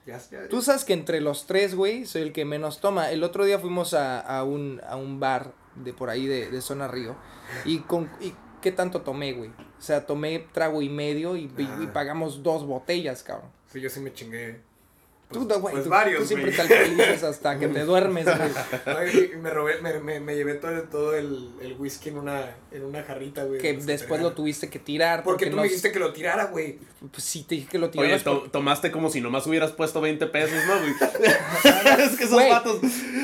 Ya, 0.08 0.18
ya, 0.30 0.48
Tú 0.48 0.62
sabes 0.62 0.84
que 0.84 0.94
entre 0.94 1.20
los 1.20 1.46
tres, 1.46 1.74
güey, 1.74 2.06
soy 2.06 2.22
el 2.22 2.32
que 2.32 2.44
menos 2.46 2.80
toma. 2.80 3.10
El 3.10 3.22
otro 3.22 3.44
día 3.44 3.58
fuimos 3.58 3.92
a, 3.94 4.20
a 4.20 4.42
un, 4.42 4.80
a 4.88 4.96
un 4.96 5.20
bar 5.20 5.52
de 5.76 5.92
por 5.92 6.08
ahí 6.10 6.26
de, 6.26 6.50
de 6.50 6.60
Zona 6.62 6.88
Río. 6.88 7.14
Y 7.64 7.80
con... 7.80 8.10
Y, 8.20 8.32
¿Qué 8.62 8.72
tanto 8.72 9.02
tomé, 9.02 9.34
güey? 9.34 9.50
O 9.50 9.80
sea, 9.80 10.04
tomé 10.06 10.40
trago 10.52 10.82
y 10.82 10.88
medio 10.88 11.36
y, 11.36 11.42
y- 11.56 11.62
y 11.62 11.86
Ah. 11.86 11.90
pagamos 11.92 12.42
dos 12.42 12.66
botellas, 12.66 13.22
cabrón. 13.22 13.50
Sí, 13.70 13.80
yo 13.80 13.88
sí 13.88 14.00
me 14.00 14.12
chingué. 14.12 14.62
Tú, 15.30 15.44
no, 15.44 15.60
güey, 15.60 15.72
pues 15.74 15.84
tú, 15.84 15.90
varios, 15.90 16.20
tú 16.20 16.26
siempre 16.26 16.52
te 16.52 16.62
alcoholizas 16.62 17.22
hasta 17.22 17.58
que 17.58 17.68
te 17.68 17.80
duermes, 17.84 18.24
güey. 18.86 19.36
Me 19.42 19.50
robé, 19.50 19.78
me, 19.82 19.98
me, 20.00 20.20
me 20.20 20.34
llevé 20.34 20.54
todo, 20.54 20.82
todo 20.84 21.14
el, 21.14 21.50
el 21.60 21.74
whisky 21.78 22.08
en 22.08 22.16
una, 22.18 22.56
en 22.72 22.82
una 22.84 23.02
jarrita, 23.02 23.44
güey. 23.44 23.60
Que 23.60 23.74
después 23.74 24.22
lo 24.22 24.32
tuviste 24.32 24.70
que 24.70 24.78
tirar. 24.78 25.22
Porque 25.24 25.46
tú 25.46 25.56
no- 25.56 25.62
me 25.62 25.68
dijiste 25.68 25.92
que 25.92 25.98
lo 25.98 26.14
tirara, 26.14 26.46
güey. 26.46 26.78
Pues 27.12 27.22
sí, 27.24 27.44
te 27.46 27.56
dije 27.56 27.68
que 27.68 27.78
lo 27.78 27.86
Oye, 27.88 27.92
tiraras. 27.92 28.24
to- 28.24 28.48
tomaste 28.50 28.90
como 28.90 29.10
si 29.10 29.20
nomás 29.20 29.46
hubieras 29.46 29.70
puesto 29.72 30.00
20 30.00 30.26
pesos, 30.28 30.58
¿no, 30.66 30.78
güey? 30.80 30.92
es 32.02 32.16
que 32.16 32.24
esos 32.24 32.30
Güey. 32.30 32.50
vatos 32.50 32.80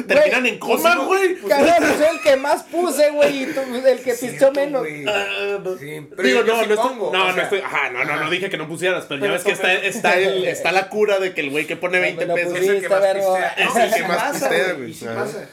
terminan 0.06 0.46
en 0.46 0.58
pues 0.58 0.76
coma, 0.82 0.94
no, 0.94 1.06
güey. 1.06 1.36
pues 1.36 1.52
Cabrón, 1.54 1.74
pues 1.78 1.96
soy 1.96 2.16
el 2.16 2.20
que 2.22 2.36
más 2.36 2.62
puse, 2.64 3.10
güey, 3.12 3.42
y 3.44 3.46
tú 3.46 3.60
el 3.86 4.00
que 4.02 4.12
pichó 4.14 4.52
menos. 4.52 4.86
Ah, 5.08 5.58
no. 5.64 5.76
Sí, 5.78 6.06
pero 6.10 6.22
Digo, 6.22 6.42
no, 6.44 6.60
sí 6.62 6.68
no, 6.68 6.94
no, 6.94 7.08
o 7.08 7.32
no 7.32 7.42
estoy, 7.42 7.60
ajá, 7.60 7.90
no, 7.90 8.04
no, 8.04 8.16
no 8.24 8.30
dije 8.30 8.50
que 8.50 8.58
no 8.58 8.68
pusieras, 8.68 9.06
pero, 9.08 9.24
ya 9.24 9.32
ves 9.32 9.42
que 9.42 10.48
está 10.50 10.70
la 10.72 10.88
cura 10.90 11.18
de 11.18 11.32
que 11.34 11.40
el 11.40 11.50
güey 11.50 11.66
que 11.66 11.76
pone 11.76 11.93
20 12.00 12.26
No 12.26 12.34
me 12.34 12.42
lo 12.42 12.48
pesos 12.52 12.62
Es 12.62 12.68
el 12.68 12.80
que 12.80 12.88
Pusiste, 12.88 12.88
más 12.88 13.14
pistea. 13.14 13.48
Es 13.48 13.76
el 13.76 13.94
que 13.94 14.08
más 14.08 14.16
pasa, 14.16 14.48
pistea, 14.48 14.72
güey, 14.74 14.94
sí 14.94 15.04
pasa. 15.06 15.48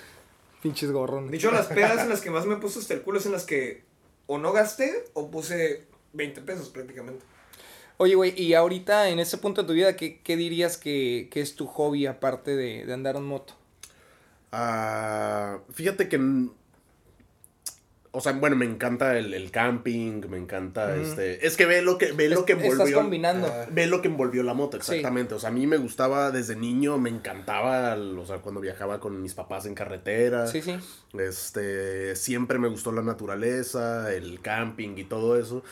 Pinches 0.62 0.92
gorrones. 0.92 1.32
De 1.32 1.38
hecho, 1.38 1.52
las 1.52 1.68
pedas 1.68 2.02
en 2.02 2.10
las 2.10 2.22
que 2.22 2.30
más 2.30 2.46
me 2.46 2.58
puse 2.58 2.80
hasta 2.80 2.94
el 2.94 3.02
culo 3.02 3.20
es 3.20 3.26
en 3.26 3.32
las 3.32 3.46
que 3.46 3.84
o 4.28 4.38
no 4.38 4.52
gasté 4.52 5.06
o 5.14 5.32
puse 5.32 5.84
20 6.14 6.42
pesos 6.42 6.70
prácticamente. 6.70 7.26
Oye, 7.98 8.16
güey, 8.16 8.40
y 8.40 8.54
ahorita 8.54 9.10
en 9.10 9.20
ese 9.20 9.38
punto 9.38 9.62
de 9.62 9.68
tu 9.68 9.74
vida, 9.74 9.96
¿qué, 9.96 10.20
qué 10.22 10.36
dirías 10.36 10.78
que, 10.78 11.30
que 11.32 11.42
es 11.42 11.56
tu 11.56 11.68
hobby 11.68 12.06
aparte 12.08 12.56
de, 12.56 12.86
de 12.86 12.94
andar 12.94 13.16
en 13.16 13.24
moto? 13.24 13.54
Ah, 14.52 15.60
fíjate 15.74 16.10
que. 16.10 16.20
O 18.14 18.20
sea, 18.20 18.34
bueno, 18.34 18.58
me 18.58 18.66
encanta 18.66 19.18
el, 19.18 19.34
el 19.34 19.52
camping, 19.52 20.22
me 20.30 20.38
encanta 20.38 20.98
este. 20.98 21.48
Es 21.48 21.56
que 21.56 21.66
ve 21.66 21.82
lo 21.82 21.98
que, 21.98 22.12
ve 22.12 22.28
lo 22.28 22.44
que 22.44 22.54
envolvió. 22.54 22.84
Estás 22.84 22.92
combinando. 23.02 23.48
Ah. 23.48 23.68
Ve 23.72 23.88
lo 23.88 24.02
que 24.02 24.10
envolvió 24.10 24.44
la 24.44 24.54
moto, 24.54 24.78
Sí. 24.82 24.96
exactamente. 24.96 25.34
O 25.34 25.40
sea, 25.40 25.50
a 25.50 25.54
mí 25.54 25.66
me 25.66 25.78
gustaba 25.78 26.30
desde 26.32 26.58
niño, 26.58 26.98
me 26.98 27.10
encantaba, 27.10 27.96
o 27.96 28.26
sea, 28.26 28.40
cuando 28.40 28.60
viajaba 28.60 29.00
con 29.00 29.22
mis 29.22 29.34
papás 29.34 29.66
en 29.66 29.76
carretera. 29.76 30.46
sí, 30.48 30.62
sí. 30.62 30.76
Este, 31.18 32.16
siempre 32.18 32.60
me 32.60 32.68
gustó 32.68 32.92
la 32.92 33.02
naturaleza, 33.02 34.14
el 34.14 34.42
camping 34.42 34.98
y 34.98 35.06
todo 35.06 35.40
eso. 35.40 35.64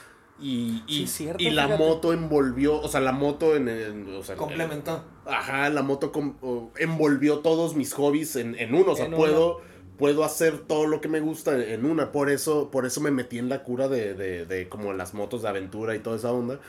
Y, 0.42 0.84
y, 0.88 1.00
Sí, 1.06 1.08
cierto, 1.08 1.44
y 1.44 1.50
la 1.50 1.66
fíjate. 1.66 1.84
moto 1.84 2.14
envolvió, 2.14 2.80
o 2.80 2.88
sea, 2.88 3.02
la 3.02 3.12
moto 3.12 3.58
en, 3.58 3.68
el- 3.68 4.16
o 4.16 4.24
sea, 4.24 4.36
en- 4.36 4.40
Complementó. 4.40 5.04
Ajá, 5.26 5.70
la 5.70 5.82
moto 5.84 6.14
com- 6.14 6.38
envolvió 6.78 7.40
todos 7.40 7.76
mis 7.76 7.94
hobbies 7.94 8.38
en, 8.38 8.56
en 8.58 8.74
uno. 8.74 8.94
O 8.94 8.96
sea, 8.96 9.06
En 9.08 9.12
puedo, 9.12 9.60
puedo 10.00 10.24
hacer 10.24 10.60
todo 10.60 10.88
lo 10.88 11.02
que 11.02 11.08
me 11.10 11.20
gusta 11.20 11.64
en 11.64 11.86
una. 11.86 12.12
Por 12.12 12.30
eso, 12.32 12.72
por 12.72 12.86
eso 12.88 13.02
me 13.02 13.12
metí 13.12 13.38
en 13.38 13.50
la 13.50 13.62
cura 13.64 13.88
de, 13.88 14.14
de, 14.16 14.46
de 14.46 14.68
como 14.70 14.94
las 14.94 15.14
motos 15.14 15.44
de 15.44 15.50
aventura 15.50 15.96
y 15.96 16.00
toda 16.00 16.16
esa 16.16 16.32
onda. 16.32 16.60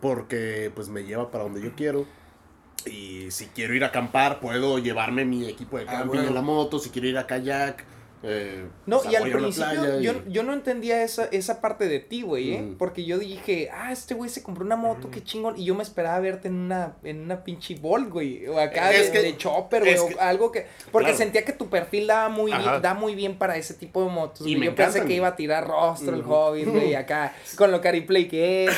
Porque 0.00 0.70
pues 0.74 0.88
me 0.88 1.04
lleva 1.04 1.30
para 1.30 1.44
donde 1.44 1.60
yo 1.62 1.72
quiero. 1.74 2.06
Y 2.86 3.30
si 3.30 3.46
quiero 3.46 3.74
ir 3.74 3.84
a 3.84 3.88
acampar, 3.88 4.40
puedo 4.40 4.78
llevarme 4.78 5.24
mi 5.24 5.46
equipo 5.48 5.76
de 5.78 5.84
Ah, 5.84 5.92
camping 5.92 6.08
bueno. 6.08 6.28
en 6.28 6.34
la 6.34 6.42
moto. 6.42 6.78
Si 6.78 6.90
quiero 6.90 7.08
ir 7.08 7.18
a 7.18 7.26
kayak. 7.26 7.84
Eh, 8.22 8.66
No, 8.86 9.00
y 9.10 9.14
al 9.14 9.30
principio 9.30 10.00
y- 10.00 10.02
yo, 10.04 10.12
yo 10.26 10.42
no 10.42 10.52
entendía 10.52 11.02
esa, 11.02 11.26
esa 11.26 11.60
parte 11.60 11.86
de 11.88 12.00
ti, 12.00 12.22
güey, 12.22 12.52
¿eh? 12.54 12.74
Porque 12.78 13.04
yo 13.04 13.18
dije, 13.18 13.70
ah, 13.72 13.92
este 13.92 14.14
güey 14.14 14.28
se 14.28 14.42
compró 14.42 14.64
una 14.64 14.76
moto, 14.76 15.10
qué 15.10 15.22
chingón. 15.22 15.58
Y 15.58 15.64
yo 15.64 15.74
me 15.74 15.82
esperaba 15.82 16.18
verte 16.20 16.48
en 16.48 16.54
una, 16.56 16.96
en 17.04 17.20
una 17.22 17.44
pinche 17.44 17.76
Bolt, 17.76 18.10
güey. 18.10 18.46
O 18.48 18.58
acá 18.58 18.92
Es 18.92 19.06
de, 19.06 19.12
que- 19.12 19.22
de 19.22 19.36
chopper, 19.36 19.82
güey. 19.82 19.98
O 19.98 20.08
que- 20.08 20.20
algo 20.20 20.50
que. 20.50 20.66
Porque 20.90 21.06
claro. 21.10 21.18
sentía 21.18 21.44
que 21.44 21.52
tu 21.52 21.68
perfil 21.68 22.06
daba 22.08 22.28
muy, 22.28 22.50
Ajá. 22.52 22.70
bien, 22.70 22.82
da 22.82 22.94
muy 22.94 23.14
bien 23.14 23.38
para 23.38 23.56
ese 23.56 23.74
tipo 23.74 24.02
de 24.04 24.10
motos. 24.10 24.46
Y 24.46 24.56
me 24.56 24.66
Yo 24.66 24.74
pensé 24.74 25.04
que 25.04 25.14
iba 25.14 25.28
a 25.28 25.36
tirar 25.36 25.66
rostro 25.66 26.14
el. 26.14 26.22
Hobbit, 26.22 26.68
güey, 26.68 26.94
acá, 26.94 27.34
con 27.56 27.70
lo 27.70 27.80
cariplay 27.80 28.26
que 28.28 28.64
es. 28.66 28.76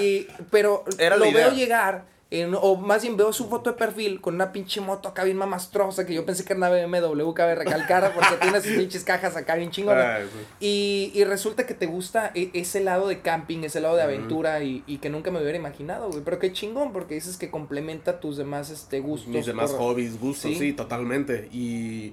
y, 0.00 0.26
pero 0.50 0.84
Era 0.98 1.16
lo 1.16 1.30
veo 1.32 1.50
llegar. 1.52 2.04
En- 2.30 2.54
o 2.54 2.76
más 2.76 3.02
bien 3.02 3.16
veo 3.16 3.32
su 3.32 3.48
foto 3.48 3.70
de 3.72 3.76
perfil 3.78 4.20
con 4.20 4.34
una 4.34 4.52
pinche 4.52 4.80
moto 4.82 5.08
acá 5.08 5.24
bien 5.24 5.38
mamastrosa 5.38 6.04
que 6.04 6.12
yo 6.12 6.26
pensé 6.26 6.44
que 6.44 6.52
era 6.52 6.58
una 6.58 6.68
BMW, 6.68 7.32
cabe 7.32 7.54
recalcar, 7.54 8.12
porque 8.14 8.34
tiene 8.42 8.60
sus 8.60 8.72
pinches 8.72 9.02
cajas 9.04 9.34
acá 9.36 9.54
bien 9.54 9.70
chingonas. 9.70 10.04
Ay, 10.20 10.26
sí. 10.30 11.10
Y, 11.14 11.18
y 11.20 11.24
resulta 11.24 11.64
que 11.66 11.72
te 11.74 11.86
gusta 11.86 12.30
e- 12.34 12.50
ese 12.52 12.80
lado 12.80 13.08
de 13.08 13.20
camping, 13.20 13.64
ese 13.64 13.80
lado 13.80 13.96
de 13.96 14.02
aventura 14.02 14.62
y, 14.62 14.84
y 14.86 14.98
que 14.98 15.08
nunca 15.08 15.30
me 15.30 15.40
hubiera 15.40 15.56
imaginado, 15.56 16.08
güey. 16.10 16.20
Pero 16.22 16.38
qué 16.38 16.52
chingón, 16.52 16.92
porque 16.92 17.14
dices 17.14 17.36
que 17.38 17.50
complementa 17.50 18.20
tus 18.20 18.36
demás 18.36 18.68
este, 18.70 19.00
gustos. 19.00 19.28
Mis 19.32 19.46
demás 19.46 19.70
por- 19.70 19.80
hobbies, 19.80 20.20
gustos, 20.20 20.50
Sí. 20.52 20.58
sí. 20.58 20.72
totalmente. 20.74 21.48
Y. 21.52 22.12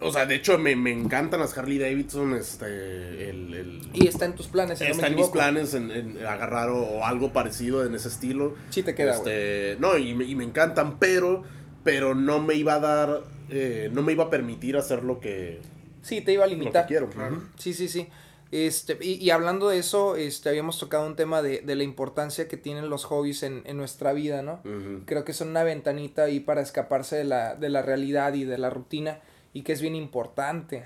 O 0.00 0.12
sea, 0.12 0.26
de 0.26 0.34
hecho, 0.34 0.58
me, 0.58 0.76
me 0.76 0.92
encantan 0.92 1.40
las 1.40 1.56
Harley 1.56 1.78
Davidson. 1.78 2.34
Este. 2.34 3.30
El, 3.30 3.54
el- 3.54 3.90
Y 3.94 4.06
está 4.06 4.24
en 4.26 4.34
tus 4.34 4.46
planes, 4.48 4.78
si 4.78 4.84
no 4.84 4.90
me 4.90 4.94
está 4.96 5.06
en 5.06 5.14
mis 5.16 5.28
planes 5.28 5.74
en, 5.74 5.90
en 5.90 6.26
agarrar 6.26 6.68
o, 6.70 6.78
o 6.82 7.04
algo 7.04 7.32
parecido 7.32 7.84
en 7.84 7.94
ese 7.94 8.08
estilo. 8.08 8.54
Sí 8.70 8.82
te 8.82 8.94
queda. 8.94 9.14
Este, 9.14 9.76
no, 9.80 9.96
y 9.96 10.14
me, 10.14 10.24
y 10.24 10.34
me 10.34 10.44
encantan, 10.44 10.98
pero. 10.98 11.42
Pero 11.84 12.14
no 12.16 12.40
me 12.40 12.54
iba 12.54 12.74
a 12.74 12.80
dar. 12.80 13.22
eh, 13.48 13.90
no 13.92 14.02
me 14.02 14.12
iba 14.12 14.24
a 14.24 14.30
permitir 14.30 14.76
hacer 14.76 15.02
lo 15.04 15.20
que. 15.20 15.60
Sí, 16.02 16.20
te 16.20 16.32
iba 16.32 16.44
a 16.44 16.46
Lo 16.46 16.52
que 16.54 16.58
limitar. 16.58 16.86
quiero. 16.86 17.08
Claro. 17.10 17.42
Sí, 17.58 17.72
sí, 17.74 17.88
sí. 17.88 18.08
Este, 18.52 18.96
y, 19.00 19.14
y 19.14 19.30
hablando 19.30 19.68
de 19.68 19.78
eso, 19.78 20.14
este, 20.14 20.48
habíamos 20.48 20.78
tocado 20.78 21.04
un 21.06 21.16
tema 21.16 21.42
de, 21.42 21.60
de 21.62 21.74
la 21.74 21.82
importancia 21.82 22.46
que 22.46 22.56
tienen 22.56 22.88
los 22.88 23.04
hobbies 23.04 23.42
en, 23.42 23.62
en 23.66 23.76
nuestra 23.76 24.12
vida, 24.12 24.42
¿no? 24.42 24.60
Ujú. 24.64 25.02
Creo 25.04 25.24
que 25.24 25.32
son 25.32 25.48
una 25.48 25.64
ventanita 25.64 26.24
ahí 26.24 26.38
para 26.38 26.60
escaparse 26.60 27.16
de 27.16 27.24
la, 27.24 27.56
de 27.56 27.68
la 27.70 27.82
realidad 27.82 28.34
y 28.34 28.44
de 28.44 28.56
la 28.58 28.70
rutina 28.70 29.18
y 29.56 29.62
que 29.62 29.72
es 29.72 29.80
bien 29.80 29.94
importante. 29.94 30.84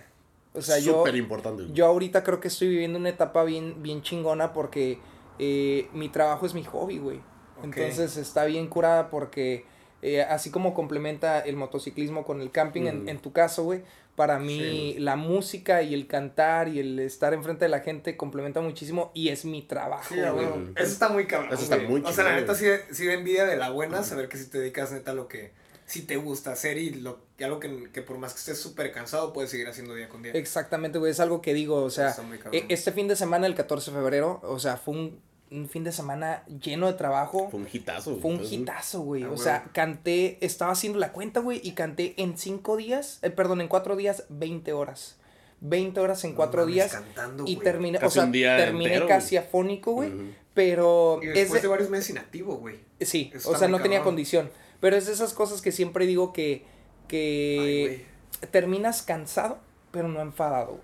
O 0.54 0.62
sea, 0.62 0.78
yo, 0.78 0.98
Súper 0.98 1.16
importante. 1.16 1.62
güey. 1.62 1.74
yo 1.74 1.86
ahorita 1.86 2.22
creo 2.24 2.40
que 2.40 2.48
estoy 2.48 2.68
viviendo 2.68 2.98
una 2.98 3.08
etapa 3.08 3.44
bien, 3.44 3.82
bien 3.82 4.02
chingona 4.02 4.52
porque 4.52 4.98
eh, 5.38 5.88
mi 5.92 6.08
trabajo 6.08 6.46
es 6.46 6.54
mi 6.54 6.64
hobby, 6.64 6.98
güey. 6.98 7.20
Entonces 7.62 8.16
está 8.16 8.44
bien 8.46 8.66
curada 8.68 9.10
porque 9.10 9.64
eh, 10.02 10.22
así 10.22 10.50
como 10.50 10.72
complementa 10.72 11.40
el 11.40 11.56
motociclismo 11.56 12.24
con 12.24 12.40
el 12.40 12.50
camping 12.50 12.82
en, 12.86 13.04
Mm. 13.04 13.08
en 13.10 13.18
tu 13.18 13.32
caso, 13.32 13.64
güey, 13.64 13.82
para 14.16 14.38
mí 14.38 14.92
Sí. 14.94 14.98
la 14.98 15.16
música 15.16 15.82
y 15.82 15.92
el 15.94 16.06
cantar 16.06 16.68
y 16.68 16.78
el 16.80 16.98
estar 17.00 17.34
enfrente 17.34 17.66
de 17.66 17.68
la 17.68 17.80
gente 17.80 18.16
complementa 18.16 18.60
muchísimo 18.62 19.10
y 19.14 19.28
es 19.28 19.44
mi 19.44 19.62
trabajo, 19.62 20.14
Sí, 20.14 20.20
güey. 20.20 20.46
Eso 20.76 20.92
está 20.92 21.08
muy 21.10 21.26
cabrón. 21.26 21.52
Eso 21.52 21.62
está 21.64 21.76
güey. 21.76 21.88
muy 21.88 22.00
O 22.04 22.12
sea, 22.12 22.24
la 22.24 22.34
neta 22.34 22.54
sí, 22.54 22.64
sí 22.92 23.06
da 23.06 23.12
envidia 23.12 23.44
de 23.44 23.56
la 23.56 23.70
buena 23.70 24.02
saber 24.02 24.28
que 24.28 24.38
si 24.38 24.46
te 24.48 24.58
dedicas 24.58 24.90
neta 24.92 25.10
a 25.10 25.14
lo 25.14 25.28
que 25.28 25.52
sí 25.90 26.02
te 26.02 26.16
gusta 26.16 26.52
hacer 26.52 26.78
y, 26.78 26.90
lo, 26.90 27.18
y 27.38 27.42
algo 27.44 27.58
que, 27.60 27.90
que 27.92 28.02
por 28.02 28.18
más 28.18 28.32
que 28.32 28.38
estés 28.38 28.58
súper 28.58 28.92
cansado 28.92 29.32
puedes 29.32 29.50
seguir 29.50 29.66
haciendo 29.68 29.94
día 29.94 30.08
con 30.08 30.22
día. 30.22 30.32
Exactamente, 30.32 30.98
güey, 30.98 31.10
es 31.12 31.20
algo 31.20 31.42
que 31.42 31.52
digo, 31.54 31.82
o 31.82 31.90
sea, 31.90 32.14
e- 32.52 32.66
este 32.68 32.92
fin 32.92 33.08
de 33.08 33.16
semana, 33.16 33.46
el 33.46 33.54
14 33.54 33.90
de 33.90 33.96
febrero, 33.96 34.40
o 34.44 34.58
sea, 34.58 34.76
fue 34.76 34.94
un, 34.94 35.20
un 35.50 35.68
fin 35.68 35.82
de 35.82 35.90
semana 35.90 36.44
lleno 36.62 36.86
de 36.86 36.92
trabajo. 36.92 37.48
Fue 37.50 37.58
un 37.60 37.68
hitazo. 37.72 38.16
Fue 38.18 38.30
un 38.30 38.40
hitazo, 38.44 39.00
güey. 39.00 39.24
Ah, 39.24 39.30
o 39.32 39.36
sea, 39.36 39.64
canté, 39.72 40.38
estaba 40.44 40.70
haciendo 40.72 40.98
la 41.00 41.10
cuenta, 41.12 41.40
güey, 41.40 41.60
y 41.64 41.72
canté 41.72 42.14
en 42.18 42.38
cinco 42.38 42.76
días, 42.76 43.18
eh, 43.22 43.30
perdón, 43.30 43.60
en 43.60 43.66
cuatro 43.68 43.96
días, 43.96 44.24
20 44.28 44.72
horas. 44.72 45.16
20 45.62 46.00
horas 46.00 46.24
en 46.24 46.30
No 46.30 46.36
cuatro 46.36 46.60
mames, 46.62 46.74
días 46.74 46.92
cantando, 46.92 47.44
y 47.46 47.54
güey. 47.56 47.64
terminé, 47.64 47.98
o 47.98 48.00
Casi 48.00 48.14
sea, 48.14 48.24
un 48.24 48.32
día 48.32 48.56
terminé 48.56 48.84
entero, 48.86 49.06
casi 49.08 49.34
güey. 49.36 49.46
afónico, 49.46 49.92
güey, 49.92 50.10
pero 50.54 51.20
Y 51.22 51.36
es 51.38 51.52
de- 51.52 51.60
de 51.60 51.68
varios 51.68 51.90
meses 51.90 52.10
inactivo, 52.10 52.56
güey. 52.56 52.76
sí, 53.00 53.30
Está 53.34 53.50
o 53.50 53.56
sea, 53.58 53.68
muy 53.68 53.76
no 53.76 53.82
tenía 53.82 54.02
condición, 54.02 54.50
pero 54.80 54.96
es 54.96 55.06
de 55.06 55.12
esas 55.12 55.32
cosas 55.32 55.60
que 55.62 55.72
siempre 55.72 56.06
digo 56.06 56.32
que 56.32 56.64
que 57.08 58.06
terminas 58.52 59.02
cansado, 59.02 59.58
pero 59.90 60.08
no 60.08 60.20
enfadado. 60.20 60.80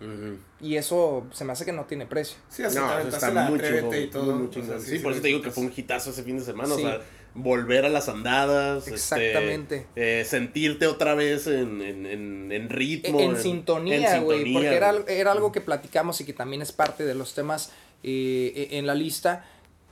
Y 0.60 0.76
eso 0.76 1.26
se 1.32 1.44
me 1.44 1.52
hace 1.52 1.64
que 1.64 1.72
no 1.72 1.84
tiene 1.84 2.06
precio. 2.06 2.36
Sí, 2.48 2.64
hasta 2.64 2.80
No, 2.80 3.02
te 3.02 3.08
está 3.08 3.30
la 3.30 3.48
muy 3.48 3.60
chingón. 3.60 3.94
y 3.94 4.06
todo. 4.08 4.24
muy, 4.24 4.34
muy 4.34 4.46
o 4.48 4.52
sea, 4.52 4.62
chingón. 4.62 4.80
sí, 4.80 4.86
sí, 4.90 4.96
sí 4.96 5.02
por 5.02 5.12
eso 5.12 5.22
te 5.22 5.28
digo 5.28 5.42
que 5.42 5.50
fue 5.50 5.64
un 5.64 5.72
hitazo 5.74 6.10
ese 6.10 6.22
fin 6.24 6.38
de 6.38 6.44
semana. 6.44 6.74
Sí. 6.74 6.84
O 6.84 6.88
sea, 6.88 7.00
volver 7.34 7.84
a 7.84 7.88
las 7.88 8.08
andadas. 8.08 8.88
este, 8.88 8.94
Exactamente. 8.94 9.86
eh, 9.94 10.24
sentirte 10.26 10.86
otra 10.88 11.14
vez 11.14 11.46
en, 11.46 11.80
en, 11.82 12.06
en, 12.06 12.50
en 12.50 12.68
ritmo. 12.70 13.20
en, 13.20 13.36
sintonía, 13.36 14.16
en 14.16 14.24
güey, 14.24 14.52
porque 14.52 14.74
era, 14.74 14.94
era 15.06 15.32
algo 15.32 15.52
que 15.52 15.60
platicamos 15.60 16.20
y 16.20 16.24
que 16.24 16.32
también 16.32 16.62
es 16.62 16.72
parte 16.72 17.04
de 17.04 17.14
los 17.14 17.34
temas 17.34 17.70
eh, 18.02 18.68
en 18.72 18.86
la 18.86 18.94
lista, 18.94 19.44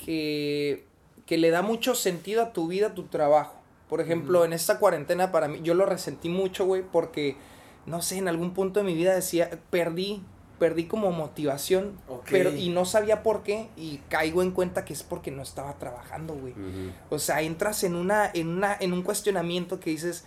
que, 0.05 0.85
que 1.27 1.39
le 1.39 1.51
da 1.51 1.63
mucho 1.63 1.95
sentido 1.95 2.43
a 2.43 2.53
tu 2.53 2.67
vida, 2.67 2.89
a 2.89 2.95
tu 2.95 3.05
trabajo. 3.05 3.61
Por 3.95 4.01
ejemplo, 4.01 4.45
en 4.45 4.53
esta 4.53 4.81
cuarentena 4.81 5.31
para 5.31 5.47
mí, 5.47 5.61
yo 5.63 5.73
lo 5.75 5.87
resentí 5.87 6.29
mucho, 6.29 6.67
güey, 6.67 6.83
porque, 6.83 7.37
no 7.87 8.03
sé, 8.03 8.19
en 8.19 8.27
algún 8.27 8.53
punto 8.53 8.81
de 8.81 8.87
mi 8.87 8.93
vida 8.93 9.15
decía, 9.15 9.49
perdí, 9.71 10.21
perdí 10.59 10.87
como 10.87 11.13
motivación, 11.13 11.93
pero, 12.29 12.51
y 12.51 12.71
no 12.71 12.87
sabía 12.87 13.23
por 13.23 13.45
qué, 13.45 13.69
y 13.77 13.99
caigo 14.09 14.43
en 14.43 14.51
cuenta 14.51 14.85
que 14.85 14.95
es 14.95 15.05
porque 15.05 15.31
no 15.31 15.43
estaba 15.43 15.79
trabajando, 15.79 16.35
güey. 16.35 16.55
O 17.09 17.21
sea, 17.21 17.43
entras 17.43 17.85
en 17.85 17.95
una, 17.95 18.29
en 18.35 18.49
una, 18.49 18.77
en 18.81 18.93
un 18.93 19.03
cuestionamiento 19.03 19.79
que 19.79 19.91
dices, 19.91 20.25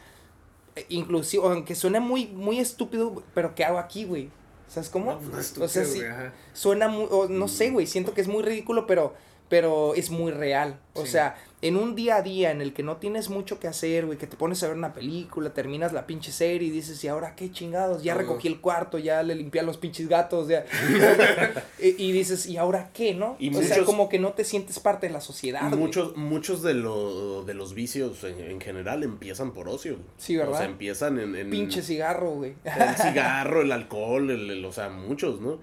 eh, 0.77 0.85
inclusive, 0.87 1.43
aunque 1.45 1.75
suene 1.75 1.99
muy, 1.99 2.27
muy 2.27 2.59
estúpido, 2.59 3.21
pero 3.33 3.53
¿qué 3.53 3.65
hago 3.65 3.79
aquí, 3.79 4.05
güey? 4.05 4.29
¿Sabes 4.69 4.87
cómo? 4.87 5.11
No, 5.11 5.19
no 5.29 5.39
es 5.39 5.57
o 5.57 5.67
sea, 5.67 5.83
estúpido, 5.83 6.07
sí, 6.07 6.31
suena 6.53 6.87
muy, 6.87 7.05
o 7.11 7.27
no 7.27 7.49
sé, 7.49 7.69
güey, 7.69 7.85
siento 7.85 8.13
que 8.13 8.21
es 8.21 8.29
muy 8.29 8.43
ridículo, 8.43 8.87
pero, 8.87 9.13
pero 9.49 9.93
es 9.95 10.09
muy 10.09 10.31
real. 10.31 10.79
O 10.93 11.05
Sí. 11.05 11.11
sea, 11.13 11.35
en 11.61 11.75
un 11.75 11.95
día 11.95 12.17
a 12.17 12.21
día 12.21 12.51
en 12.51 12.61
el 12.61 12.73
que 12.73 12.83
no 12.83 12.97
tienes 12.97 13.29
mucho 13.29 13.59
que 13.59 13.67
hacer, 13.67 14.05
güey, 14.05 14.17
que 14.17 14.27
te 14.27 14.35
pones 14.37 14.61
a 14.63 14.67
ver 14.67 14.77
una 14.77 14.93
película, 14.93 15.53
terminas 15.53 15.91
la 15.93 16.05
pinche 16.05 16.31
serie 16.31 16.67
y 16.67 16.71
dices, 16.71 17.03
¿y 17.03 17.07
ahora 17.07 17.35
qué 17.35 17.51
chingados? 17.51 18.03
Ya 18.03 18.13
recogí 18.13 18.47
el 18.47 18.59
cuarto, 18.61 18.97
ya 18.99 19.23
le 19.23 19.33
limpié 19.35 19.61
a 19.61 19.63
los 19.63 19.77
pinches 19.77 20.07
gatos, 20.07 20.47
ya. 20.47 20.65
y, 21.79 22.03
y 22.03 22.11
dices, 22.11 22.45
¿y 22.47 22.57
ahora 22.57 22.89
qué, 22.93 23.13
no? 23.13 23.35
Y 23.39 23.55
o 23.55 23.61
sea, 23.63 23.83
como 23.85 24.09
que 24.09 24.19
no 24.19 24.33
te 24.33 24.43
sientes 24.43 24.79
parte 24.79 25.07
de 25.07 25.13
la 25.13 25.21
sociedad. 25.21 25.67
güey. 25.69 25.79
Muchos, 25.79 26.15
muchos 26.15 26.61
de, 26.63 26.73
lo- 26.73 27.43
de 27.43 27.53
los 27.53 27.73
vicios 27.73 28.23
en, 28.23 28.39
en 28.39 28.61
general 28.61 29.03
empiezan 29.03 29.51
por 29.53 29.67
ocio. 29.69 29.93
güey. 29.93 30.05
Sí, 30.17 30.35
¿verdad? 30.35 30.53
O 30.53 30.57
sea, 30.57 30.65
empiezan 30.65 31.19
en... 31.19 31.35
en 31.35 31.49
Pinche 31.49 31.81
cigarro, 31.81 32.31
güey. 32.31 32.53
el 32.65 32.95
cigarro, 33.01 33.61
el 33.61 33.71
alcohol, 33.71 34.29
el, 34.29 34.49
el- 34.49 34.65
o 34.65 34.71
sea, 34.71 34.89
muchos, 34.89 35.41
¿no? 35.41 35.59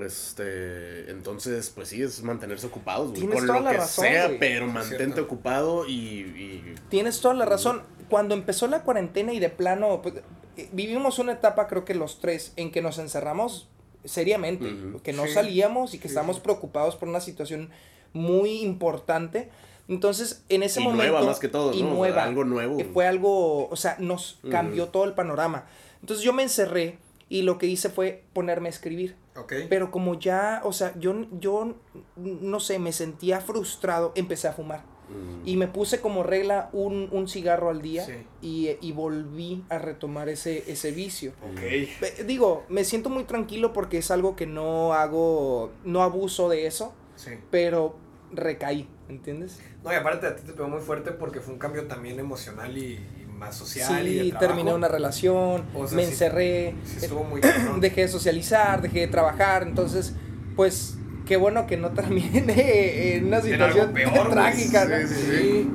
Este, 0.00 1.10
entonces, 1.10 1.70
pues 1.74 1.88
sí, 1.88 2.02
es 2.02 2.22
mantenerse 2.22 2.66
ocupados, 2.66 3.08
güey, 3.10 3.20
Tienes 3.20 3.38
con 3.38 3.46
toda 3.46 3.58
lo 3.60 3.64
la 3.66 3.70
que 3.72 3.76
razón, 3.78 4.04
sea, 4.04 4.26
güey. 4.26 4.38
pero 4.38 4.66
mantente 4.66 5.20
ocupado 5.20 5.86
y, 5.86 5.92
y- 5.94 6.74
Tienes 6.88 7.20
toda 7.20 7.34
la 7.34 7.44
razón. 7.44 7.82
Cuando 8.08 8.34
empezó 8.34 8.66
la 8.66 8.82
cuarentena 8.82 9.32
y 9.32 9.38
de 9.38 9.48
plano, 9.50 10.00
pues, 10.02 10.14
eh, 10.56 10.68
vivimos 10.72 11.18
una 11.18 11.32
etapa, 11.32 11.66
creo 11.66 11.84
que 11.84 11.94
los 11.94 12.20
tres, 12.20 12.52
en 12.56 12.70
que 12.70 12.82
nos 12.82 12.98
encerramos 12.98 13.68
seriamente, 14.04 14.72
Ujú. 14.72 15.00
que 15.02 15.12
no 15.12 15.26
Sí. 15.26 15.32
salíamos 15.34 15.94
y 15.94 15.98
que 15.98 16.08
Sí, 16.08 16.12
estábamos 16.12 16.40
preocupados 16.40 16.96
por 16.96 17.08
una 17.08 17.20
situación 17.20 17.70
muy 18.12 18.60
importante. 18.62 19.50
Entonces, 19.88 20.44
en 20.48 20.62
ese 20.62 20.80
y 20.80 20.84
momento... 20.84 21.04
nueva 21.04 21.22
más 21.26 21.38
que 21.38 21.48
todo, 21.48 21.72
y 21.74 21.82
¿no? 21.82 21.88
O 21.88 21.90
sea, 21.90 21.96
nueva. 21.98 22.24
algo 22.24 22.44
nuevo. 22.44 22.76
que 22.76 22.84
fue 22.84 23.06
algo, 23.06 23.68
o 23.68 23.76
sea, 23.76 23.96
nos 23.98 24.38
cambió 24.50 24.88
todo 24.88 25.04
el 25.04 25.12
panorama. 25.12 25.66
Entonces 26.00 26.24
yo 26.24 26.32
me 26.32 26.42
encerré 26.42 26.98
y 27.32 27.42
lo 27.42 27.56
que 27.56 27.66
hice 27.66 27.88
fue 27.88 28.24
ponerme 28.34 28.68
a 28.68 28.70
escribir. 28.70 29.16
Ok. 29.36 29.54
Pero 29.70 29.90
como 29.90 30.18
ya, 30.18 30.60
o 30.64 30.72
sea, 30.72 30.92
yo, 30.98 31.14
yo, 31.40 31.76
no 32.16 32.60
sé, 32.60 32.78
me 32.78 32.92
sentía 32.92 33.40
frustrado, 33.40 34.12
empecé 34.16 34.48
a 34.48 34.52
fumar. 34.52 34.84
Mm. 35.08 35.48
Y 35.48 35.56
me 35.56 35.66
puse 35.66 36.00
como 36.00 36.22
regla 36.22 36.68
un, 36.74 37.08
un 37.10 37.28
cigarro 37.28 37.70
al 37.70 37.80
día 37.80 38.04
Sí. 38.04 38.12
y, 38.42 38.76
y 38.86 38.92
volví 38.92 39.64
a 39.70 39.78
retomar 39.78 40.28
ese, 40.28 40.70
ese 40.70 40.90
vicio. 40.92 41.32
Ok. 41.50 41.60
Ve- 42.02 42.24
Digo, 42.26 42.64
me 42.68 42.84
siento 42.84 43.08
muy 43.08 43.24
tranquilo 43.24 43.72
porque 43.72 43.96
es 43.98 44.10
algo 44.10 44.36
que 44.36 44.46
no 44.46 44.92
hago, 44.92 45.72
no 45.84 46.02
abuso 46.02 46.50
de 46.50 46.66
eso, 46.66 46.92
Sí. 47.16 47.30
pero 47.50 47.96
recaí, 48.30 48.88
¿entiendes? 49.08 49.58
No, 49.82 49.90
y 49.92 49.96
aparte 49.96 50.26
a 50.26 50.36
ti 50.36 50.42
te 50.46 50.52
pegó 50.52 50.68
muy 50.68 50.80
fuerte 50.80 51.12
porque 51.12 51.40
fue 51.40 51.54
un 51.54 51.58
cambio 51.58 51.86
también 51.86 52.18
emocional 52.20 52.76
y 52.76 52.98
más 53.42 53.56
social. 53.56 54.06
y 54.08 54.14
de 54.14 54.22
Sí, 54.24 54.28
trabajo. 54.30 54.46
terminé 54.54 54.74
una 54.74 54.88
relación, 54.88 55.64
O 55.74 55.86
sea, 55.86 55.96
me 55.96 56.04
sí- 56.04 56.10
encerré, 56.12 56.74
Sí, 56.84 56.98
estuvo 57.04 57.24
muy 57.24 57.40
dejé 57.80 58.02
de 58.02 58.08
socializar, 58.08 58.80
dejé 58.82 59.00
de 59.00 59.08
trabajar, 59.08 59.62
entonces, 59.64 60.14
pues, 60.56 60.96
qué 61.26 61.36
bueno 61.36 61.66
que 61.66 61.76
no 61.76 61.90
termine 61.90 62.44
en 63.16 63.26
una 63.26 63.40
situación 63.40 63.92
peor, 63.92 64.30
trágica, 64.30 64.84
¿no? 64.86 64.96
Sí, 65.08 65.14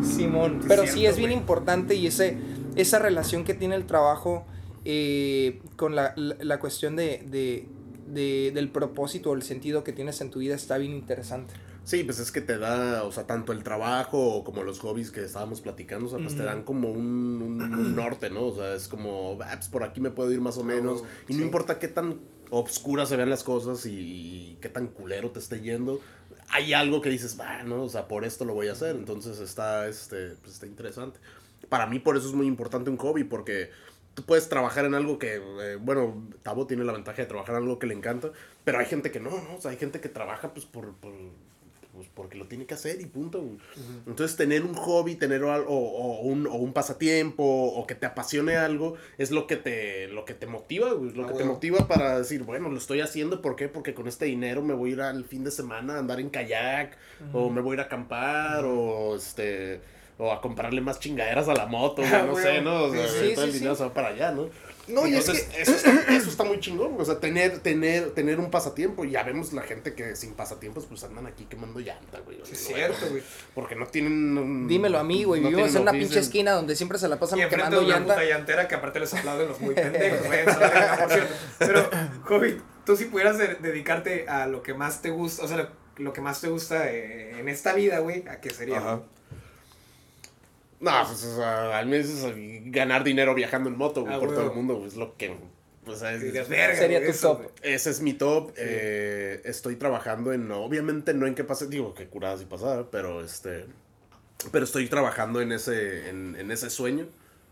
sí, 0.01 0.15
Simón. 0.17 0.61
Pero 0.67 0.87
sí 0.87 1.05
es 1.05 1.17
bien 1.17 1.31
importante 1.31 1.95
y 1.95 2.07
ese, 2.07 2.37
esa 2.75 2.99
relación 2.99 3.43
que 3.43 3.53
tiene 3.53 3.75
el 3.75 3.85
trabajo 3.85 4.45
eh, 4.85 5.59
con 5.75 5.95
la, 5.95 6.13
la, 6.15 6.35
la 6.39 6.59
cuestión 6.59 6.95
de, 6.95 7.23
de, 7.29 7.67
de- 8.07 8.51
del 8.53 8.69
propósito 8.69 9.31
o 9.31 9.35
el 9.35 9.41
sentido 9.41 9.83
que 9.83 9.91
tienes 9.91 10.21
en 10.21 10.31
tu 10.31 10.39
vida 10.39 10.55
está 10.55 10.77
bien 10.77 10.93
interesante. 10.93 11.53
Sí, 11.87 12.03
pues 12.03 12.19
es 12.19 12.33
que 12.33 12.41
te 12.41 12.57
da, 12.57 13.03
o 13.03 13.13
sea, 13.13 13.25
tanto 13.25 13.53
el 13.53 13.63
trabajo 13.63 14.43
como 14.43 14.61
los 14.63 14.79
hobbies 14.81 15.09
que 15.09 15.23
estábamos 15.23 15.61
platicando, 15.61 16.07
o 16.07 16.09
sea, 16.09 16.19
pues 16.19 16.35
te 16.35 16.41
Ujú. 16.41 16.49
dan 16.51 16.63
como 16.63 16.91
un, 16.91 17.41
un- 17.41 17.61
un 17.61 17.95
norte, 17.95 18.29
¿no? 18.29 18.47
O 18.47 18.53
sea, 18.55 18.73
es 18.75 18.89
como, 18.89 19.37
ah, 19.41 19.51
pues 19.55 19.69
por 19.69 19.83
aquí 19.83 20.01
me 20.01 20.11
puedo 20.11 20.29
ir 20.33 20.41
más 20.41 20.57
o 20.57 20.65
menos. 20.65 21.05
y 21.29 21.33
no 21.35 21.43
importa 21.43 21.79
qué 21.79 21.87
tan 21.87 22.19
obscuras 22.49 23.07
se 23.07 23.15
vean 23.15 23.29
las 23.29 23.43
cosas 23.45 23.85
y, 23.85 23.91
y 23.91 24.57
qué 24.61 24.67
tan 24.67 24.87
culero 24.87 25.31
te 25.31 25.39
esté 25.39 25.61
yendo, 25.61 26.01
hay 26.49 26.73
algo 26.73 27.01
que 27.01 27.09
dices, 27.09 27.39
va, 27.39 27.63
¿no? 27.63 27.83
O 27.83 27.89
sea, 27.89 28.09
por 28.09 28.25
esto 28.25 28.43
lo 28.43 28.53
voy 28.53 28.67
a 28.67 28.73
hacer. 28.73 28.93
Entonces 28.97 29.39
está, 29.39 29.87
este, 29.87 30.31
pues 30.41 30.55
está 30.55 30.65
interesante. 30.65 31.21
Para 31.69 31.87
mí 31.87 31.99
por 31.99 32.17
eso 32.17 32.27
es 32.27 32.33
muy 32.33 32.47
importante 32.47 32.89
un 32.89 32.97
hobby, 32.97 33.23
porque 33.23 33.69
tú 34.13 34.23
puedes 34.23 34.49
trabajar 34.49 34.83
en 34.83 34.93
algo 34.93 35.19
que, 35.19 35.35
eh, 35.35 35.77
bueno, 35.79 36.27
Tabo 36.43 36.67
tiene 36.67 36.83
la 36.83 36.91
ventaja 36.91 37.21
de 37.21 37.27
trabajar 37.27 37.55
en 37.55 37.61
algo 37.63 37.79
que 37.79 37.87
le 37.87 37.93
encanta, 37.93 38.31
pero 38.65 38.79
hay 38.79 38.85
gente 38.87 39.09
que 39.11 39.21
no, 39.21 39.29
¿no? 39.29 39.55
O 39.57 39.61
sea, 39.61 39.71
hay 39.71 39.77
gente 39.77 40.01
que 40.01 40.09
trabaja 40.09 40.53
pues 40.53 40.65
por, 40.65 40.93
por 40.95 41.13
pues 41.97 42.09
porque 42.13 42.37
lo 42.37 42.45
tiene 42.47 42.67
que 42.67 42.75
hacer 42.75 43.01
y 43.01 43.07
punto. 43.07 43.43
Entonces 44.05 44.37
tener 44.37 44.61
un 44.61 44.75
hobby, 44.75 45.15
tener 45.15 45.43
algo, 45.43 45.67
o, 45.67 46.19
o 46.19 46.21
un, 46.21 46.45
o 46.45 46.53
un 46.53 46.71
pasatiempo, 46.71 47.43
o 47.43 47.87
que 47.87 47.95
te 47.95 48.05
apasione 48.05 48.55
algo, 48.55 48.93
es 49.17 49.31
lo 49.31 49.47
que 49.47 49.55
te, 49.55 50.07
lo 50.09 50.23
que 50.25 50.35
te 50.35 50.45
motiva, 50.45 50.93
güey, 50.93 51.11
lo 51.13 51.25
Ah, 51.25 51.27
que 51.29 51.33
te 51.33 51.43
motiva 51.43 51.87
para 51.87 52.19
decir, 52.19 52.43
bueno, 52.43 52.69
lo 52.69 52.77
estoy 52.77 53.01
haciendo, 53.01 53.41
¿por 53.41 53.55
qué? 53.55 53.67
Porque 53.67 53.95
con 53.95 54.07
este 54.07 54.25
dinero 54.25 54.61
me 54.61 54.75
voy 54.75 54.91
a 54.91 54.93
ir 54.93 55.01
al 55.01 55.25
fin 55.25 55.43
de 55.43 55.49
semana 55.49 55.95
a 55.95 55.99
andar 55.99 56.19
en 56.19 56.29
kayak, 56.29 56.95
o 57.33 57.49
me 57.49 57.61
voy 57.61 57.71
a 57.71 57.73
ir 57.73 57.79
a 57.79 57.83
acampar, 57.85 58.63
o 58.65 59.15
este... 59.15 59.81
O 60.19 60.31
a 60.31 60.41
comprarle 60.41 60.81
más 60.81 60.99
chingaderas 60.99 61.47
a 61.47 61.53
la 61.53 61.67
moto, 61.67 62.01
güey, 62.07 62.25
no 62.25 62.35
sé, 62.35 62.61
¿no? 62.61 62.85
O 62.85 62.91
sea, 62.91 63.07
Sí, 63.07 63.33
todo 63.35 63.43
sí, 63.45 63.49
el 63.49 63.53
dinero 63.53 63.75
sí. 63.75 63.77
se 63.79 63.83
va 63.87 63.93
para 63.93 64.07
allá, 64.07 64.31
¿no? 64.31 64.49
No, 64.87 65.05
y 65.05 65.15
es 65.15 65.19
Entonces, 65.27 65.45
que- 65.47 65.61
eso, 65.61 65.71
está, 65.75 65.91
eso 66.15 66.29
está 66.29 66.43
muy 66.45 66.59
chingón, 66.59 66.95
o 66.97 67.03
sea, 67.05 67.19
tener, 67.19 67.59
tener, 67.59 68.11
tener 68.11 68.39
un 68.39 68.49
pasatiempo. 68.49 69.03
Ya 69.03 69.23
vemos 69.23 69.51
la 69.53 69.63
gente 69.63 69.93
que 69.93 70.15
sin 70.15 70.33
pasatiempos, 70.33 70.85
pues 70.85 71.03
andan 71.03 71.27
aquí 71.27 71.45
quemando 71.49 71.79
llanta, 71.79 72.19
güey. 72.19 72.37
Sí, 72.43 72.53
es 72.53 72.59
cierto, 72.67 73.07
güey. 73.09 73.21
Porque 73.53 73.75
no 73.75 73.87
tienen. 73.87 74.37
un- 74.37 74.67
Dímelo 74.67 74.97
a 74.99 75.03
mí, 75.03 75.23
güey. 75.25 75.41
no 75.41 75.49
Vivimos 75.49 75.75
en 75.75 75.81
una 75.81 75.91
pinche 75.91 76.19
esquina 76.19 76.53
donde 76.53 76.75
siempre 76.75 76.97
se 76.99 77.07
la 77.07 77.19
pasan 77.19 77.39
Y 77.39 77.45
quemando 77.47 77.79
de 77.81 77.85
una 77.85 77.95
llanta. 77.95 78.13
puta 78.15 78.25
llantera 78.25 78.67
que 78.67 78.75
aparte 78.75 78.99
les 78.99 79.13
aplauden 79.13 79.47
los 79.49 79.59
muy 79.59 79.75
pendejos, 79.75 80.25
güey. 80.27 80.45
por 80.45 81.11
cierto. 81.11 81.33
Pero, 81.59 81.89
Jovi, 82.23 82.57
tú 82.85 82.95
si 82.95 83.05
pudieras 83.05 83.37
de- 83.37 83.55
dedicarte 83.55 84.27
a 84.29 84.47
lo 84.47 84.63
que 84.63 84.73
más 84.73 85.01
te 85.01 85.09
gusta, 85.09 85.43
o 85.43 85.47
sea, 85.47 85.57
lo, 85.57 85.67
lo 85.97 86.13
que 86.13 86.21
más 86.21 86.39
te 86.41 86.47
gusta 86.47 86.91
eh, 86.91 87.39
en 87.39 87.49
esta 87.49 87.73
vida, 87.73 87.99
güey, 87.99 88.27
¿a 88.29 88.39
qué 88.39 88.49
sería? 88.51 88.77
Ajá. 88.77 89.01
No, 90.79 90.91
pues, 91.07 91.23
o 91.23 91.35
sea, 91.37 91.77
al 91.77 91.87
menos 91.87 92.07
ganar 92.65 93.03
dinero 93.03 93.33
viajando 93.33 93.69
en 93.69 93.77
moto, 93.77 94.01
güey, 94.03 94.13
Ah, 94.13 94.19
por 94.19 94.29
todo 94.33 94.49
el 94.49 94.55
mundo, 94.55 94.75
güey, 94.75 94.87
es 94.87 94.95
lo 94.95 95.15
que. 95.17 95.35
Pues, 95.85 96.01
es- 96.01 96.19
Que 96.19 96.25
digas, 96.31 96.49
"Verga, 96.49 96.75
Sería 96.75 96.99
güey, 96.99 97.09
tu 97.09 97.15
eso, 97.15 97.27
top. 97.29 97.37
güey". 97.43 97.73
Ese 97.73 97.89
es 97.89 98.01
mi 98.01 98.13
top. 98.13 98.51
eh, 98.57 99.41
estoy 99.45 99.75
trabajando 99.77 100.33
en, 100.33 100.51
obviamente 100.51 101.13
no 101.13 101.25
en 101.27 101.33
que 101.33 101.43
pase, 101.43 101.67
digo 101.67 101.93
que 101.93 102.07
curadas 102.07 102.41
y 102.41 102.45
pasada, 102.45 102.89
pero 102.91 103.23
este, 103.23 103.65
pero 104.51 104.65
estoy 104.65 104.87
trabajando 104.87 105.41
en 105.41 105.51
ese, 105.51 106.09
en, 106.09 106.35
en 106.35 106.51
ese 106.51 106.69
sueño. 106.69 107.07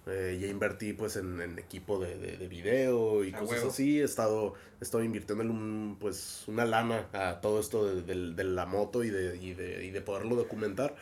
Eh, 0.07 0.37
ya 0.39 0.45
invertí 0.47 0.93
pues 0.93 1.15
en, 1.15 1.41
en 1.41 1.57
equipo 1.57 1.97
de, 1.97 2.15
de, 2.19 2.37
de 2.37 2.47
video 2.47 3.23
y 3.23 3.33
A 3.33 3.39
cosas 3.39 3.55
huevo. 3.57 3.69
así. 3.71 3.99
He 4.01 4.03
estado, 4.03 4.53
estoy 4.79 5.05
invirtiendo 5.05 5.43
en 5.43 5.49
un, 5.49 5.97
pues 5.99 6.43
una 6.45 6.63
lana 6.65 7.07
a 7.13 7.41
todo 7.41 7.59
esto 7.59 7.87
de, 7.87 8.03
de- 8.33 8.43
la 8.43 8.67
moto 8.67 9.03
y 9.03 9.09
de, 9.09 9.35
y 9.37 9.55
de, 9.55 9.83
y 9.83 9.89
de 9.89 10.01
poderlo 10.01 10.35
documentar. 10.35 10.95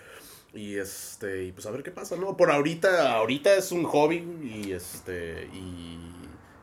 Y 0.54 0.78
este, 0.78 1.46
y 1.46 1.52
pues 1.52 1.66
a 1.66 1.72
ver 1.72 1.84
qué 1.84 1.92
pasa, 1.92 2.16
¿no? 2.16 2.38
Por 2.38 2.52
ahorita, 2.52 3.14
ahorita 3.14 3.56
es 3.56 3.72
un 3.72 3.86
hobby 3.86 4.24
y 4.44 4.72
este, 4.72 5.50
y, 5.52 5.98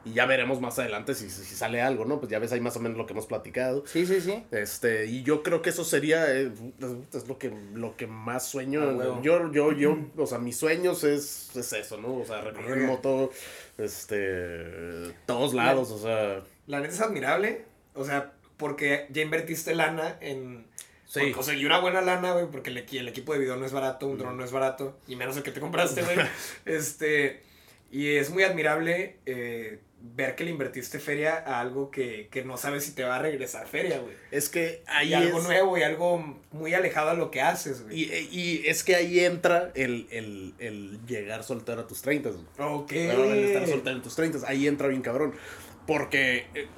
y 0.05 0.13
ya 0.13 0.27
veremos 0.27 0.61
más 0.61 0.79
adelante 0.79 1.15
si, 1.15 1.29
si 1.29 1.57
sale 1.57 1.83
algo, 1.83 2.05
¿no? 2.05 2.21
Pues 2.21 2.31
ya 2.31 2.39
ves 2.39 2.53
ahí 2.53 2.61
más 2.61 2.77
o 2.77 2.81
menos 2.81 2.97
lo 2.97 3.07
que 3.07 3.15
hemos 3.15 3.27
platicado. 3.27 3.85
Sí, 3.87 4.07
sí, 4.07 4.21
sí. 4.21 4.45
Este, 4.53 5.07
y 5.07 5.25
yo 5.25 5.43
creo 5.43 5.61
que 5.61 5.71
eso 5.71 5.85
sería, 5.85 6.33
eh, 6.33 6.53
es 7.13 7.27
lo 7.27 7.37
que, 7.37 7.53
lo 7.75 7.97
que 7.97 8.07
más 8.07 8.47
sueño. 8.47 8.81
Ah, 8.83 9.21
yo, 9.23 9.51
yo, 9.51 9.73
yo, 9.73 9.99
o 10.17 10.27
sea, 10.27 10.39
mis 10.39 10.57
sueños 10.57 11.03
es, 11.03 11.51
es 11.57 11.73
eso, 11.73 11.97
¿no? 11.97 12.15
O 12.15 12.25
sea, 12.25 12.43
recorrer 12.43 12.79
en 12.79 12.87
moto, 12.87 13.31
este, 13.77 15.13
todos 15.27 15.53
lados, 15.53 15.91
o 15.91 15.99
sea. 15.99 16.45
La 16.69 16.79
neta 16.79 16.95
es 16.95 17.01
admirable. 17.01 17.65
O 17.95 18.05
sea, 18.05 18.33
porque 18.57 19.09
ya 19.11 19.23
invertiste 19.23 19.75
lana 19.75 20.17
en. 20.21 20.65
Sí. 21.11 21.33
Conseguir 21.33 21.67
una 21.67 21.81
buena 21.81 22.01
lana, 22.01 22.35
güey, 22.35 22.47
porque 22.47 22.71
el, 22.71 22.77
el, 22.79 23.09
equipo 23.09 23.33
de 23.33 23.41
video 23.41 23.57
no 23.57 23.67
es 23.67 23.73
barato, 23.73 24.07
un 24.07 24.17
dron 24.17 24.37
no 24.37 24.45
es 24.45 24.53
barato, 24.53 24.97
y 25.09 25.17
menos 25.17 25.37
el 25.37 25.43
que 25.43 25.51
te 25.51 25.59
compraste, 25.59 26.03
güey. 26.03 26.17
este. 26.65 27.43
Y 27.91 28.15
es 28.15 28.31
muy 28.31 28.45
admirable 28.45 29.17
eh, 29.27 29.81
ver 30.01 30.37
que 30.37 30.45
le 30.45 30.53
invertiste 30.53 31.01
feria 31.01 31.43
a 31.45 31.59
algo 31.59 31.91
que, 31.91 32.29
que, 32.31 32.45
no 32.45 32.57
sabes 32.57 32.85
si 32.85 32.93
te 32.93 33.03
va 33.03 33.17
a 33.17 33.19
regresar 33.19 33.67
feria, 33.67 33.99
güey. 33.99 34.15
Es 34.31 34.49
que 34.49 34.85
ahí 34.87 35.09
y 35.09 35.15
algo 35.15 35.41
nuevo 35.41 35.77
y 35.77 35.83
algo 35.83 36.41
muy 36.53 36.75
alejado 36.75 37.11
a 37.11 37.15
lo 37.15 37.33
que 37.33 37.41
haces, 37.41 37.83
güey. 37.83 38.03
Y, 38.03 38.29
y, 38.31 38.63
es 38.69 38.85
que 38.85 38.95
ahí 38.95 39.19
entra 39.19 39.73
el, 39.75 40.07
el, 40.13 40.55
el 40.61 41.05
llegar 41.07 41.43
soltero 41.43 41.81
a 41.81 41.89
tus 41.89 42.03
30, 42.03 42.31
güey. 42.31 42.45
Ok. 42.59 42.93
el 42.93 43.45
estar 43.47 43.67
soltero 43.67 43.97
en 43.97 44.03
tus 44.03 44.15
30, 44.15 44.47
ahí 44.47 44.69
entra 44.69 44.87
bien 44.87 45.03
cabrón. 45.03 45.35
Porque, 45.87 46.47
eh, 46.55 46.69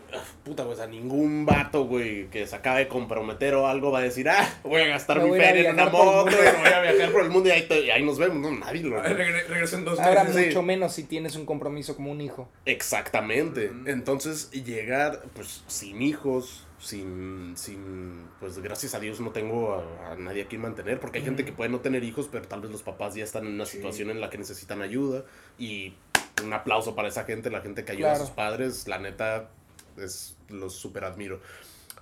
puta, 0.44 0.64
pues 0.64 0.80
a 0.80 0.86
ningún 0.86 1.44
vato, 1.44 1.84
güey, 1.84 2.28
que 2.30 2.46
se 2.46 2.56
acabe 2.56 2.80
de 2.80 2.88
comprometer 2.88 3.54
o 3.54 3.66
algo 3.66 3.90
va 3.90 3.98
a 3.98 4.02
decir, 4.02 4.28
ah, 4.28 4.48
voy 4.62 4.80
a 4.80 4.86
gastar 4.86 5.22
mi 5.22 5.30
feria 5.30 5.70
en 5.70 5.74
una 5.74 5.90
moto, 5.90 6.24
voy 6.24 6.72
a 6.72 6.80
viajar 6.80 7.12
por 7.12 7.22
el 7.22 7.30
mundo 7.30 7.48
y 7.48 7.52
ahí, 7.52 7.66
te, 7.68 7.80
y 7.80 7.90
ahí 7.90 8.04
nos 8.04 8.18
vemos. 8.18 8.38
No, 8.38 8.50
nadie 8.58 8.82
lo 8.82 9.00
Regreso 9.02 9.76
en 9.76 9.84
dos 9.84 9.98
Ahora 10.00 10.24
mucho 10.24 10.62
menos 10.62 10.94
si 10.94 11.04
tienes 11.04 11.36
un 11.36 11.46
compromiso 11.46 11.96
como 11.96 12.10
un 12.10 12.20
hijo. 12.20 12.48
Exactamente. 12.64 13.70
Entonces, 13.86 14.50
llegar, 14.50 15.22
pues, 15.34 15.64
sin 15.66 16.00
hijos, 16.00 16.66
sin, 16.82 17.52
sin, 17.56 18.26
pues 18.40 18.58
gracias 18.58 18.94
a 18.94 19.00
Dios 19.00 19.20
no 19.20 19.30
tengo 19.30 19.74
a, 20.04 20.16
nadie 20.16 20.42
a 20.42 20.46
quien 20.46 20.62
mantener, 20.62 20.98
porque 20.98 21.18
hay 21.18 21.24
gente 21.24 21.44
que 21.44 21.52
puede 21.52 21.70
no 21.70 21.80
tener 21.80 22.02
hijos, 22.02 22.28
pero 22.30 22.46
tal 22.48 22.60
vez 22.60 22.70
los 22.70 22.82
papás 22.82 23.14
ya 23.14 23.22
están 23.22 23.46
en 23.46 23.54
una 23.54 23.66
situación 23.66 24.10
en 24.10 24.20
la 24.20 24.30
que 24.30 24.38
necesitan 24.38 24.82
ayuda 24.82 25.24
y 25.58 25.94
un 26.42 26.52
aplauso 26.52 26.94
para 26.94 27.08
esa 27.08 27.24
gente, 27.24 27.50
la 27.50 27.60
gente 27.60 27.84
que 27.84 27.92
ayuda 27.92 28.12
a 28.12 28.16
sus 28.16 28.30
padres, 28.30 28.88
la 28.88 28.98
neta, 28.98 29.50
es, 29.96 30.36
los 30.48 30.74
super 30.74 31.04
admiro. 31.04 31.40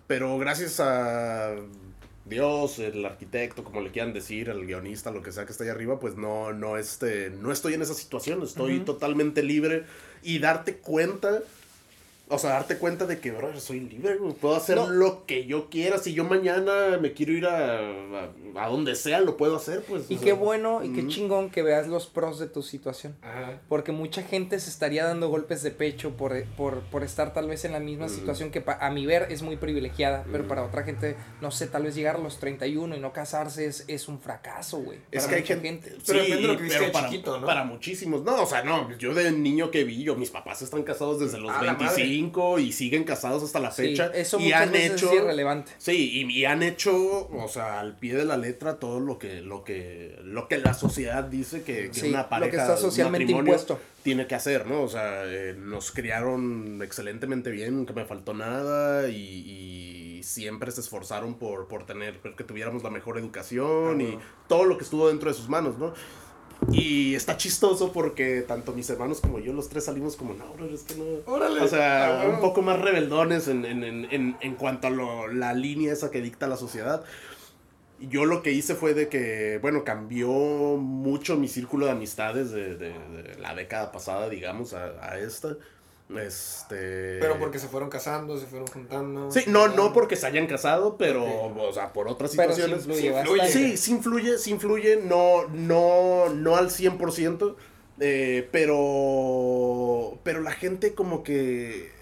Pero 0.07 0.39
gracias 0.39 0.81
a 0.81 1.57
Dios, 2.24 2.78
el 2.78 3.05
arquitecto, 3.05 3.64
como 3.64 3.81
le 3.81 3.91
quieran 3.91 4.12
decir, 4.12 4.49
el 4.49 4.66
guionista, 4.66 5.11
lo 5.11 5.22
que 5.22 5.33
sea 5.33 5.47
que 5.47 5.53
está 5.53 5.64
ahí 5.64 5.70
arriba, 5.70 5.99
pues 5.99 6.16
no, 6.16 6.53
no, 6.53 6.76
este, 6.76 7.31
no 7.31 7.53
estoy 7.53 7.74
en 7.74 7.83
esa 7.83 7.95
situación, 7.95 8.43
estoy 8.43 8.81
totalmente 8.81 9.43
libre. 9.43 9.85
Y 10.22 10.39
darte 10.39 10.76
cuenta 10.76 11.41
o 12.31 12.39
sea, 12.39 12.51
darte 12.51 12.78
cuenta 12.78 13.07
de 13.07 13.18
que, 13.18 13.33
bro, 13.33 13.59
soy 13.59 13.81
libre, 13.81 14.16
Puedo 14.41 14.55
hacer 14.55 14.78
lo 14.78 15.26
que 15.26 15.47
yo 15.47 15.68
quiera. 15.68 15.99
Si 15.99 16.14
yo 16.14 16.24
mañana 16.24 16.97
me 17.01 17.12
quiero 17.12 17.33
ir 17.33 17.47
a, 17.47 18.28
a, 18.55 18.68
donde 18.68 18.95
sea, 18.95 19.20
lo 19.20 19.37
puedo 19.37 19.57
hacer, 19.57 19.83
pues. 19.83 20.09
Y 20.09 20.16
qué 20.16 20.33
bueno 20.33 20.85
y 20.85 20.93
qué 20.93 21.09
chingón 21.09 21.51
que 21.51 21.62
veas 21.62 21.89
los 21.89 22.07
pros 22.07 22.39
de 22.39 22.47
tu 22.47 22.62
situación. 22.62 23.16
Porque 23.68 23.91
mucha 23.91 24.22
gente 24.22 24.61
se 24.61 24.70
estaría 24.70 25.05
dando 25.05 25.28
golpes 25.28 25.62
de 25.62 25.72
pecho 25.72 26.11
por, 26.12 26.45
por, 26.57 26.81
por 26.83 27.03
estar 27.03 27.33
tal 27.35 27.49
vez 27.49 27.64
en 27.64 27.72
la 27.72 27.81
misma 27.81 28.09
situación 28.09 28.51
que 28.51 28.62
a 28.66 28.91
mi 28.91 29.07
ver 29.07 29.26
es 29.31 29.43
muy 29.43 29.57
privilegiada. 29.57 30.24
Pero 30.31 30.47
para 30.47 30.62
otra 30.62 30.85
gente, 30.85 31.16
no 31.41 31.51
sé, 31.51 31.66
tal 31.66 31.83
vez 31.83 31.97
llegar 31.97 32.16
a 32.16 32.20
los 32.20 32.39
31 32.39 32.97
y 32.97 33.01
no 33.01 33.12
casarse 33.12 33.66
es, 33.66 33.85
es 33.89 34.07
un 34.07 34.20
fracaso, 34.20 34.78
güey. 34.78 35.01
Es 35.11 35.26
que 35.26 35.35
hay 35.35 35.43
gente. 35.45 35.97
pero 36.07 36.20
depende 36.20 36.43
de 36.43 36.49
lo 36.49 36.57
que 36.57 36.62
viste 36.62 36.91
para, 36.91 37.09
chiquito, 37.09 37.41
¿no? 37.41 37.47
Para 37.47 37.64
muchísimos. 37.64 38.22
No, 38.22 38.43
o 38.43 38.47
sea, 38.47 38.62
no. 38.62 38.97
Yo 38.99 39.14
de 39.14 39.33
niño 39.33 39.72
que 39.72 39.83
vi, 39.83 40.05
yo, 40.05 40.14
mis 40.14 40.31
papás 40.31 40.62
están 40.62 40.85
casados 40.85 41.18
desde 41.18 41.39
los 41.39 41.59
25 41.61 42.20
y 42.59 42.73
siguen 42.73 43.05
casados 43.05 43.43
hasta 43.43 43.61
la 43.61 43.71
fecha. 43.71 44.11
eso 44.14 44.39
y 44.39 44.53
han 44.53 44.75
hecho, 44.75 45.11
es 45.11 45.21
irrelevante. 45.21 45.73
Sí, 45.79 46.27
y, 46.29 46.45
han 46.45 46.62
hecho, 46.62 47.29
o 47.29 47.49
sea, 47.49 47.81
al 47.81 47.97
pie 47.97 48.14
de 48.14 48.25
la 48.25 48.37
letra 48.37 48.79
todo 48.79 49.01
lo 49.01 49.18
que, 49.18 49.41
lo 49.41 49.64
que, 49.64 50.18
lo 50.23 50.49
que 50.49 50.59
la 50.59 50.75
sociedad 50.75 51.25
dice 51.25 51.62
que, 51.62 51.91
una 52.09 52.29
pareja 52.29 52.47
lo 52.47 52.51
que 52.51 52.57
está 52.57 52.77
socialmente 52.77 53.33
impuesto. 53.33 53.81
tiene 54.03 54.27
que 54.27 54.35
hacer, 54.35 54.66
¿no? 54.66 54.83
O 54.83 54.89
sea, 54.89 55.25
eh, 55.27 55.55
nos 55.57 55.91
criaron 55.91 56.81
excelentemente 56.83 57.51
bien, 57.51 57.77
nunca 57.77 57.93
me 57.93 58.05
faltó 58.05 58.35
nada 58.35 59.09
y, 59.09 60.21
siempre 60.23 60.71
se 60.71 60.83
esforzaron 60.83 61.35
por, 61.35 61.66
por 61.66 61.87
tener, 61.87 62.18
que 62.21 62.45
tuviéramos 62.45 62.83
la 62.83 62.91
mejor 62.91 63.18
educación 63.18 64.03
y 64.03 64.18
todo 64.49 64.64
lo 64.64 64.77
que 64.77 64.85
estuvo 64.85 65.09
dentro 65.09 65.31
de 65.31 65.35
sus 65.35 65.49
manos, 65.49 65.79
¿no? 65.79 65.95
Y 66.71 67.15
está 67.15 67.37
chistoso 67.37 67.93
porque 67.93 68.43
tanto 68.43 68.73
mis 68.73 68.89
hermanos 68.91 69.21
como 69.21 69.39
yo, 69.39 69.53
los 69.53 69.69
tres 69.69 69.85
salimos 69.85 70.17
como, 70.17 70.35
no, 70.35 70.45
es 70.67 70.83
que 70.83 70.95
no. 70.95 71.05
Órale. 71.27 71.61
O 71.61 71.69
sea, 71.69 72.23
ah, 72.23 72.29
un 72.29 72.41
poco 72.41 72.63
más 72.63 72.79
rebeldones 72.81 73.49
en, 73.49 73.65
en, 73.65 73.83
en, 73.85 74.37
en 74.41 74.55
cuanto 74.57 74.87
a 74.87 74.91
lo, 74.91 75.29
la 75.29 75.55
línea 75.55 75.93
esa 75.93 76.11
que 76.11 76.21
dicta 76.21 76.47
la 76.47 76.57
sociedad. 76.57 77.03
Yo 77.99 78.25
lo 78.25 78.43
que 78.43 78.53
hice 78.53 78.75
fue 78.75 78.95
de 78.95 79.09
que, 79.09 79.59
bueno, 79.61 79.85
cambió 79.85 80.29
mucho 80.29 81.37
mi 81.37 81.49
círculo 81.49 81.87
de 81.87 81.93
amistades 81.93 82.51
de, 82.51 82.77
de, 82.77 82.95
la 83.39 83.55
década 83.55 83.93
pasada, 83.93 84.29
digamos, 84.29 84.73
a, 84.73 84.93
a 85.03 85.19
esta. 85.19 85.57
Este. 86.19 87.19
Pero 87.21 87.39
porque 87.39 87.59
se 87.59 87.69
fueron 87.69 87.89
casando, 87.89 88.37
se 88.39 88.47
fueron 88.47 88.67
juntando. 88.67 89.31
Sí, 89.31 89.45
no, 89.47 89.69
no 89.69 89.93
porque 89.93 90.17
se 90.17 90.27
hayan 90.27 90.47
casado, 90.47 90.97
pero, 90.97 91.25
o 91.25 91.73
sea, 91.73 91.93
por 91.93 92.09
otras 92.09 92.33
situaciones. 92.33 92.85
sí 92.85 93.07
influye, 93.07 93.49
sí, 93.49 93.77
sí 93.77 93.93
influye, 93.93 94.39
sí 94.39 94.51
influye, 94.51 94.97
no, 94.97 95.47
no, 95.49 96.29
no 96.31 96.57
al 96.57 96.71
100%, 96.71 97.55
eh, 98.01 98.49
pero, 98.51 100.19
pero 100.25 100.41
la 100.41 100.53
gente 100.53 100.95
como 100.95 101.23
que, 101.23 101.93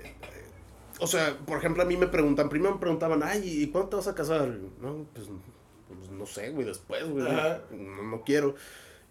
o 1.00 1.06
sea, 1.06 1.36
por 1.46 1.58
ejemplo, 1.58 1.82
a 1.82 1.86
mí 1.86 1.96
me 1.96 2.06
preguntan, 2.06 2.48
primero 2.48 2.74
me 2.74 2.80
preguntaban, 2.80 3.22
ay, 3.22 3.42
¿y 3.44 3.66
cuándo 3.68 3.90
te 3.90 3.96
vas 3.96 4.08
a 4.08 4.14
casar? 4.14 4.48
No, 4.80 5.06
pues, 5.12 5.28
pues 5.88 6.10
no 6.10 6.24
sé, 6.24 6.50
güey, 6.50 6.66
después, 6.66 7.06
güey, 7.08 7.24
no, 7.24 8.02
no 8.02 8.22
quiero. 8.22 8.54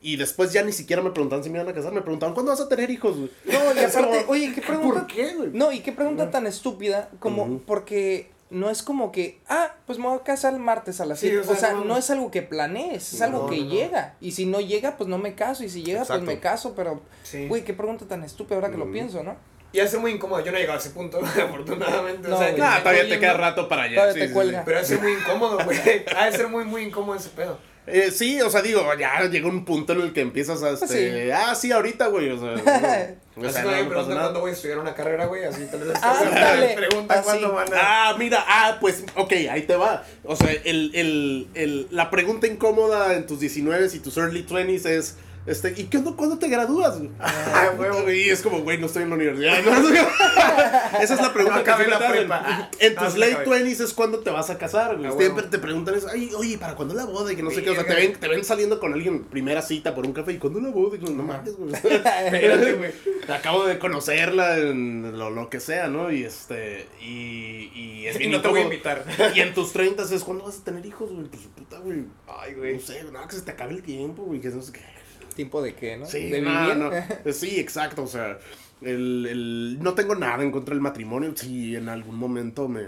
Y 0.02 0.16
después 0.16 0.54
ya 0.54 0.64
ni 0.64 0.72
siquiera 0.72 1.02
me 1.02 1.12
preguntaban 1.12 1.44
si 1.44 1.50
me 1.50 1.58
iban 1.58 1.70
a 1.70 1.74
casar, 1.74 1.92
me 1.92 2.02
preguntaban, 2.02 2.34
¿cuándo 2.34 2.52
vas 2.52 2.62
a 2.62 2.70
tener 2.70 2.90
hijos, 2.92 3.18
güey? 3.18 3.32
No, 3.46 3.74
y 3.74 3.84
aparte, 3.84 4.26
oye, 4.28 4.54
¿qué 4.54 4.62
pregunta? 4.62 5.00
¿Por 5.02 5.08
qué, 5.08 5.34
güey? 5.34 5.50
No, 5.54 5.72
y 5.72 5.80
qué 5.80 5.92
pregunta 5.92 6.30
tan 6.30 6.46
estúpida, 6.46 7.10
como, 7.20 7.60
porque 7.60 8.30
no 8.50 8.70
es 8.70 8.84
como 8.84 9.12
que, 9.12 9.42
ah, 9.50 9.74
pues 9.86 10.00
me 10.00 10.06
voy 10.06 10.18
a 10.18 10.24
casar 10.24 10.54
el 10.54 10.60
martes 10.60 11.02
a 11.02 11.06
las 11.06 11.20
7. 11.20 11.40
o, 11.40 11.56
sea, 11.56 11.74
no, 11.74 11.98
es 11.98 12.10
algo 12.10 12.32
que 12.32 12.42
planees, 12.42 13.14
es 13.14 13.22
algo 13.22 13.48
que 13.48 13.66
llega. 13.66 14.16
Y 14.22 14.32
si 14.32 14.46
no 14.46 14.62
llega, 14.62 14.98
pues 14.98 15.10
no 15.10 15.18
me 15.18 15.36
caso. 15.36 15.64
Y 15.64 15.70
si 15.70 15.84
llega, 15.84 16.06
pues 16.06 16.22
me 16.22 16.40
caso. 16.40 16.74
Pero, 16.76 17.02
güey, 17.48 17.64
qué 17.64 17.74
pregunta 17.74 18.06
tan 18.06 18.24
estúpida 18.24 18.56
ahora 18.56 18.72
que 18.72 18.78
lo 18.78 18.92
pienso, 18.92 19.24
¿no? 19.24 19.36
Y 19.74 19.86
ser 19.86 20.00
muy 20.00 20.12
incómodo. 20.12 20.44
Yo 20.44 20.52
no 20.52 20.58
he 20.58 20.62
llegado 20.62 20.80
a 20.80 20.82
ese 20.82 20.92
punto, 20.92 21.20
afortunadamente. 21.24 22.28
No, 22.28 22.36
o 22.36 22.40
sea, 22.40 22.56
nah, 22.58 22.80
todavía 22.80 23.08
te 23.08 23.20
queda 23.20 23.34
rato 23.34 23.68
para 23.68 23.84
allá. 23.84 24.14
Sí, 24.14 24.20
te 24.20 24.32
cuelga. 24.32 24.64
Pero 24.66 24.84
ser 24.84 25.02
muy 25.02 25.14
incómodo, 25.14 25.60
güey. 25.64 25.78
Ha 26.16 26.26
de 26.26 26.38
ser 26.38 26.48
muy, 26.48 26.64
muy 26.64 26.84
incómodo 26.84 27.18
ese 27.18 27.30
pedo. 27.30 27.60
Eh, 27.90 28.12
sí, 28.12 28.42
o 28.42 28.50
sea, 28.50 28.62
digo, 28.62 28.84
ya 29.00 29.24
llega 29.30 29.48
un 29.48 29.64
punto 29.64 29.94
en 29.94 30.02
el 30.02 30.12
que 30.14 30.20
empiezas 30.20 30.62
a, 30.62 30.72
pues 30.72 30.82
este, 30.84 31.32
ah, 31.32 31.56
sí, 31.56 31.72
ahorita, 31.72 32.08
güey, 32.08 32.30
o 32.32 32.38
sea, 32.38 32.56
no, 33.38 33.48
o 33.48 33.52
sea, 33.52 33.64
me 33.64 33.86
preguntan 33.86 34.18
cuándo 34.18 34.42
voy 34.42 34.50
a 34.50 34.54
estudiar 34.54 34.80
una 34.80 34.94
carrera, 34.94 35.26
güey, 35.28 35.46
así 35.46 35.66
te 35.72 35.80
les 35.80 35.98
ah, 36.02 36.68
pregunta 36.76 37.22
cuándo 37.22 37.54
van 37.54 37.74
a... 37.74 38.10
Ah, 38.10 38.16
mira, 38.18 38.44
ah, 38.46 38.78
pues, 38.82 39.06
ok, 39.16 39.32
ahí 39.50 39.62
te 39.62 39.78
va, 39.78 40.04
o 40.26 40.36
sea, 40.36 40.52
el, 40.52 40.92
el, 40.96 41.48
el, 41.54 41.88
la 41.92 42.10
pregunta 42.10 42.46
incómoda 42.46 43.14
en 43.16 43.26
tus 43.26 43.40
19 43.40 43.88
y 43.94 44.00
tus 44.00 44.18
early 44.18 44.46
20s 44.46 44.86
es, 44.90 45.16
este, 45.48 45.74
¿y 45.78 45.86
qué, 45.86 46.04
cuándo 46.04 46.38
te 46.38 46.50
gradúas? 46.50 47.00
Ah, 47.20 47.72
y 48.14 48.30
es 48.30 48.42
como, 48.42 48.60
güey, 48.60 48.78
no 48.78 48.88
estoy 48.88 49.04
en 49.04 49.10
la 49.10 49.16
universidad. 49.16 49.60
Esa 51.02 51.14
es 51.14 51.22
la 51.22 51.34
pregunta 51.34 51.64
que 51.64 51.88
la 51.88 52.00
prepa. 52.00 52.70
En 52.80 52.96
tus 52.96 53.18
late 53.18 53.46
20s 53.46 53.82
es 53.82 53.94
cuando 53.94 54.20
te 54.20 54.30
vas 54.30 54.50
a 54.50 54.58
casar, 54.58 54.98
güey. 54.98 55.10
Siempre 55.18 55.46
te 55.46 55.58
preguntan 55.58 55.96
eso, 55.96 56.08
ay, 56.12 56.32
oye, 56.36 56.58
¿para 56.58 56.76
cuándo 56.76 56.94
la 56.94 57.06
boda? 57.06 57.32
Y 57.32 57.38
que 57.38 57.44
no 57.44 57.52
sé 57.52 57.64
qué, 57.64 57.70
o 57.70 57.76
sea, 57.76 57.86
te 57.86 57.96
ven, 57.96 58.14
te 58.20 58.28
ven 58.28 58.44
saliendo 58.44 58.78
con 58.82 58.92
alguien 58.94 59.24
primera 59.24 59.62
cita 59.62 59.96
por 59.96 60.06
un 60.06 60.12
café 60.12 60.34
y 60.34 60.38
¿cuándo 60.38 60.60
la 60.60 60.70
boda? 60.70 60.98
Y 60.98 61.00
no 61.00 61.24
mames, 61.24 61.56
güey. 61.56 61.74
Espérate, 61.74 62.74
güey. 62.74 62.92
Acabo 63.30 63.66
de 63.66 63.80
conocerla 63.80 64.58
en 64.58 65.18
lo, 65.18 65.30
lo 65.30 65.50
que 65.50 65.62
sea, 65.62 65.88
¿no? 65.88 66.12
Y 66.12 66.26
este, 66.26 66.88
y, 67.02 67.72
y 67.74 68.08
es 68.08 68.20
y 68.20 68.28
no 68.28 68.42
te 68.42 68.50
voy 68.50 68.60
a 68.60 68.64
invitar. 68.64 69.06
Y 69.34 69.40
en 69.40 69.54
tus 69.54 69.72
30 69.72 70.04
es 70.04 70.24
cuando 70.26 70.44
vas 70.44 70.60
a 70.60 70.64
tener 70.66 70.86
hijos, 70.86 71.10
güey. 71.10 71.26
Pues 71.28 71.44
puta, 71.56 71.80
güey. 71.80 72.04
Ay, 72.28 72.54
güey. 72.54 72.74
No 72.76 72.82
sé, 72.82 73.04
no, 73.06 73.28
que 73.30 73.36
se 73.36 73.44
te 73.44 73.52
acabe 73.52 73.74
el 73.74 73.82
tiempo, 73.82 74.24
güey, 74.24 74.42
que 74.42 74.50
no 74.50 74.62
sé 74.62 74.74
qué. 74.74 74.97
¿Tiempo 75.38 75.62
de 75.62 75.76
qué, 75.76 75.98
no? 75.98 76.08
Sí, 76.08 76.30
¿De 76.30 76.42
no, 76.42 76.90
sí, 77.32 77.60
exacto, 77.60 78.04
o 78.04 78.08
sea, 78.08 78.40
el, 78.82 79.28
el, 79.30 79.84
no 79.84 79.94
tengo 79.94 80.16
nada 80.16 80.42
en 80.44 80.52
contra 80.52 80.74
del 80.74 80.82
matrimonio, 80.82 81.32
si 81.36 81.76
en 81.76 81.90
algún 81.90 82.16
momento 82.16 82.68
me, 82.68 82.82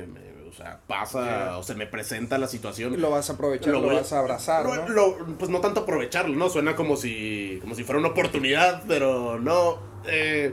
o 0.49 0.51
sea, 0.51 0.79
pasa 0.87 1.59
o 1.59 1.63
se 1.63 1.75
me 1.75 1.85
presenta 1.85 2.39
la 2.39 2.47
situación. 2.47 2.99
Lo 2.99 3.11
vas 3.11 3.29
a 3.29 3.33
aprovechar, 3.33 3.71
lo, 3.71 3.81
vas 3.83 4.11
a 4.13 4.19
abrazar, 4.19 4.65
¿no? 4.89 5.15
pues 5.37 5.51
no 5.51 5.61
tanto 5.61 5.81
aprovecharlo, 5.81 6.35
¿no? 6.35 6.49
Suena 6.49 6.75
como 6.75 6.97
si, 6.97 7.59
como 7.61 7.75
si 7.75 7.83
fuera 7.83 7.99
una 7.99 8.09
oportunidad, 8.09 8.83
pero 8.87 9.39
no. 9.39 9.77
Eh, 10.07 10.51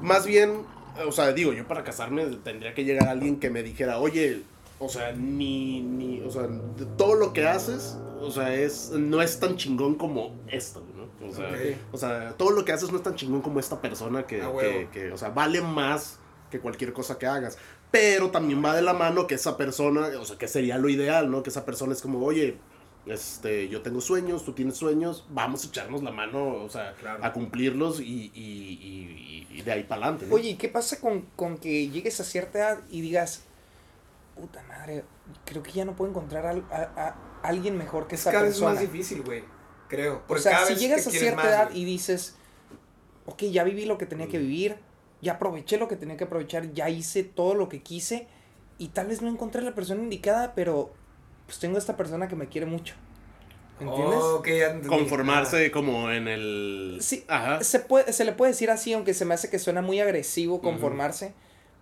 más 0.00 0.24
bien, 0.24 0.62
o 1.06 1.12
sea, 1.12 1.32
digo, 1.32 1.52
yo 1.52 1.68
para 1.68 1.84
casarme 1.84 2.24
tendría 2.42 2.72
que 2.72 2.84
llegar 2.84 3.06
alguien 3.08 3.38
que 3.38 3.50
me 3.50 3.62
dijera, 3.62 3.98
oye, 3.98 4.44
o 4.78 4.88
sea, 4.88 5.12
ni, 5.12 5.82
ni, 5.82 6.22
o 6.22 6.30
sea, 6.30 6.48
todo 6.96 7.14
lo 7.14 7.34
que 7.34 7.46
haces, 7.46 7.98
o 8.20 8.30
sea, 8.30 8.54
es, 8.54 8.90
no 8.90 9.20
es 9.20 9.38
tan 9.40 9.56
chingón 9.56 9.96
como 9.96 10.34
esto, 10.48 10.82
o 11.22 11.32
sea, 11.34 11.48
o 11.92 11.98
sea, 11.98 12.32
todo 12.36 12.50
lo 12.50 12.64
que 12.64 12.72
haces 12.72 12.90
no 12.90 12.96
es 12.98 13.02
tan 13.02 13.14
chingón 13.14 13.40
como 13.42 13.58
esta 13.60 13.80
persona 13.80 14.24
que, 14.26 14.88
que, 14.92 15.10
o 15.12 15.16
sea, 15.18 15.30
vale 15.30 15.60
más 15.60 16.18
que 16.50 16.60
cualquier 16.60 16.92
cosa 16.92 17.18
que 17.18 17.26
hagas. 17.26 17.58
Pero 17.90 18.30
también 18.30 18.62
va 18.64 18.74
de 18.76 18.82
la 18.82 18.92
mano 18.92 19.26
que 19.26 19.34
esa 19.34 19.56
persona, 19.56 20.08
o 20.20 20.24
sea, 20.24 20.36
que 20.36 20.46
sería 20.46 20.76
lo 20.78 20.88
ideal, 20.90 21.30
¿no? 21.30 21.42
Que 21.42 21.48
esa 21.50 21.64
persona 21.64 21.92
es 21.94 22.02
como, 22.02 22.22
oye, 22.24 22.58
este, 23.06 23.68
yo 23.70 23.80
tengo 23.80 24.02
sueños, 24.02 24.44
tú 24.44 24.52
tienes 24.52 24.76
sueños, 24.76 25.24
vamos 25.30 25.64
a 25.64 25.68
echarnos 25.68 26.02
la 26.02 26.10
mano, 26.10 26.46
o 26.64 26.68
sea, 26.68 26.94
Claro. 27.00 27.24
a 27.24 27.32
cumplirlos 27.32 28.00
y, 28.00 28.30
y, 28.34 28.34
y, 28.34 29.46
y 29.50 29.62
de 29.62 29.72
ahí 29.72 29.84
para 29.84 30.02
adelante. 30.02 30.26
¿no? 30.26 30.34
Oye, 30.34 30.50
¿y 30.50 30.54
qué 30.56 30.68
pasa 30.68 31.00
con, 31.00 31.22
con 31.34 31.56
que 31.56 31.88
llegues 31.88 32.20
a 32.20 32.24
cierta 32.24 32.58
edad 32.58 32.78
y 32.90 33.00
digas, 33.00 33.44
puta 34.36 34.62
madre, 34.68 35.04
creo 35.46 35.62
que 35.62 35.72
ya 35.72 35.84
no 35.86 35.96
puedo 35.96 36.10
encontrar 36.10 36.44
al- 36.46 36.64
a, 36.70 36.82
a 37.42 37.48
alguien 37.48 37.76
mejor 37.78 38.06
que 38.06 38.16
Es 38.16 38.20
esa 38.20 38.32
cada 38.32 38.44
vez 38.44 38.52
persona? 38.54 38.72
más 38.74 38.80
difícil, 38.82 39.22
güey. 39.22 39.42
Creo. 39.88 40.22
O 40.28 40.36
sea, 40.38 40.52
cada 40.52 40.66
si 40.66 40.72
vez 40.74 40.82
llegas 40.82 41.06
a 41.06 41.10
cierta 41.10 41.36
más, 41.36 41.46
edad 41.46 41.68
güey. 41.70 41.80
y 41.82 41.84
dices, 41.84 42.36
ok, 43.26 43.44
ya 43.44 43.64
viví 43.64 43.84
lo 43.86 43.98
que 43.98 44.06
tenía 44.06 44.26
Mm. 44.26 44.30
que 44.30 44.38
vivir, 44.38 44.76
ya 45.22 45.32
aproveché 45.34 45.78
lo 45.78 45.88
que 45.88 45.96
tenía 45.96 46.16
que 46.16 46.24
aprovechar, 46.24 46.72
ya 46.72 46.88
hice 46.90 47.24
todo 47.24 47.54
lo 47.54 47.68
que 47.68 47.82
quise 47.82 48.26
y 48.78 48.88
tal 48.88 49.08
vez 49.08 49.22
no 49.22 49.28
encontré 49.28 49.62
la 49.62 49.74
persona 49.74 50.02
indicada, 50.02 50.54
pero 50.54 50.92
pues 51.46 51.58
tengo 51.58 51.78
esta 51.78 51.96
persona 51.96 52.28
que 52.28 52.36
me 52.36 52.48
quiere 52.48 52.66
mucho. 52.66 52.94
¿Entiendes? 53.80 54.18
Oh, 54.20 54.36
ok, 54.36 54.48
ya 54.48 54.66
entendí. 54.66 54.88
Conformarse 54.88 55.70
como 55.70 56.10
en 56.10 56.26
el... 56.28 56.98
Sí, 57.00 57.24
Ajá. 57.28 57.62
Se, 57.62 57.78
puede, 57.78 58.12
se 58.12 58.24
le 58.24 58.32
puede 58.32 58.50
decir 58.52 58.70
así, 58.70 58.92
aunque 58.92 59.14
se 59.14 59.24
me 59.24 59.34
hace 59.34 59.48
que 59.50 59.58
suena 59.58 59.82
muy 59.82 60.00
agresivo 60.00 60.60
conformarse. 60.60 61.32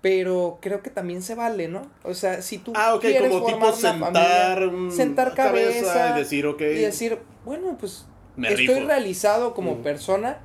Pero 0.02 0.58
creo 0.60 0.82
que 0.82 0.90
también 0.90 1.22
se 1.22 1.34
vale, 1.34 1.68
¿no? 1.68 1.82
O 2.04 2.14
sea, 2.14 2.42
si 2.42 2.58
tú 2.58 2.72
Ah, 2.76 2.96
quieres 3.00 3.22
como 3.28 3.40
formar 3.40 3.54
tipo 3.54 3.66
una 3.66 3.76
sentar, 3.76 4.58
familia, 4.60 4.78
mm, 4.78 4.90
sentar 4.92 5.34
cabeza 5.34 5.80
cabeza 5.92 6.16
y 6.16 6.18
decir, 6.20 6.46
ok. 6.46 6.60
y 6.60 6.64
decir, 6.80 7.18
bueno, 7.44 7.76
pues 7.78 8.06
Me 8.36 8.48
estoy 8.48 8.66
rifo. 8.68 8.86
realizado 8.86 9.54
como 9.54 9.72
Ujú. 9.72 9.82
persona, 9.82 10.38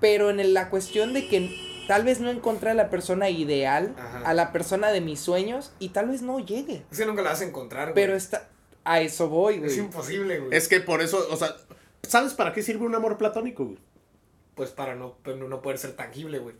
pero 0.00 0.30
en 0.30 0.40
el- 0.40 0.54
la 0.54 0.70
cuestión 0.70 1.12
de 1.12 1.26
que 1.28 1.50
tal 1.88 2.04
vez 2.04 2.20
no 2.20 2.30
encontré 2.30 2.70
a 2.70 2.74
la 2.74 2.88
persona 2.88 3.28
ideal, 3.30 3.94
Ajá. 3.98 4.22
a 4.24 4.34
la 4.34 4.52
persona 4.52 4.90
de 4.90 5.00
mis 5.00 5.20
sueños, 5.20 5.72
y 5.78 5.90
tal 5.90 6.08
vez 6.08 6.22
no 6.22 6.38
llegue. 6.38 6.84
Es 6.90 6.98
que 6.98 7.06
nunca 7.06 7.22
la 7.22 7.30
vas 7.30 7.40
a 7.40 7.44
encontrar, 7.44 7.92
güey. 7.92 7.94
Pero 7.94 8.14
está, 8.16 8.48
a 8.84 9.00
eso 9.00 9.28
voy, 9.28 9.54
Es 9.56 9.60
güey. 9.62 9.78
imposible, 9.80 10.38
güey. 10.40 10.56
Es 10.56 10.68
que 10.68 10.80
por 10.80 11.02
eso, 11.02 11.26
o 11.30 11.36
sea, 11.36 11.54
¿sabes 12.04 12.32
para 12.34 12.52
qué 12.52 12.62
sirve 12.62 12.86
un 12.86 12.94
amor 12.94 13.18
platónico? 13.18 13.64
güey? 13.64 13.78
Pues 14.54 14.70
para 14.70 14.94
no, 14.94 15.16
no 15.26 15.60
poder 15.62 15.78
ser 15.78 15.92
tangible, 15.94 16.38
güey. 16.38 16.54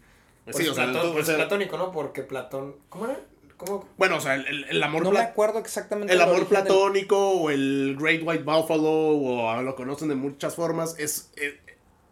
Por 0.53 0.55
Sí, 0.63 0.69
o 0.69 0.75
sea, 0.75 0.85
Platón- 0.87 1.03
tú- 1.03 1.09
por 1.09 1.17
o 1.17 1.21
eso 1.21 1.27
sea- 1.27 1.37
platónico, 1.37 1.77
¿no? 1.77 1.93
Porque 1.93 2.23
Platón... 2.23 2.77
¿Cómo 2.89 3.07
era? 3.07 3.21
¿Cómo? 3.57 3.89
Bueno, 3.97 4.17
o 4.17 4.21
sea, 4.21 4.35
el, 4.35 4.47
el- 4.47 4.65
el 4.65 4.83
amor 4.83 5.03
No 5.03 5.11
me 5.13 5.21
acuerdo 5.21 5.59
exactamente. 5.59 6.13
El 6.13 6.21
amor 6.21 6.37
origen 6.37 6.55
del- 6.55 6.65
platónico 6.65 7.31
o 7.31 7.51
el 7.51 7.97
Great 7.99 8.21
White 8.23 8.45
Buffalo 8.45 8.91
o 9.17 9.63
lo 9.63 9.75
conocen 9.75 10.09
de 10.09 10.15
muchas 10.15 10.55
formas 10.55 10.99
es 10.99 11.31
eh, 11.37 11.59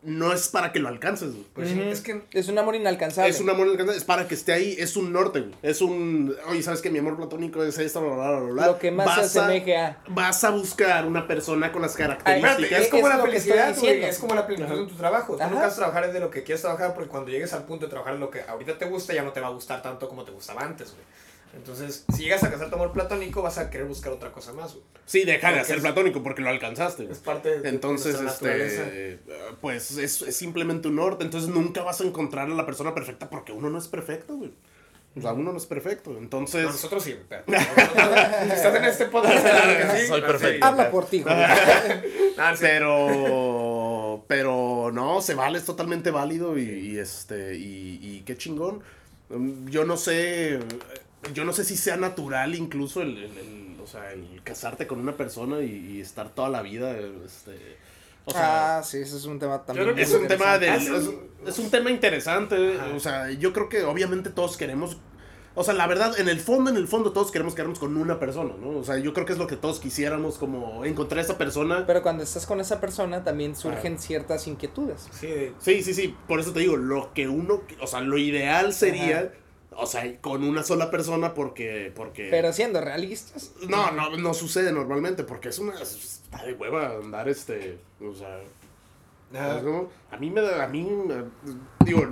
no 0.05 0.33
es 0.33 0.49
para 0.49 0.71
que 0.73 0.79
lo 0.79 0.89
alcances. 0.89 1.31
güey. 1.33 1.45
Pues 1.55 1.69
sí, 1.71 1.81
Ujú. 1.81 1.89
es 1.89 2.01
que... 2.01 2.23
Es 2.33 2.49
un 2.49 2.59
amor 2.59 2.75
inalcanzable. 2.75 3.31
Es 3.31 3.41
un 3.41 3.49
amor 3.51 3.67
inalcanzable, 3.67 3.99
es 3.99 4.05
para 4.05 4.29
que 4.29 4.35
esté 4.35 4.53
ahí, 4.53 4.77
es 4.79 4.97
un 4.97 5.13
norte, 5.13 5.41
güey. 5.41 5.55
Es 5.63 5.81
un, 5.81 6.35
oye, 6.49 6.63
¿sabes 6.63 6.83
que 6.83 6.91
mi 6.91 6.99
amor 6.99 7.17
platónico 7.17 7.63
es 7.65 7.79
esto, 7.79 8.01
bla, 8.03 8.15
bla, 8.15 8.41
bla, 8.41 8.53
bla? 8.53 8.67
Lo 8.67 8.79
que 8.79 8.91
más 8.91 9.15
se 9.15 9.21
a- 9.39 9.43
asemeje 9.45 9.77
a- 9.77 9.99
Vas 10.09 10.45
a 10.45 10.51
buscar 10.51 11.07
una 11.07 11.27
persona 11.27 11.73
con 11.73 11.83
las 11.83 11.93
Espérate, 11.93 12.23
características. 12.23 12.83
es 12.83 12.89
como 12.91 13.09
es 13.09 13.15
la 13.17 13.23
felicidad, 13.23 13.77
güey. 13.79 14.05
Es 14.05 14.19
como 14.19 14.35
la 14.35 14.47
plenitud 14.47 14.73
Ajá. 14.73 14.81
en 14.83 14.89
tu 14.89 14.95
trabajo. 14.95 15.37
Tú 15.37 15.43
nunca 15.45 15.61
vas 15.67 15.73
a 15.73 15.77
trabajar 15.77 16.13
de 16.13 16.21
lo 16.21 16.31
que 16.31 16.43
quieres 16.43 16.61
trabajar 16.63 16.95
porque 16.95 17.09
cuando 17.09 17.31
llegues 17.31 17.53
al 17.53 17.65
punto 17.65 17.87
de 17.87 17.91
trabajar 17.91 18.15
lo 18.17 18.31
que 18.31 18.43
ahorita 18.43 18.77
te 18.79 18.85
gusta 18.85 19.15
ya 19.15 19.23
no 19.23 19.33
te 19.33 19.41
va 19.41 19.47
a 19.49 19.51
gustar 19.51 19.81
tanto 19.83 20.09
como 20.09 20.25
te 20.25 20.33
gustaba 20.33 20.63
antes, 20.63 20.91
güey. 20.93 21.03
Entonces, 21.57 22.05
si 22.15 22.23
llegas 22.25 22.43
a 22.45 22.51
casar 22.51 22.69
tu 22.69 22.75
amor 22.77 22.93
platónico, 22.93 23.43
vas 23.43 23.59
a 23.59 23.71
querer 23.71 23.87
buscar 23.87 24.13
otra 24.13 24.33
cosa 24.33 24.53
más, 24.53 24.73
güey. 24.73 24.85
Sí, 25.07 25.25
deja 25.25 25.53
de 25.53 25.65
ser 25.65 25.77
es- 25.77 25.83
platónico 25.83 26.23
porque 26.23 26.43
lo 26.43 26.49
alcanzaste. 26.51 27.09
Es 27.11 27.19
parte 27.19 27.61
de 27.61 27.69
Entonces, 27.69 28.21
naturaleza. 28.21 28.83
este, 28.83 29.21
pues 29.61 29.93
es, 29.99 30.23
es 30.23 30.37
simplemente 30.37 30.89
un 30.89 30.97
norte. 30.97 31.25
Entonces 31.25 31.49
nunca 31.51 31.83
vas 31.83 32.01
a 32.01 32.05
encontrar 32.05 32.51
a 32.51 32.55
la 32.55 32.67
persona 32.67 32.95
perfecta 32.95 33.31
porque 33.31 33.53
uno 33.53 33.71
no 33.71 33.79
es 33.79 33.89
perfecto, 33.89 34.37
güey. 34.37 34.53
O 35.17 35.21
sea, 35.21 35.33
uno 35.33 35.53
no 35.53 35.59
es 35.59 35.67
perfecto. 35.67 36.17
Entonces, 36.19 36.65
No, 36.65 36.73
nosotros 36.73 37.05
sí, 37.05 37.17
estás 37.47 38.75
en 38.75 38.85
este 38.85 39.05
podcast, 39.07 39.47
sí. 39.97 40.07
Soy 40.09 40.21
No, 40.21 40.27
perfecto. 40.27 40.55
sí. 40.57 40.61
Habla 40.63 40.91
por 40.91 41.07
ti, 41.07 41.23
güey. 41.23 41.35
Ah, 42.37 42.53
pero, 42.61 44.25
pero 44.27 44.91
no, 44.93 45.21
se 45.21 45.35
vale, 45.35 45.59
es 45.59 45.65
totalmente 45.65 46.11
válido 46.11 46.59
y, 46.59 46.63
y, 46.65 46.99
este, 46.99 47.55
y, 47.55 48.01
y 48.03 48.23
qué 48.27 48.37
chingón. 48.37 48.83
Yo 49.67 49.85
no 49.85 49.97
sé, 49.97 50.59
yo 51.33 51.45
no 51.45 51.53
sé 51.53 51.65
si 51.65 51.77
sea 51.77 51.97
natural 51.97 52.55
incluso 52.55 53.03
el, 53.03 53.17
el- 53.17 53.39
el- 53.39 53.77
o 53.83 53.87
sea, 53.87 54.13
el 54.13 54.41
casarte 54.45 54.87
con 54.87 54.99
una 54.99 55.17
persona 55.17 55.61
y, 55.61 55.71
y 55.97 56.01
estar 56.01 56.31
toda 56.35 56.49
la 56.49 56.63
vida, 56.63 56.93
este, 57.25 57.77
o 58.25 58.31
sea, 58.33 58.79
ah, 58.79 58.83
sí, 58.83 58.99
ese 58.99 59.17
es 59.19 59.25
un 59.27 59.39
tema 59.39 59.63
también. 59.65 59.85
creo 59.87 59.95
que 59.97 60.03
es 60.03 60.15
un 60.15 60.27
tema 60.27 60.59
de, 60.59 60.69
interesante. 60.69 61.19
es, 61.45 61.49
es 61.51 61.59
un 61.59 61.71
tema 61.71 61.91
interesante, 61.91 62.79
Ajá. 62.79 62.95
o 62.97 63.01
sea, 63.01 63.31
yo 63.33 63.53
creo 63.53 63.69
que 63.69 63.85
obviamente 63.85 64.31
todos 64.31 64.57
queremos, 64.57 64.97
o 65.55 65.63
sea, 65.63 65.75
la 65.75 65.87
verdad, 65.87 66.19
en 66.19 66.31
el 66.31 66.41
fondo, 66.41 66.71
en 66.71 66.77
el 66.79 66.89
fondo 66.89 67.13
todos 67.13 67.31
queremos 67.31 67.55
quedarnos 67.55 67.79
con 67.79 67.95
una 67.99 68.19
persona, 68.19 68.55
¿no? 68.59 68.71
O 68.79 68.85
sea, 68.85 68.97
yo 68.99 69.13
creo 69.13 69.27
que 69.27 69.35
es 69.35 69.39
lo 69.39 69.47
que 69.47 69.57
todos 69.57 69.79
quisiéramos, 69.81 70.39
como 70.39 70.85
encontrar 70.87 71.19
a 71.19 71.23
esa 71.23 71.37
persona. 71.37 71.85
Pero 71.87 72.03
cuando 72.03 72.23
estás 72.25 72.47
con 72.47 72.61
esa 72.61 72.81
persona 72.81 73.23
también 73.23 73.55
surgen 73.55 73.99
ciertas 73.99 74.47
inquietudes. 74.49 75.07
Sí, 75.13 75.27
de- 75.27 75.53
Sí, 75.61 75.83
sí, 75.83 75.93
sí, 75.93 76.17
por 76.27 76.41
eso 76.41 76.53
te 76.55 76.61
digo, 76.61 76.77
lo 76.79 77.13
que 77.13 77.29
uno, 77.29 77.61
o 77.83 77.87
sea, 77.87 78.01
lo 78.01 78.17
ideal 78.17 78.73
sería, 78.73 79.31
o 79.77 79.87
sea, 79.87 80.21
con 80.21 80.45
una 80.45 80.63
sola 80.63 80.91
persona 80.91 81.35
porque, 81.35 81.93
porque... 81.95 82.29
Pero 82.31 82.53
siendo 82.53 82.81
realistas, 82.81 83.53
No, 83.69 83.91
no, 83.93 84.17
no 84.17 84.35
sucede 84.35 84.73
normalmente 84.73 85.25
porque 85.25 85.49
es 85.49 85.59
una, 85.59 85.81
está 85.81 86.45
de 86.45 86.53
hueva 86.55 86.97
andar 86.97 87.29
este, 87.29 87.79
o 88.01 88.15
sea, 88.15 88.41
a 90.11 90.17
mí 90.19 90.31
me 90.31 90.41
da, 90.41 90.65
a 90.65 90.69
mí, 90.69 90.83
me- 90.85 91.25
digo, 91.85 92.07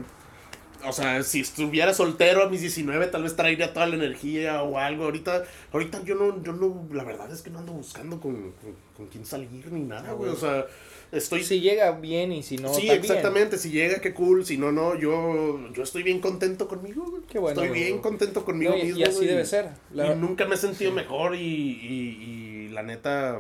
o 0.84 0.92
sea, 0.92 1.22
si 1.22 1.40
estuviera 1.40 1.94
soltero 1.94 2.42
a 2.42 2.48
mis 2.48 2.60
19 2.60 3.06
tal 3.06 3.22
vez 3.22 3.36
traería 3.36 3.72
toda 3.72 3.86
la 3.86 3.94
energía 3.94 4.62
o 4.62 4.78
algo, 4.78 5.04
ahorita, 5.04 5.44
ahorita 5.72 6.02
yo 6.02 6.16
no, 6.16 6.42
yo 6.42 6.52
no, 6.52 6.88
la 6.92 7.04
verdad 7.04 7.30
es 7.30 7.42
que 7.42 7.50
no 7.50 7.60
ando 7.60 7.72
buscando 7.72 8.20
con, 8.20 8.34
con, 8.52 8.74
con 8.96 9.06
quién 9.06 9.24
salir 9.24 9.70
ni 9.70 9.82
nada, 9.82 10.12
güey, 10.12 10.30
o 10.30 10.36
sea, 10.36 10.66
estoy... 11.12 11.44
si 11.44 11.60
llega 11.60 11.90
bien 11.92 12.32
y 12.32 12.42
si 12.42 12.56
no, 12.56 12.68
sí, 12.74 12.86
también. 12.88 12.98
exactamente. 13.00 13.58
Si 13.58 13.70
llega, 13.70 14.00
qué 14.00 14.12
cool. 14.12 14.44
Si 14.44 14.56
no, 14.58 14.72
no. 14.72 14.98
Yo, 14.98 15.70
yo 15.72 15.82
estoy 15.82 16.02
bien 16.02 16.20
contento 16.20 16.66
conmigo. 16.66 17.04
güey. 17.08 17.22
Qué 17.30 17.38
bueno, 17.38 17.60
Estoy 17.60 17.68
güey. 17.68 17.84
bien 17.84 17.98
contento 18.00 18.44
conmigo 18.44 18.72
No, 18.72 18.78
y, 18.78 18.82
mismo. 18.84 18.98
y 18.98 19.02
así 19.04 19.16
güey. 19.16 19.28
debe 19.28 19.44
ser. 19.46 19.68
La- 19.92 20.12
y 20.12 20.16
nunca 20.16 20.46
me 20.46 20.54
he 20.56 20.58
sentido 20.58 20.90
mejor 20.92 21.36
y, 21.36 21.38
y, 21.38 22.66
y 22.66 22.68
la 22.70 22.82
neta, 22.82 23.38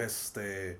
este... 0.00 0.78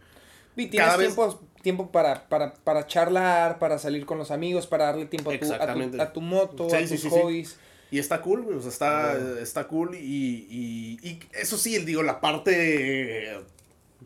Y 0.57 0.67
tienes 0.69 0.87
cada 0.87 0.97
vez- 0.99 1.07
tiempo, 1.15 1.41
tiempo 1.63 1.91
para, 1.91 2.29
para, 2.29 2.55
para 2.55 2.87
charlar, 2.87 3.59
para 3.59 3.79
salir 3.79 4.07
con 4.07 4.19
los 4.19 4.31
amigos, 4.31 4.67
para 4.69 4.85
darle 4.87 5.07
tiempo 5.07 5.31
a 5.33 5.39
tu, 5.39 5.53
a 5.53 5.75
tu, 5.75 6.01
a 6.03 6.13
tu 6.13 6.21
moto, 6.21 6.71
Sí, 6.71 6.77
a 6.77 6.81
sí, 6.87 6.95
tus 6.95 7.01
sí, 7.01 7.11
sí. 7.11 7.17
hobbies. 7.21 7.57
Y 7.91 7.99
está 7.99 8.21
cool, 8.23 8.43
güey, 8.43 8.57
o 8.59 8.61
sea, 8.61 8.71
está, 8.71 9.13
Ah. 9.13 9.19
está 9.41 9.67
cool 9.69 9.95
y, 9.97 9.99
y, 10.01 10.99
y 11.09 11.21
eso 11.33 11.57
sí, 11.57 11.77
digo, 11.79 12.03
la 12.05 12.21
parte, 12.21 13.37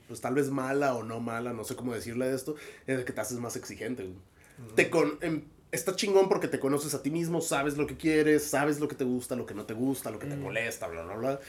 pues 0.07 0.21
tal 0.21 0.35
vez 0.35 0.51
mala 0.51 0.95
o 0.95 1.03
no 1.03 1.21
mala, 1.21 1.53
no 1.53 1.65
sé 1.65 1.75
cómo 1.77 1.93
decirle 1.95 2.29
de 2.29 2.37
esto, 2.37 2.55
es 2.87 2.99
de 2.99 3.05
que 3.05 3.13
te 3.13 3.21
haces 3.21 3.39
más 3.39 3.57
exigente, 3.57 4.05
güey. 4.05 4.17
Te 4.75 4.91
con, 4.91 5.19
em, 5.21 5.45
está 5.73 5.95
chingón 5.97 6.29
porque 6.29 6.49
te 6.49 6.59
conoces 6.61 6.95
a 6.95 7.03
ti 7.03 7.11
mismo, 7.11 7.41
sabes 7.41 7.77
lo 7.77 7.87
que 7.87 7.97
quieres, 7.97 8.45
sabes 8.45 8.81
lo 8.81 8.89
que 8.89 8.95
te 8.97 9.05
gusta, 9.05 9.37
lo 9.37 9.47
que 9.47 9.55
no 9.55 9.65
te 9.65 9.75
gusta, 9.75 10.11
lo 10.11 10.19
que 10.19 10.27
te 10.27 10.37
Mm. 10.37 10.41
molesta, 10.43 10.87
bla, 10.89 11.03
bla, 11.03 11.17
bla. 11.17 11.41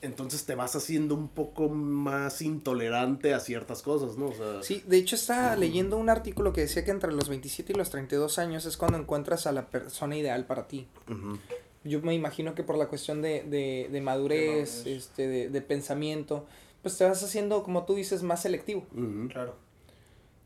Entonces 0.00 0.44
te 0.44 0.54
vas 0.54 0.76
haciendo 0.76 1.16
un 1.16 1.26
poco 1.28 1.68
más 1.68 2.40
intolerante 2.40 3.34
a 3.34 3.40
ciertas 3.40 3.82
cosas, 3.82 4.16
¿no? 4.16 4.26
O 4.28 4.32
sea, 4.34 4.62
Sí, 4.62 4.84
de 4.86 4.96
hecho 4.96 5.16
estaba 5.16 5.56
leyendo 5.56 5.96
un 5.96 6.08
artículo 6.08 6.52
que 6.52 6.60
decía 6.60 6.84
que 6.84 6.92
entre 6.92 7.12
los 7.12 7.28
27 7.28 7.72
y 7.72 7.76
los 7.76 7.90
32 7.90 8.38
años 8.38 8.64
es 8.64 8.76
cuando 8.76 8.96
encuentras 8.96 9.48
a 9.48 9.52
la 9.52 9.66
persona 9.66 10.16
ideal 10.16 10.46
para 10.46 10.68
ti. 10.68 10.86
Yo 11.84 12.00
me 12.00 12.14
imagino 12.14 12.54
que 12.54 12.62
por 12.62 12.76
la 12.76 12.86
cuestión 12.86 13.22
de, 13.22 13.42
de, 13.42 13.88
de 13.90 14.00
madurez, 14.00 14.70
madurez. 14.78 14.86
este, 14.86 15.26
de, 15.28 15.48
de 15.48 15.62
pensamiento, 15.62 16.46
pues 16.88 16.96
te 16.96 17.04
vas 17.04 17.22
haciendo, 17.22 17.62
como 17.62 17.84
tú 17.84 17.94
dices, 17.96 18.22
más 18.22 18.40
selectivo. 18.40 18.86
Claro. 19.28 19.56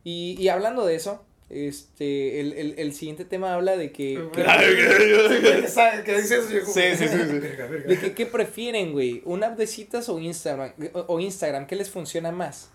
Y, 0.02 0.36
y 0.40 0.48
hablando 0.48 0.84
de 0.84 0.96
eso, 0.96 1.24
este, 1.48 2.40
el, 2.40 2.52
el, 2.54 2.74
el 2.78 2.92
siguiente 2.94 3.24
tema 3.24 3.54
habla 3.54 3.76
de 3.76 3.92
que, 3.92 4.18
de 7.86 7.98
que 7.98 8.14
¿qué 8.14 8.26
prefieren, 8.26 8.90
güey? 8.90 9.22
¿Una 9.24 9.48
app 9.48 9.56
de 9.56 9.68
citas 9.68 10.08
o 10.08 10.18
Instagram? 10.18 10.72
O, 10.94 11.04
o 11.06 11.20
Instagram, 11.20 11.68
¿qué 11.68 11.76
les 11.76 11.90
funciona 11.90 12.32
más? 12.32 12.70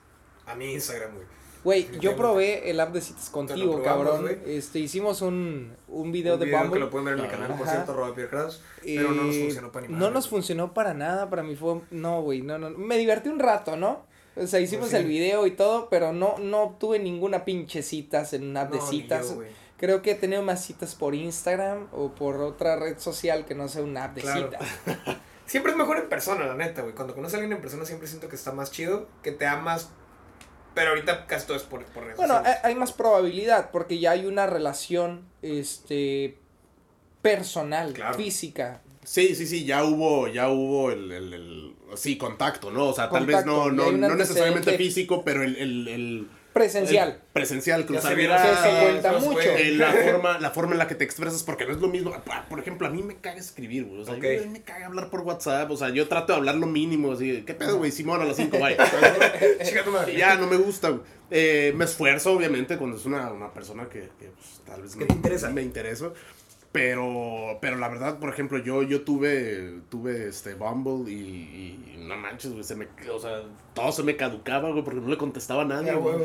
A 0.45 0.55
mí 0.55 0.71
Instagram, 0.71 1.13
güey. 1.13 1.25
Güey, 1.67 1.99
yo 1.99 2.15
probé 2.15 2.69
el 2.71 2.79
app 2.79 2.93
de 2.93 3.01
citas 3.01 3.29
contigo, 3.29 3.83
cabrón. 3.83 4.25
Este, 4.45 4.79
hicimos 4.79 5.21
un, 5.21 5.75
un 5.89 6.13
video 6.13 6.35
Un 6.35 6.39
de 6.39 6.45
video 6.45 6.59
que 6.59 6.63
Bumble. 6.63 6.79
lo 6.79 6.89
pueden 6.89 7.05
ver 7.07 7.15
en 7.17 7.23
mi 7.23 7.27
canal, 7.27 7.57
por 7.57 7.67
cierto, 7.67 8.13
Pierre 8.15 8.37
Pero 8.85 9.11
no 9.11 9.23
nos 9.23 9.35
Eh, 9.35 9.41
funcionó 9.43 9.71
para 9.73 9.87
ni 9.87 9.93
No 9.93 10.09
nos 10.09 10.29
funcionó 10.29 10.73
para 10.73 10.93
nada, 10.93 11.29
para 11.29 11.43
mí 11.43 11.57
fue, 11.57 11.81
no, 11.91 12.21
güey, 12.21 12.41
no, 12.41 12.57
no, 12.57 12.69
me 12.69 12.97
divertí 12.97 13.27
un 13.27 13.39
rato, 13.39 13.75
¿no? 13.75 14.05
O 14.37 14.47
sea, 14.47 14.61
hicimos 14.61 14.91
sí. 14.91 14.95
el 14.95 15.07
video 15.07 15.45
y 15.45 15.51
todo, 15.51 15.89
pero 15.89 16.13
no, 16.13 16.37
no 16.37 16.61
obtuve 16.61 16.99
ninguna 16.99 17.43
pinche 17.43 17.83
citas 17.83 18.31
en 18.31 18.49
una 18.49 18.61
app 18.61 18.71
de 18.71 18.77
No, 18.77 18.87
citas. 18.87 19.35
yo. 19.35 19.43
Creo 19.75 20.01
que 20.01 20.11
he 20.11 20.15
tenido 20.15 20.43
más 20.43 20.63
citas 20.63 20.95
por 20.95 21.15
Instagram 21.15 21.87
o 21.91 22.15
por 22.15 22.37
otra 22.37 22.77
red 22.77 22.97
social 22.97 23.43
que 23.45 23.55
no 23.55 23.67
sea 23.67 23.83
una 23.83 24.05
app 24.05 24.15
de 24.15 24.21
Claro. 24.21 24.51
citas. 24.51 24.69
Siempre 25.45 25.73
es 25.73 25.77
mejor 25.77 25.97
en 25.97 26.07
persona, 26.07 26.45
la 26.45 26.55
neta, 26.55 26.81
güey. 26.83 26.95
Cuando 26.95 27.13
conoces 27.13 27.33
a 27.33 27.37
alguien 27.39 27.57
en 27.57 27.61
persona 27.61 27.83
siempre 27.83 28.07
siento 28.07 28.29
que 28.29 28.37
está 28.37 28.53
más 28.53 28.71
chido, 28.71 29.09
que 29.21 29.33
te 29.33 29.45
amas. 29.45 29.89
Pero 30.77 30.89
ahorita 30.91 31.25
casi 31.25 31.47
todo 31.47 31.57
es 31.57 31.63
por, 31.63 31.83
por 31.85 32.03
redes 32.03 32.17
Bueno, 32.17 32.35
hay, 32.35 32.39
sociales. 32.39 32.61
hay 32.65 32.75
más 32.75 32.93
probabilidad 32.93 33.71
porque 33.71 33.97
ya 33.99 34.11
hay 34.11 34.25
una 34.27 34.45
relación, 34.47 35.23
este, 35.41 36.37
personal, 37.21 37.93
Claro. 37.93 38.13
física, 38.15 38.81
Sí, 39.03 39.35
sí, 39.35 39.47
sí, 39.47 39.63
ya 39.63 39.85
hubo, 39.85 40.27
ya 40.27 40.49
hubo 40.49 40.91
el, 40.91 41.09
el, 41.13 41.33
el- 41.33 41.75
sí, 41.95 42.17
contacto, 42.17 42.71
¿no? 42.71 42.89
O 42.89 42.93
sea, 42.93 43.09
tal 43.09 43.25
vez 43.25 43.45
no, 43.45 43.71
no, 43.71 43.89
no 43.93 44.15
necesariamente 44.15 44.77
físico, 44.77 45.23
pero 45.23 45.43
el, 45.43 45.55
el, 45.55 45.87
el- 45.87 46.27
Presencial. 46.57 47.09
el 47.09 47.17
presencial, 47.33 47.85
cruzar 47.85 48.11
se 48.11 48.15
vieron 48.15 48.37
miradas, 48.37 48.65
eso 48.65 48.81
cuenta 48.81 49.11
mucho. 49.19 49.39
eh, 49.49 49.71
la 49.71 49.91
forma, 50.11 50.39
la 50.39 50.51
forma 50.51 50.71
en 50.73 50.77
la 50.79 50.87
que 50.87 50.95
te 50.95 51.03
expresas, 51.03 51.43
porque 51.43 51.65
no 51.65 51.71
es 51.73 51.79
lo 51.79 51.87
mismo. 51.87 52.13
Ah, 52.29 52.45
Por 52.49 52.59
ejemplo, 52.59 52.87
a 52.87 52.89
mí 52.89 53.03
me 53.03 53.15
caga 53.17 53.37
escribir, 53.39 53.85
güey. 53.85 54.01
O 54.01 54.05
sea, 54.05 54.15
a 54.15 54.17
mí 54.17 54.27
me 54.51 54.61
caga 54.61 54.87
hablar 54.87 55.09
por 55.09 55.21
WhatsApp. 55.21 55.69
O 55.71 55.77
sea, 55.77 55.89
yo 55.89 56.07
trato 56.07 56.33
de 56.33 56.37
hablar 56.39 56.55
lo 56.55 56.67
mínimo, 56.67 57.11
así, 57.13 57.43
¿qué 57.45 57.53
pedo, 57.53 57.77
güey? 57.77 57.91
Simón 57.91 58.21
a 58.21 58.25
las 58.25 58.35
5, 58.37 58.57
bye. 58.57 58.77
Ya, 60.17 60.35
no 60.35 60.47
me 60.47 60.57
gusta. 60.57 60.89
güey. 60.89 61.01
Eh, 61.29 61.73
me 61.75 61.85
esfuerzo, 61.85 62.31
obviamente, 62.33 62.77
cuando 62.77 62.95
es 62.97 63.05
una, 63.05 63.31
una 63.31 63.51
persona 63.51 63.87
que, 63.89 64.09
que, 64.19 64.27
pues, 64.27 64.61
tal 64.65 64.81
vez 64.81 64.95
me, 64.95 65.05
te 65.05 65.13
interesa. 65.13 65.49
me 65.49 65.61
interesa. 65.61 66.09
Pero, 66.77 67.57
pero 67.59 67.75
la 67.77 67.87
verdad, 67.89 68.19
por 68.19 68.29
ejemplo, 68.29 68.59
yo, 68.59 68.83
yo 68.83 69.01
tuve, 69.01 69.79
tuve 69.89 70.27
este 70.27 70.53
Bumble 70.53 71.11
y, 71.11 71.95
y 71.95 71.97
no 71.97 72.15
manches, 72.15 72.51
güey, 72.51 72.63
se 72.63 72.75
me, 72.75 72.87
o 73.11 73.19
sea, 73.19 73.41
todo 73.73 73.91
se 73.91 74.03
me 74.03 74.15
caducaba, 74.15 74.69
güey, 74.69 74.83
porque 74.83 74.99
no 75.01 75.07
le 75.07 75.17
contestaba 75.17 75.63
a 75.63 75.65
nadie, 75.65 75.93
güey. 75.95 76.17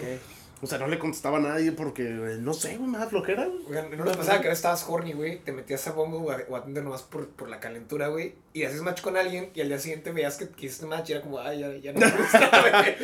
O 0.65 0.67
sea, 0.69 0.79
no 0.79 0.87
le 0.87 0.97
contestaba 0.97 1.39
a 1.39 1.41
nadie 1.41 1.73
porque, 1.73 2.05
eh, 2.05 2.37
no 2.39 2.55
sé, 2.55 2.77
güey, 2.77 2.89
me 2.89 2.97
da 2.97 3.09
flojera, 3.09 3.47
güey. 3.47 3.97
No 3.97 4.05
nos 4.05 4.17
pasaba 4.17 4.41
que 4.41 4.49
estabas 4.49 4.87
horny, 4.89 5.13
güey, 5.13 5.41
te 5.41 5.51
metías 5.51 5.85
a 5.89 5.91
Bumble 5.91 6.47
o 6.49 6.57
a, 6.57 6.63
Tinder 6.65 6.85
nomás 6.85 7.03
por, 7.03 7.29
por 7.31 7.49
la 7.49 7.59
calentura, 7.59 8.07
güey, 8.07 8.37
y 8.53 8.63
haces 8.63 8.81
match 8.81 9.01
con 9.01 9.17
alguien 9.17 9.51
y 9.55 9.61
al 9.61 9.67
día 9.67 9.81
siguiente 9.81 10.13
veías 10.13 10.37
que, 10.37 10.49
hiciste 10.65 10.87
match 10.87 11.11
y 11.11 11.15
era 11.15 11.23
como, 11.23 11.41
ay, 11.41 11.59
ya, 11.59 11.75
ya 11.75 11.93
no 11.93 11.99
me 11.99 12.11
gusta, 12.13 12.49
güey. 12.81 12.97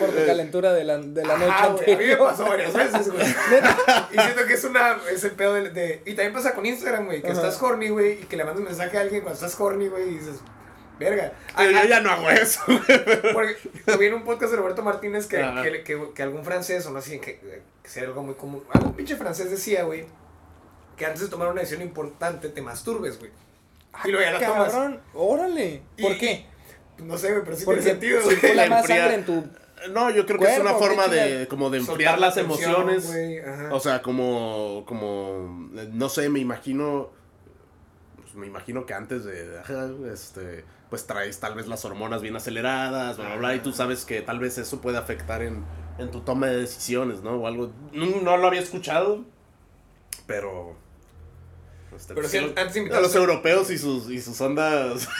Por 0.00 0.10
tu 0.10 0.26
calentura 0.26 0.72
de 0.72 0.82
la, 0.82 0.98
de 0.98 1.24
la 1.24 1.38
noche 1.38 1.50
Ajá, 1.52 1.68
güey, 1.68 1.92
a 1.92 1.96
mí 1.96 2.04
me 2.06 2.16
pasó 2.16 2.44
varias 2.44 2.74
veces, 2.74 3.12
güey. 3.12 3.24
y 4.12 4.18
siento 4.18 4.44
que 4.44 4.54
es 4.54 4.64
una, 4.64 4.96
es 5.08 5.22
el 5.22 5.30
pedo 5.30 5.54
de, 5.54 5.70
de- 5.70 6.02
y 6.06 6.14
también 6.14 6.32
pasa 6.32 6.56
con 6.56 6.66
Instagram, 6.66 7.06
güey, 7.06 7.22
que 7.22 7.30
Ajá. 7.30 7.40
estás 7.40 7.62
horny, 7.62 7.88
güey, 7.88 8.22
y 8.22 8.24
que 8.24 8.36
le 8.36 8.42
mandas 8.42 8.64
mensaje 8.64 8.98
a 8.98 9.02
alguien 9.02 9.22
cuando 9.22 9.36
estás 9.36 9.60
horny, 9.60 9.86
güey, 9.86 10.08
y 10.08 10.18
dices, 10.18 10.40
verga. 10.98 11.32
Pero 11.56 11.78
Ah, 11.78 11.82
yo 11.82 11.88
ya 11.88 12.00
no 12.00 12.10
hago 12.10 12.30
eso. 12.30 12.60
Porque 12.66 13.56
vi 13.98 14.06
en 14.06 14.14
un 14.14 14.24
podcast 14.24 14.52
de 14.52 14.58
Roberto 14.58 14.82
Martínez 14.82 15.26
que, 15.26 15.36
que, 15.62 15.82
que, 15.84 16.12
que 16.14 16.22
algún 16.22 16.44
francés, 16.44 16.86
o 16.86 16.90
no 16.90 17.00
sé, 17.00 17.20
que, 17.20 17.38
que 17.82 17.88
sea 17.88 18.04
algo 18.04 18.22
muy 18.22 18.34
común, 18.34 18.64
algún 18.72 18.94
pinche 18.94 19.16
francés 19.16 19.50
decía, 19.50 19.84
güey, 19.84 20.04
que 20.96 21.06
antes 21.06 21.20
de 21.22 21.28
tomar 21.28 21.48
una 21.48 21.60
decisión 21.60 21.82
importante 21.82 22.48
te 22.48 22.62
masturbes, 22.62 23.18
güey. 23.18 23.30
Y 24.04 24.10
luego 24.10 24.24
ya 24.30 24.38
la 24.38 24.46
tomas. 24.46 24.98
Órale. 25.14 25.82
¿Por 26.00 26.12
Y- 26.12 26.18
qué? 26.18 26.46
No 26.98 27.18
sé, 27.18 27.30
güey, 27.32 27.44
pero 27.44 27.56
sí 27.56 27.64
Porque 27.66 27.82
tiene 27.82 27.98
sentido, 28.20 28.22
circula 28.22 28.66
más 28.68 28.80
Enfriar. 28.80 28.98
sangre 29.10 29.14
en 29.16 29.24
tu... 29.26 29.92
No, 29.92 30.08
yo 30.10 30.24
creo 30.24 30.38
que 30.40 30.50
es 30.54 30.58
una 30.58 30.72
forma 30.72 31.06
de, 31.08 31.46
como 31.48 31.68
de 31.68 31.78
enfriar 31.78 32.18
la 32.18 32.28
las 32.28 32.36
emociones. 32.38 33.12
O 33.70 33.78
sea, 33.78 34.00
como, 34.00 34.84
como, 34.86 35.68
no 35.92 36.08
sé, 36.08 36.30
me 36.30 36.40
imagino, 36.40 37.10
me 38.36 38.46
imagino 38.46 38.86
que 38.86 38.94
antes 38.94 39.24
de, 39.24 39.60
este, 40.12 40.64
pues 40.90 41.06
traes 41.06 41.40
tal 41.40 41.54
vez 41.54 41.66
las 41.66 41.84
hormonas 41.84 42.22
bien 42.22 42.36
aceleradas, 42.36 43.16
bla, 43.16 43.26
bla, 43.28 43.36
bla, 43.36 43.54
y 43.56 43.60
tú 43.60 43.72
sabes 43.72 44.04
que 44.04 44.22
tal 44.22 44.38
vez 44.38 44.58
eso 44.58 44.80
puede 44.80 44.98
afectar 44.98 45.42
en, 45.42 45.64
en 45.98 46.10
tu 46.10 46.20
toma 46.20 46.46
de 46.46 46.58
decisiones, 46.58 47.22
¿no? 47.22 47.36
O 47.36 47.46
algo, 47.46 47.72
no, 47.92 48.06
no 48.22 48.36
lo 48.36 48.46
había 48.46 48.60
escuchado, 48.60 49.24
pero... 50.26 50.76
este, 51.96 52.14
Pero 52.14 52.28
pues, 52.28 52.30
sí, 52.30 52.38
sí, 52.38 52.54
antes 52.56 52.92
a 52.94 53.00
los 53.00 53.14
europeos 53.14 53.70
y 53.70 53.78
sus, 53.78 54.10
y 54.10 54.20
sus 54.20 54.40
ondas... 54.40 55.08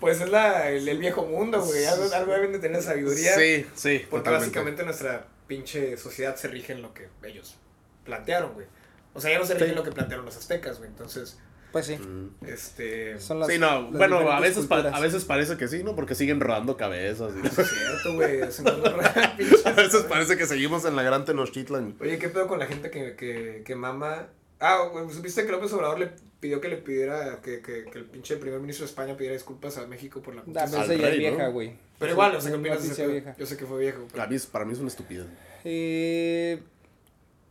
Pues 0.00 0.20
es 0.20 0.28
la, 0.30 0.70
el, 0.70 0.88
el 0.88 0.98
viejo 0.98 1.26
mundo, 1.26 1.60
güey. 1.60 1.84
Algo, 1.84 2.04
algo 2.14 2.32
deben 2.32 2.52
de 2.52 2.60
tener 2.60 2.80
sabiduría. 2.80 3.34
Sí, 3.34 3.66
sí, 3.74 3.98
Porque 4.08 4.26
totalmente. 4.26 4.30
básicamente 4.46 4.84
nuestra 4.84 5.26
pinche 5.48 5.96
sociedad 5.96 6.36
se 6.36 6.46
rige 6.46 6.72
en 6.72 6.82
lo 6.82 6.94
que 6.94 7.08
ellos 7.24 7.56
plantearon, 8.04 8.52
güey. 8.54 8.68
O 9.14 9.20
sea, 9.20 9.32
ya 9.32 9.40
no 9.40 9.44
se 9.44 9.54
rige 9.54 9.64
Sí. 9.64 9.70
en 9.70 9.76
lo 9.76 9.82
que 9.82 9.90
plantearon 9.90 10.24
los 10.24 10.36
aztecas, 10.36 10.78
güey. 10.78 10.88
Entonces, 10.88 11.40
Pues 11.72 11.86
sí. 11.86 11.96
Mm. 11.98 12.30
este... 12.46 13.20
Son 13.20 13.40
las, 13.40 13.48
Sí, 13.48 13.58
no, 13.58 13.82
las 13.82 13.92
bueno, 13.92 14.18
a 14.32 14.40
veces, 14.40 14.66
pa- 14.66 14.78
a 14.88 15.00
veces 15.00 15.24
parece 15.24 15.56
que 15.58 15.68
sí, 15.68 15.82
¿no? 15.84 15.94
Porque 15.94 16.14
siguen 16.14 16.40
rodando 16.40 16.76
cabezas. 16.76 17.32
y- 17.42 17.46
Es 17.46 17.54
cierto, 17.54 18.14
güey. 18.14 18.40
A 19.66 19.72
veces 19.72 20.02
parece 20.08 20.36
que 20.38 20.46
seguimos 20.46 20.84
en 20.86 20.96
la 20.96 21.02
gran 21.02 21.24
Tenochtitlan. 21.26 21.96
Oye, 22.00 22.18
¿qué 22.18 22.28
pedo 22.30 22.46
con 22.46 22.58
la 22.58 22.66
gente 22.66 22.90
que, 22.90 23.14
que, 23.16 23.62
que 23.64 23.74
mama? 23.74 24.28
Ah, 24.60 24.88
güey, 24.90 25.08
¿supiste 25.10 25.44
que 25.46 25.52
López 25.52 25.72
Obrador 25.74 25.98
le 26.00 26.10
pidió 26.40 26.60
que 26.60 26.68
le 26.68 26.78
pidiera, 26.78 27.40
que, 27.42 27.60
que, 27.60 27.84
que 27.84 27.98
el 27.98 28.06
pinche 28.06 28.36
primer 28.38 28.60
ministro 28.60 28.86
de 28.86 28.90
España 28.90 29.16
pidiera 29.16 29.34
disculpas 29.34 29.76
a 29.76 29.86
México 29.86 30.20
por 30.22 30.34
la 30.34 30.40
Da, 30.46 30.62
conquista? 30.64 30.70
pues 30.78 30.88
Al 30.88 30.90
ella 30.96 31.04
es 31.06 31.10
rey, 31.10 31.18
vieja, 31.20 31.44
¿no? 31.46 31.52
güey. 31.52 31.72
Pero 31.98 32.12
igual, 32.12 32.32
no 32.32 32.40
sé 32.40 32.50
qué 32.50 32.56
opinas. 32.56 33.36
Yo 33.38 33.46
sé 33.46 33.56
que 33.56 33.66
fue 33.66 33.78
viejo. 33.80 33.98
pero- 34.06 34.16
Para 34.16 34.26
mí, 34.28 34.36
es- 34.36 34.46
para 34.46 34.64
mí 34.64 34.72
es 34.72 34.78
una 34.78 34.88
estupidez. 34.88 35.26
Eh, 35.64 36.60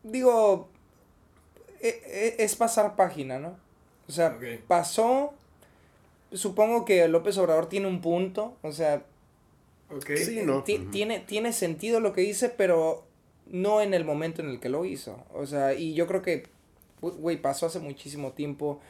digo, 0.04 0.70
e- 1.82 2.02
e- 2.40 2.44
es 2.44 2.56
pasar 2.56 2.96
página, 2.96 3.40
¿no? 3.40 3.58
O 4.08 4.12
sea, 4.12 4.38
pasó, 4.68 5.34
supongo 6.32 6.86
que 6.86 7.08
López 7.08 7.38
Obrador 7.38 7.68
tiene 7.68 7.88
un 7.88 8.02
punto, 8.02 8.56
o 8.62 8.72
sea, 8.72 9.04
Ok. 9.90 10.12
Sí, 10.18 10.42
¿no? 10.44 10.64
ti- 10.64 10.80
Ujú. 10.80 10.92
tiene, 10.92 11.20
tiene 11.22 11.54
sentido 11.54 12.00
lo 12.02 12.12
que 12.12 12.20
dice, 12.22 12.50
pero 12.50 13.06
no 13.50 13.80
en 13.82 13.94
el 13.94 14.04
momento 14.04 14.42
en 14.42 14.50
el 14.50 14.60
que 14.60 14.68
lo 14.68 14.84
hizo. 14.84 15.24
O 15.34 15.46
sea, 15.46 15.74
y 15.74 15.94
yo 15.94 16.08
creo 16.08 16.22
que, 16.22 16.48
güey, 17.02 17.42
pasó 17.42 17.68
hace 17.68 17.80
muchísimo 17.80 18.34
tiempo. 18.34 18.82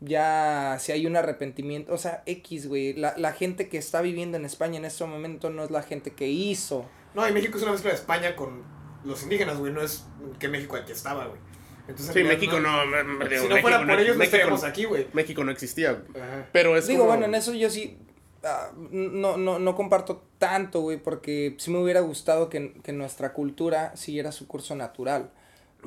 Ya 0.00 0.76
si 0.80 0.92
hay 0.92 1.06
un 1.06 1.16
arrepentimiento, 1.16 1.92
o 1.92 1.98
sea, 1.98 2.22
X, 2.26 2.68
güey, 2.68 2.94
la, 2.94 3.14
la 3.18 3.32
gente 3.32 3.68
que 3.68 3.76
está 3.78 4.00
viviendo 4.00 4.36
en 4.38 4.44
España 4.46 4.78
en 4.78 4.84
este 4.86 5.04
momento 5.04 5.50
no 5.50 5.62
es 5.64 5.70
la 5.70 5.82
gente 5.82 6.12
que 6.12 6.28
hizo. 6.28 6.86
No, 7.14 7.26
y 7.28 7.32
México 7.32 7.56
es 7.58 7.62
una 7.62 7.72
mezcla 7.72 7.90
de 7.90 7.96
España 7.96 8.34
con 8.36 8.62
los 9.04 9.22
indígenas, 9.22 9.58
güey. 9.58 9.72
No 9.72 9.80
es 9.82 10.04
que 10.38 10.48
México 10.48 10.76
aquí 10.76 10.92
estaba, 10.92 11.26
güey. 11.26 11.40
Entonces, 11.88 12.14
Sí, 12.14 12.22
México 12.24 12.58
no. 12.60 12.84
me- 12.86 13.04
me- 13.04 13.24
Si 13.28 13.34
no 13.34 13.40
México 13.48 13.56
fuera 13.60 13.86
por 13.86 13.98
ellos, 14.00 14.16
no 14.16 14.24
estaríamos 14.24 14.64
aquí, 14.64 14.84
güey. 14.84 15.06
México 15.12 15.44
no 15.44 15.50
existía. 15.52 15.90
Ajá. 16.14 16.48
Pero 16.52 16.76
es 16.76 16.86
Digo, 16.86 17.00
como- 17.00 17.10
bueno, 17.12 17.26
en 17.26 17.34
eso 17.34 17.54
yo 17.54 17.70
sí 17.70 17.96
ah, 18.44 18.70
no, 18.90 19.36
no, 19.36 19.58
no 19.58 19.74
comparto 19.74 20.22
tanto, 20.38 20.80
güey, 20.80 20.98
porque 20.98 21.54
sí 21.58 21.70
me 21.70 21.78
hubiera 21.78 22.00
gustado 22.00 22.48
que, 22.48 22.74
que 22.82 22.92
nuestra 22.92 23.32
cultura 23.32 23.96
siguiera 23.96 24.30
su 24.32 24.46
curso 24.46 24.74
natural. 24.76 25.30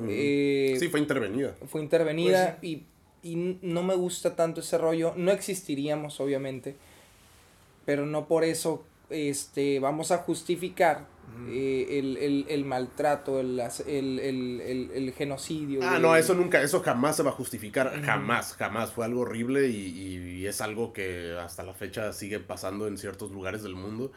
Eh, 0.07 0.75
Sí, 0.79 0.87
fue 0.89 0.99
intervenida. 0.99 1.55
fue 1.67 1.81
intervenida 1.81 2.57
Pues 2.59 2.63
y, 2.71 2.85
y 3.23 3.57
no 3.61 3.83
me 3.83 3.95
gusta 3.95 4.35
tanto 4.35 4.61
ese 4.61 4.77
rollo. 4.77 5.13
No 5.17 5.31
existiríamos, 5.31 6.19
obviamente, 6.21 6.75
pero 7.85 8.05
no 8.05 8.27
por 8.27 8.43
eso 8.43 8.83
este, 9.09 9.79
vamos 9.79 10.11
a 10.11 10.17
justificar. 10.19 11.05
Eh, 11.47 11.99
el, 11.99 12.17
el, 12.17 12.45
el 12.49 12.65
maltrato, 12.65 13.39
el, 13.39 13.59
el, 13.59 14.19
el, 14.19 14.61
el, 14.61 14.91
el 14.93 15.13
genocidio. 15.13 15.79
Ah, 15.83 15.99
no, 15.99 16.15
eso 16.15 16.33
nunca, 16.35 16.61
eso 16.61 16.81
jamás 16.81 17.15
se 17.15 17.23
va 17.23 17.29
a 17.29 17.33
justificar, 17.33 18.01
jamás, 18.03 18.53
jamás. 18.55 18.91
Fue 18.91 19.05
algo 19.05 19.21
horrible 19.21 19.67
y, 19.67 19.75
y- 19.75 20.29
y 20.39 20.47
es 20.47 20.61
algo 20.61 20.93
que 20.93 21.35
hasta 21.39 21.63
la 21.63 21.73
fecha 21.73 22.13
sigue 22.13 22.39
pasando 22.39 22.87
en 22.87 22.97
ciertos 22.97 23.31
lugares 23.31 23.63
del 23.63 23.75
mundo. 23.75 24.11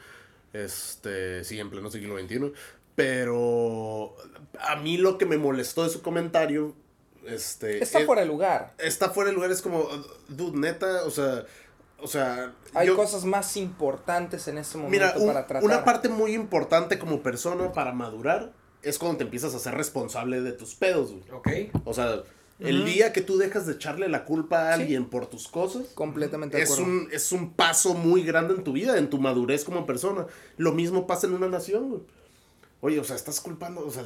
Este, 0.53 1.45
sí, 1.45 1.59
en 1.59 1.71
pleno 1.71 1.91
siglo 1.91 2.19
XXI. 2.19 2.53
Pero 2.95 4.17
a 4.61 4.77
mí 4.77 4.99
lo 4.99 5.19
que 5.19 5.27
me 5.27 5.39
molestó 5.39 5.83
de 5.85 5.89
su 5.91 6.03
comentario, 6.03 6.75
este... 7.27 7.83
Está 7.83 8.01
es- 8.01 8.07
fuera 8.07 8.23
de 8.23 8.29
lugar. 8.29 8.75
está 8.79 9.11
fuera 9.11 9.31
de 9.31 9.35
lugar, 9.35 9.51
es 9.51 9.63
como, 9.63 9.89
dude, 10.29 10.59
neta, 10.59 11.05
o 11.05 11.11
sea, 11.11 11.45
o 12.03 12.07
sea... 12.07 12.53
Hay 12.75 12.87
yo- 12.89 12.97
cosas 12.97 13.25
más 13.25 13.57
importantes 13.57 14.49
en 14.49 14.59
este 14.59 14.79
momento 14.79 14.93
Mira, 14.93 15.15
un- 15.19 15.27
para 15.27 15.47
tratar. 15.47 15.65
una 15.65 15.85
parte 15.85 16.09
muy 16.09 16.35
importante 16.35 16.99
como 16.99 17.23
persona 17.23 17.73
para 17.73 17.93
madurar 17.93 18.53
es 18.83 18.99
cuando 18.99 19.19
te 19.19 19.25
empiezas 19.25 19.55
a 19.55 19.59
ser 19.59 19.75
responsable 19.75 20.41
de 20.41 20.53
tus 20.53 20.75
pedos, 20.75 21.13
güey. 21.13 21.23
Ok. 21.33 21.49
O 21.85 21.95
sea, 21.95 22.23
el 22.59 22.85
día 22.85 23.13
que 23.13 23.21
tú 23.23 23.39
dejas 23.39 23.67
de 23.67 23.75
echarle 23.75 24.09
la 24.09 24.25
culpa 24.25 24.71
a 24.73 24.77
Sí. 24.77 24.83
alguien 24.83 25.07
por 25.09 25.27
tus 25.27 25.49
cosas, 25.49 25.87
Completamente 25.95 26.57
de 26.57 26.63
es 26.65 26.71
acuerdo. 26.73 26.91
un, 26.91 27.09
es 27.13 27.33
un 27.33 27.53
paso 27.55 27.95
muy 27.95 28.23
grande 28.25 28.55
en 28.55 28.65
tu 28.65 28.73
vida, 28.73 28.99
en 28.99 29.09
tu 29.11 29.19
madurez 29.19 29.65
como 29.65 29.87
persona. 29.87 30.27
Lo 30.57 30.73
mismo 30.73 31.07
pasa 31.07 31.27
en 31.27 31.35
una 31.35 31.49
nación, 31.49 31.89
güey. 31.91 32.03
Oye, 32.81 32.99
o 33.01 33.05
sea, 33.05 33.15
estás 33.17 33.41
culpando, 33.41 33.87
o 33.87 33.91
sea, 33.91 34.05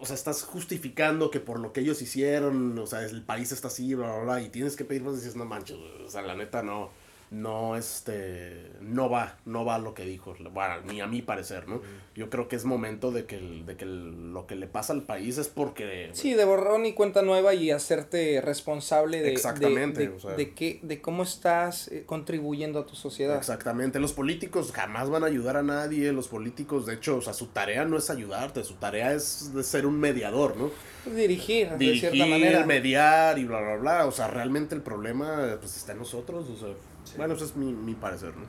o 0.00 0.06
sea, 0.06 0.14
estás 0.14 0.42
justificando 0.44 1.30
que 1.30 1.40
por 1.40 1.58
lo 1.60 1.72
que 1.72 1.80
ellos 1.80 2.00
hicieron, 2.00 2.78
o 2.78 2.86
sea, 2.86 3.02
el 3.04 3.22
país 3.22 3.52
está 3.52 3.68
así, 3.68 3.94
bla, 3.94 4.06
bla, 4.14 4.24
bla, 4.24 4.42
y 4.42 4.48
tienes 4.48 4.76
que 4.76 4.84
pedir 4.84 5.02
más 5.02 5.14
y 5.14 5.16
dices, 5.16 5.36
no 5.36 5.44
manches, 5.44 5.76
güey, 5.76 6.04
o 6.06 6.10
sea, 6.10 6.22
la 6.22 6.34
neta 6.34 6.62
no, 6.62 6.90
no, 7.30 7.76
este, 7.76 8.72
no 8.80 9.10
va, 9.10 9.36
no 9.44 9.64
va 9.64 9.78
lo 9.78 9.92
que 9.94 10.04
dijo, 10.04 10.34
bueno, 10.52 10.80
ni 10.86 11.00
a 11.00 11.06
mi 11.06 11.22
parecer, 11.22 11.68
¿no? 11.68 11.80
Yo 12.14 12.30
creo 12.30 12.48
que 12.48 12.56
es 12.56 12.64
momento 12.64 13.10
de 13.12 13.26
que, 13.26 13.36
el- 13.36 13.66
de 13.66 13.76
que 13.76 13.84
el- 13.84 14.32
lo 14.32 14.46
que 14.46 14.56
le 14.56 14.66
pasa 14.66 14.92
al 14.92 15.02
país 15.02 15.38
es 15.38 15.48
porque... 15.48 16.10
Sí, 16.14 16.34
de 16.34 16.44
borrón 16.44 16.86
y 16.86 16.94
cuenta 16.94 17.22
nueva 17.22 17.54
y 17.54 17.70
hacerte 17.70 18.40
responsable 18.40 19.20
de, 19.22 19.30
Exactamente, 19.32 20.00
de, 20.00 20.08
de, 20.08 20.14
o 20.16 20.20
sea. 20.20 20.34
de 20.34 20.54
qué, 20.54 20.80
de 20.82 21.00
cómo 21.00 21.22
estás 21.22 21.88
eh, 21.88 22.04
contribuyendo 22.06 22.78
a 22.80 22.86
tu 22.86 22.94
sociedad. 22.94 23.36
Exactamente, 23.36 24.00
los 24.00 24.12
políticos 24.12 24.72
jamás 24.72 25.10
van 25.10 25.22
a 25.22 25.26
ayudar 25.26 25.56
a 25.56 25.62
nadie, 25.62 26.12
los 26.12 26.28
políticos, 26.28 26.86
de 26.86 26.94
hecho, 26.94 27.18
o 27.18 27.20
sea, 27.22 27.34
su 27.34 27.48
tarea 27.48 27.84
no 27.84 27.98
es 27.98 28.10
ayudarte, 28.10 28.64
su 28.64 28.74
tarea 28.74 29.12
es 29.12 29.52
de 29.54 29.62
ser 29.62 29.86
un 29.86 30.00
mediador, 30.00 30.56
¿no? 30.56 30.70
Dirigir, 31.14 31.68
de 31.70 31.78
cierta 31.98 32.10
Dirigir, 32.10 32.26
manera. 32.26 32.66
mediar 32.66 33.38
y 33.38 33.44
bla, 33.44 33.60
bla, 33.60 33.76
bla, 33.76 34.06
o 34.06 34.12
sea, 34.12 34.28
realmente 34.28 34.74
el 34.74 34.82
problema, 34.82 35.56
pues, 35.60 35.76
está 35.76 35.92
en 35.92 35.98
nosotros, 35.98 36.48
o 36.50 36.56
sea, 36.56 36.68
bueno, 37.16 37.34
eso 37.34 37.44
es 37.44 37.56
mi, 37.56 37.72
mi 37.72 37.94
parecer, 37.94 38.36
¿no? 38.36 38.46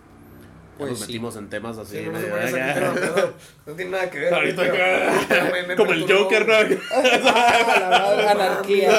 Pues 0.78 0.92
nos 0.92 1.00
sí. 1.00 1.06
metimos 1.08 1.36
en 1.36 1.50
temas 1.50 1.78
así. 1.78 1.98
Sí, 1.98 2.06
no, 2.06 2.14
no 2.14 2.20
de- 2.20 2.72
pero 2.74 3.34
no 3.66 3.74
tiene 3.74 3.92
nada 3.92 4.10
que 4.10 4.20
ver. 4.20 4.34
Ahorita 4.34 4.62
acá, 4.64 5.76
como 5.78 5.92
el 5.92 6.10
Joker. 6.12 6.48
¿no? 6.48 6.54
La 7.20 7.90
madre, 7.92 8.28
anarquía. 8.30 8.92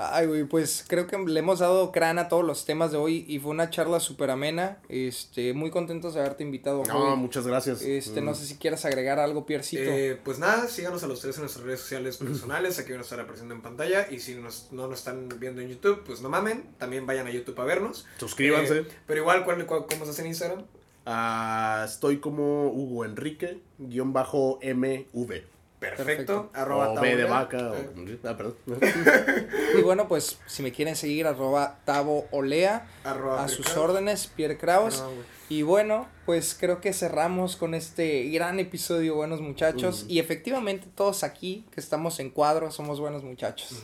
Ay, 0.00 0.26
güey, 0.26 0.44
pues 0.44 0.84
creo 0.86 1.08
que 1.08 1.18
le 1.18 1.40
hemos 1.40 1.58
dado 1.58 1.90
crán 1.90 2.20
a 2.20 2.28
todos 2.28 2.44
los 2.44 2.64
temas 2.64 2.92
de 2.92 2.98
hoy 2.98 3.24
y 3.26 3.40
fue 3.40 3.50
una 3.50 3.68
charla 3.68 3.98
súper 3.98 4.30
amena. 4.30 4.78
Este, 4.88 5.52
muy 5.54 5.70
contentos 5.70 6.14
de 6.14 6.20
haberte 6.20 6.44
invitado. 6.44 6.84
No, 6.86 7.06
Javi. 7.06 7.16
muchas 7.16 7.46
gracias. 7.48 7.82
Este, 7.82 8.20
no 8.20 8.30
Mm. 8.30 8.34
sé 8.36 8.46
si 8.46 8.54
quieras 8.58 8.84
agregar 8.84 9.18
algo, 9.18 9.44
Piercito. 9.44 9.82
Eh, 9.90 10.16
pues 10.22 10.38
nada, 10.38 10.68
síganos 10.68 11.02
a 11.02 11.08
los 11.08 11.20
tres 11.20 11.34
en 11.36 11.42
nuestras 11.42 11.64
redes 11.66 11.80
sociales 11.80 12.16
personales, 12.18 12.78
aquí 12.78 12.92
van 12.92 13.00
a 13.00 13.02
estar 13.02 13.18
apareciendo 13.18 13.54
en 13.56 13.60
pantalla. 13.62 14.06
Y 14.08 14.20
si 14.20 14.36
nos- 14.36 14.68
no 14.70 14.86
nos 14.86 15.00
están 15.00 15.28
viendo 15.40 15.60
en 15.62 15.68
YouTube, 15.68 16.04
pues 16.06 16.20
no 16.20 16.28
mamen, 16.28 16.62
también 16.78 17.04
vayan 17.04 17.26
a 17.26 17.30
YouTube 17.30 17.58
a 17.60 17.64
vernos. 17.64 18.06
Suscríbanse. 18.18 18.78
Eh, 18.78 18.86
pero 19.06 19.20
igual, 19.22 19.44
¿cuál, 19.44 19.66
cuál- 19.66 19.86
¿cómo 19.86 20.04
estás 20.04 20.20
en 20.20 20.28
Instagram? 20.28 20.64
Ah, 21.06 21.86
estoy 21.88 22.18
como 22.18 22.68
Hugo 22.70 23.04
Enrique, 23.04 23.60
guion 23.78 24.12
bajo 24.12 24.58
MV. 24.62 25.42
Perfecto. 25.78 26.04
Perfecto. 26.04 26.50
Arroba 26.54 26.90
o 26.90 27.00
B 27.00 27.08
de 27.16 27.22
tabulea. 27.24 27.26
vaca. 27.40 27.58
Eh, 27.78 28.18
o- 28.24 28.28
ah, 28.28 28.36
perdón. 28.36 28.56
Y 29.78 29.82
bueno, 29.82 30.08
pues 30.08 30.38
si 30.46 30.62
me 30.62 30.72
quieren 30.72 30.96
seguir, 30.96 31.26
arroba 31.26 31.78
Tavo 31.84 32.26
Olea, 32.32 32.86
arroba 33.04 33.44
a 33.44 33.48
sus 33.48 33.76
órdenes, 33.76 34.26
Pierre 34.26 34.58
Kraus. 34.58 34.98
No, 35.00 35.06
güey. 35.10 35.38
Y 35.50 35.62
bueno, 35.62 36.08
pues 36.26 36.56
creo 36.58 36.80
que 36.80 36.92
cerramos 36.92 37.56
con 37.56 37.74
este 37.74 38.28
gran 38.30 38.58
episodio, 38.60 39.14
buenos 39.14 39.40
muchachos. 39.40 40.04
Y 40.08 40.18
efectivamente 40.18 40.88
todos 40.94 41.22
aquí 41.24 41.64
que 41.72 41.80
estamos 41.80 42.18
en 42.20 42.30
cuadro 42.30 42.70
somos 42.70 43.00
buenos 43.00 43.22
muchachos. 43.22 43.82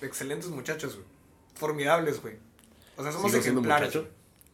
Excelentes 0.00 0.48
muchachos, 0.50 0.94
güey. 0.94 1.06
Formidables, 1.56 2.22
güey. 2.22 2.36
O 2.96 3.02
sea, 3.02 3.12
somos 3.12 3.30
¿Sigo 3.32 3.42
siendo 3.42 3.60
ejemplares. 3.60 3.94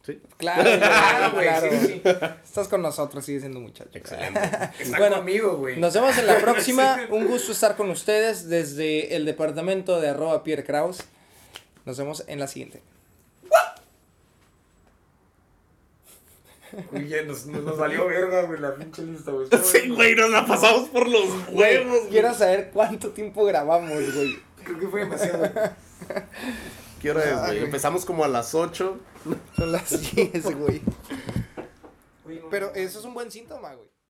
Sí. 0.03 0.19
Claro, 0.37 0.63
Claro, 0.63 1.31
güey. 1.33 1.45
claro. 1.47 1.67
Sí, 1.71 1.77
sí. 1.87 2.01
Estás 2.43 2.67
con 2.67 2.81
nosotros, 2.81 3.23
sigue 3.23 3.39
siendo 3.39 3.59
muchacho. 3.59 3.91
Excelente. 3.93 4.39
Está 4.79 4.97
Bueno, 4.97 5.17
conmigo, 5.17 5.57
güey. 5.57 5.79
Nos 5.79 5.93
vemos 5.93 6.17
en 6.17 6.25
la 6.27 6.37
próxima. 6.41 6.99
Un 7.09 7.27
gusto 7.27 7.51
estar 7.51 7.75
con 7.75 7.89
ustedes 7.91 8.49
desde 8.49 9.15
el 9.15 9.25
departamento 9.25 10.01
de 10.01 10.09
arroba 10.09 10.43
Pierre 10.43 10.63
Kraus. 10.63 11.03
Nos 11.85 11.97
vemos 11.97 12.23
en 12.27 12.39
la 12.39 12.47
siguiente. 12.47 12.81
Uy, 16.93 17.07
ya 17.09 17.21
nos, 17.23 17.45
nos, 17.47 17.63
nos 17.63 17.77
valió 17.77 18.07
verga, 18.07 18.43
güey, 18.43 18.59
la 18.59 18.73
pinche 18.75 19.03
lista, 19.03 19.31
güey. 19.31 19.47
Sí, 19.63 19.89
güey, 19.89 20.15
nos 20.15 20.29
la 20.31 20.45
pasamos 20.45 20.87
por 20.89 21.07
los 21.07 21.25
huevos. 21.49 21.87
güey. 21.99 22.09
Quiero 22.09 22.33
saber 22.33 22.69
cuánto 22.73 23.09
tiempo 23.09 23.43
grabamos, 23.45 23.91
güey. 23.91 24.39
Creo 24.63 24.79
que 24.79 24.87
fue 24.87 25.01
demasiado. 25.01 25.51
¿Qué 27.01 27.11
hora 27.11 27.23
es, 27.23 27.37
Ay, 27.37 27.55
güey? 27.55 27.65
Empezamos 27.65 28.05
como 28.05 28.23
a 28.23 28.27
las 28.27 28.53
8. 28.53 28.99
Son 29.55 29.71
las 29.71 30.13
10, 30.15 30.55
güey. 30.55 30.81
Pero 32.49 32.73
eso 32.75 32.99
es 32.99 33.05
un 33.05 33.13
buen 33.13 33.31
síntoma, 33.31 33.73
güey. 33.73 33.90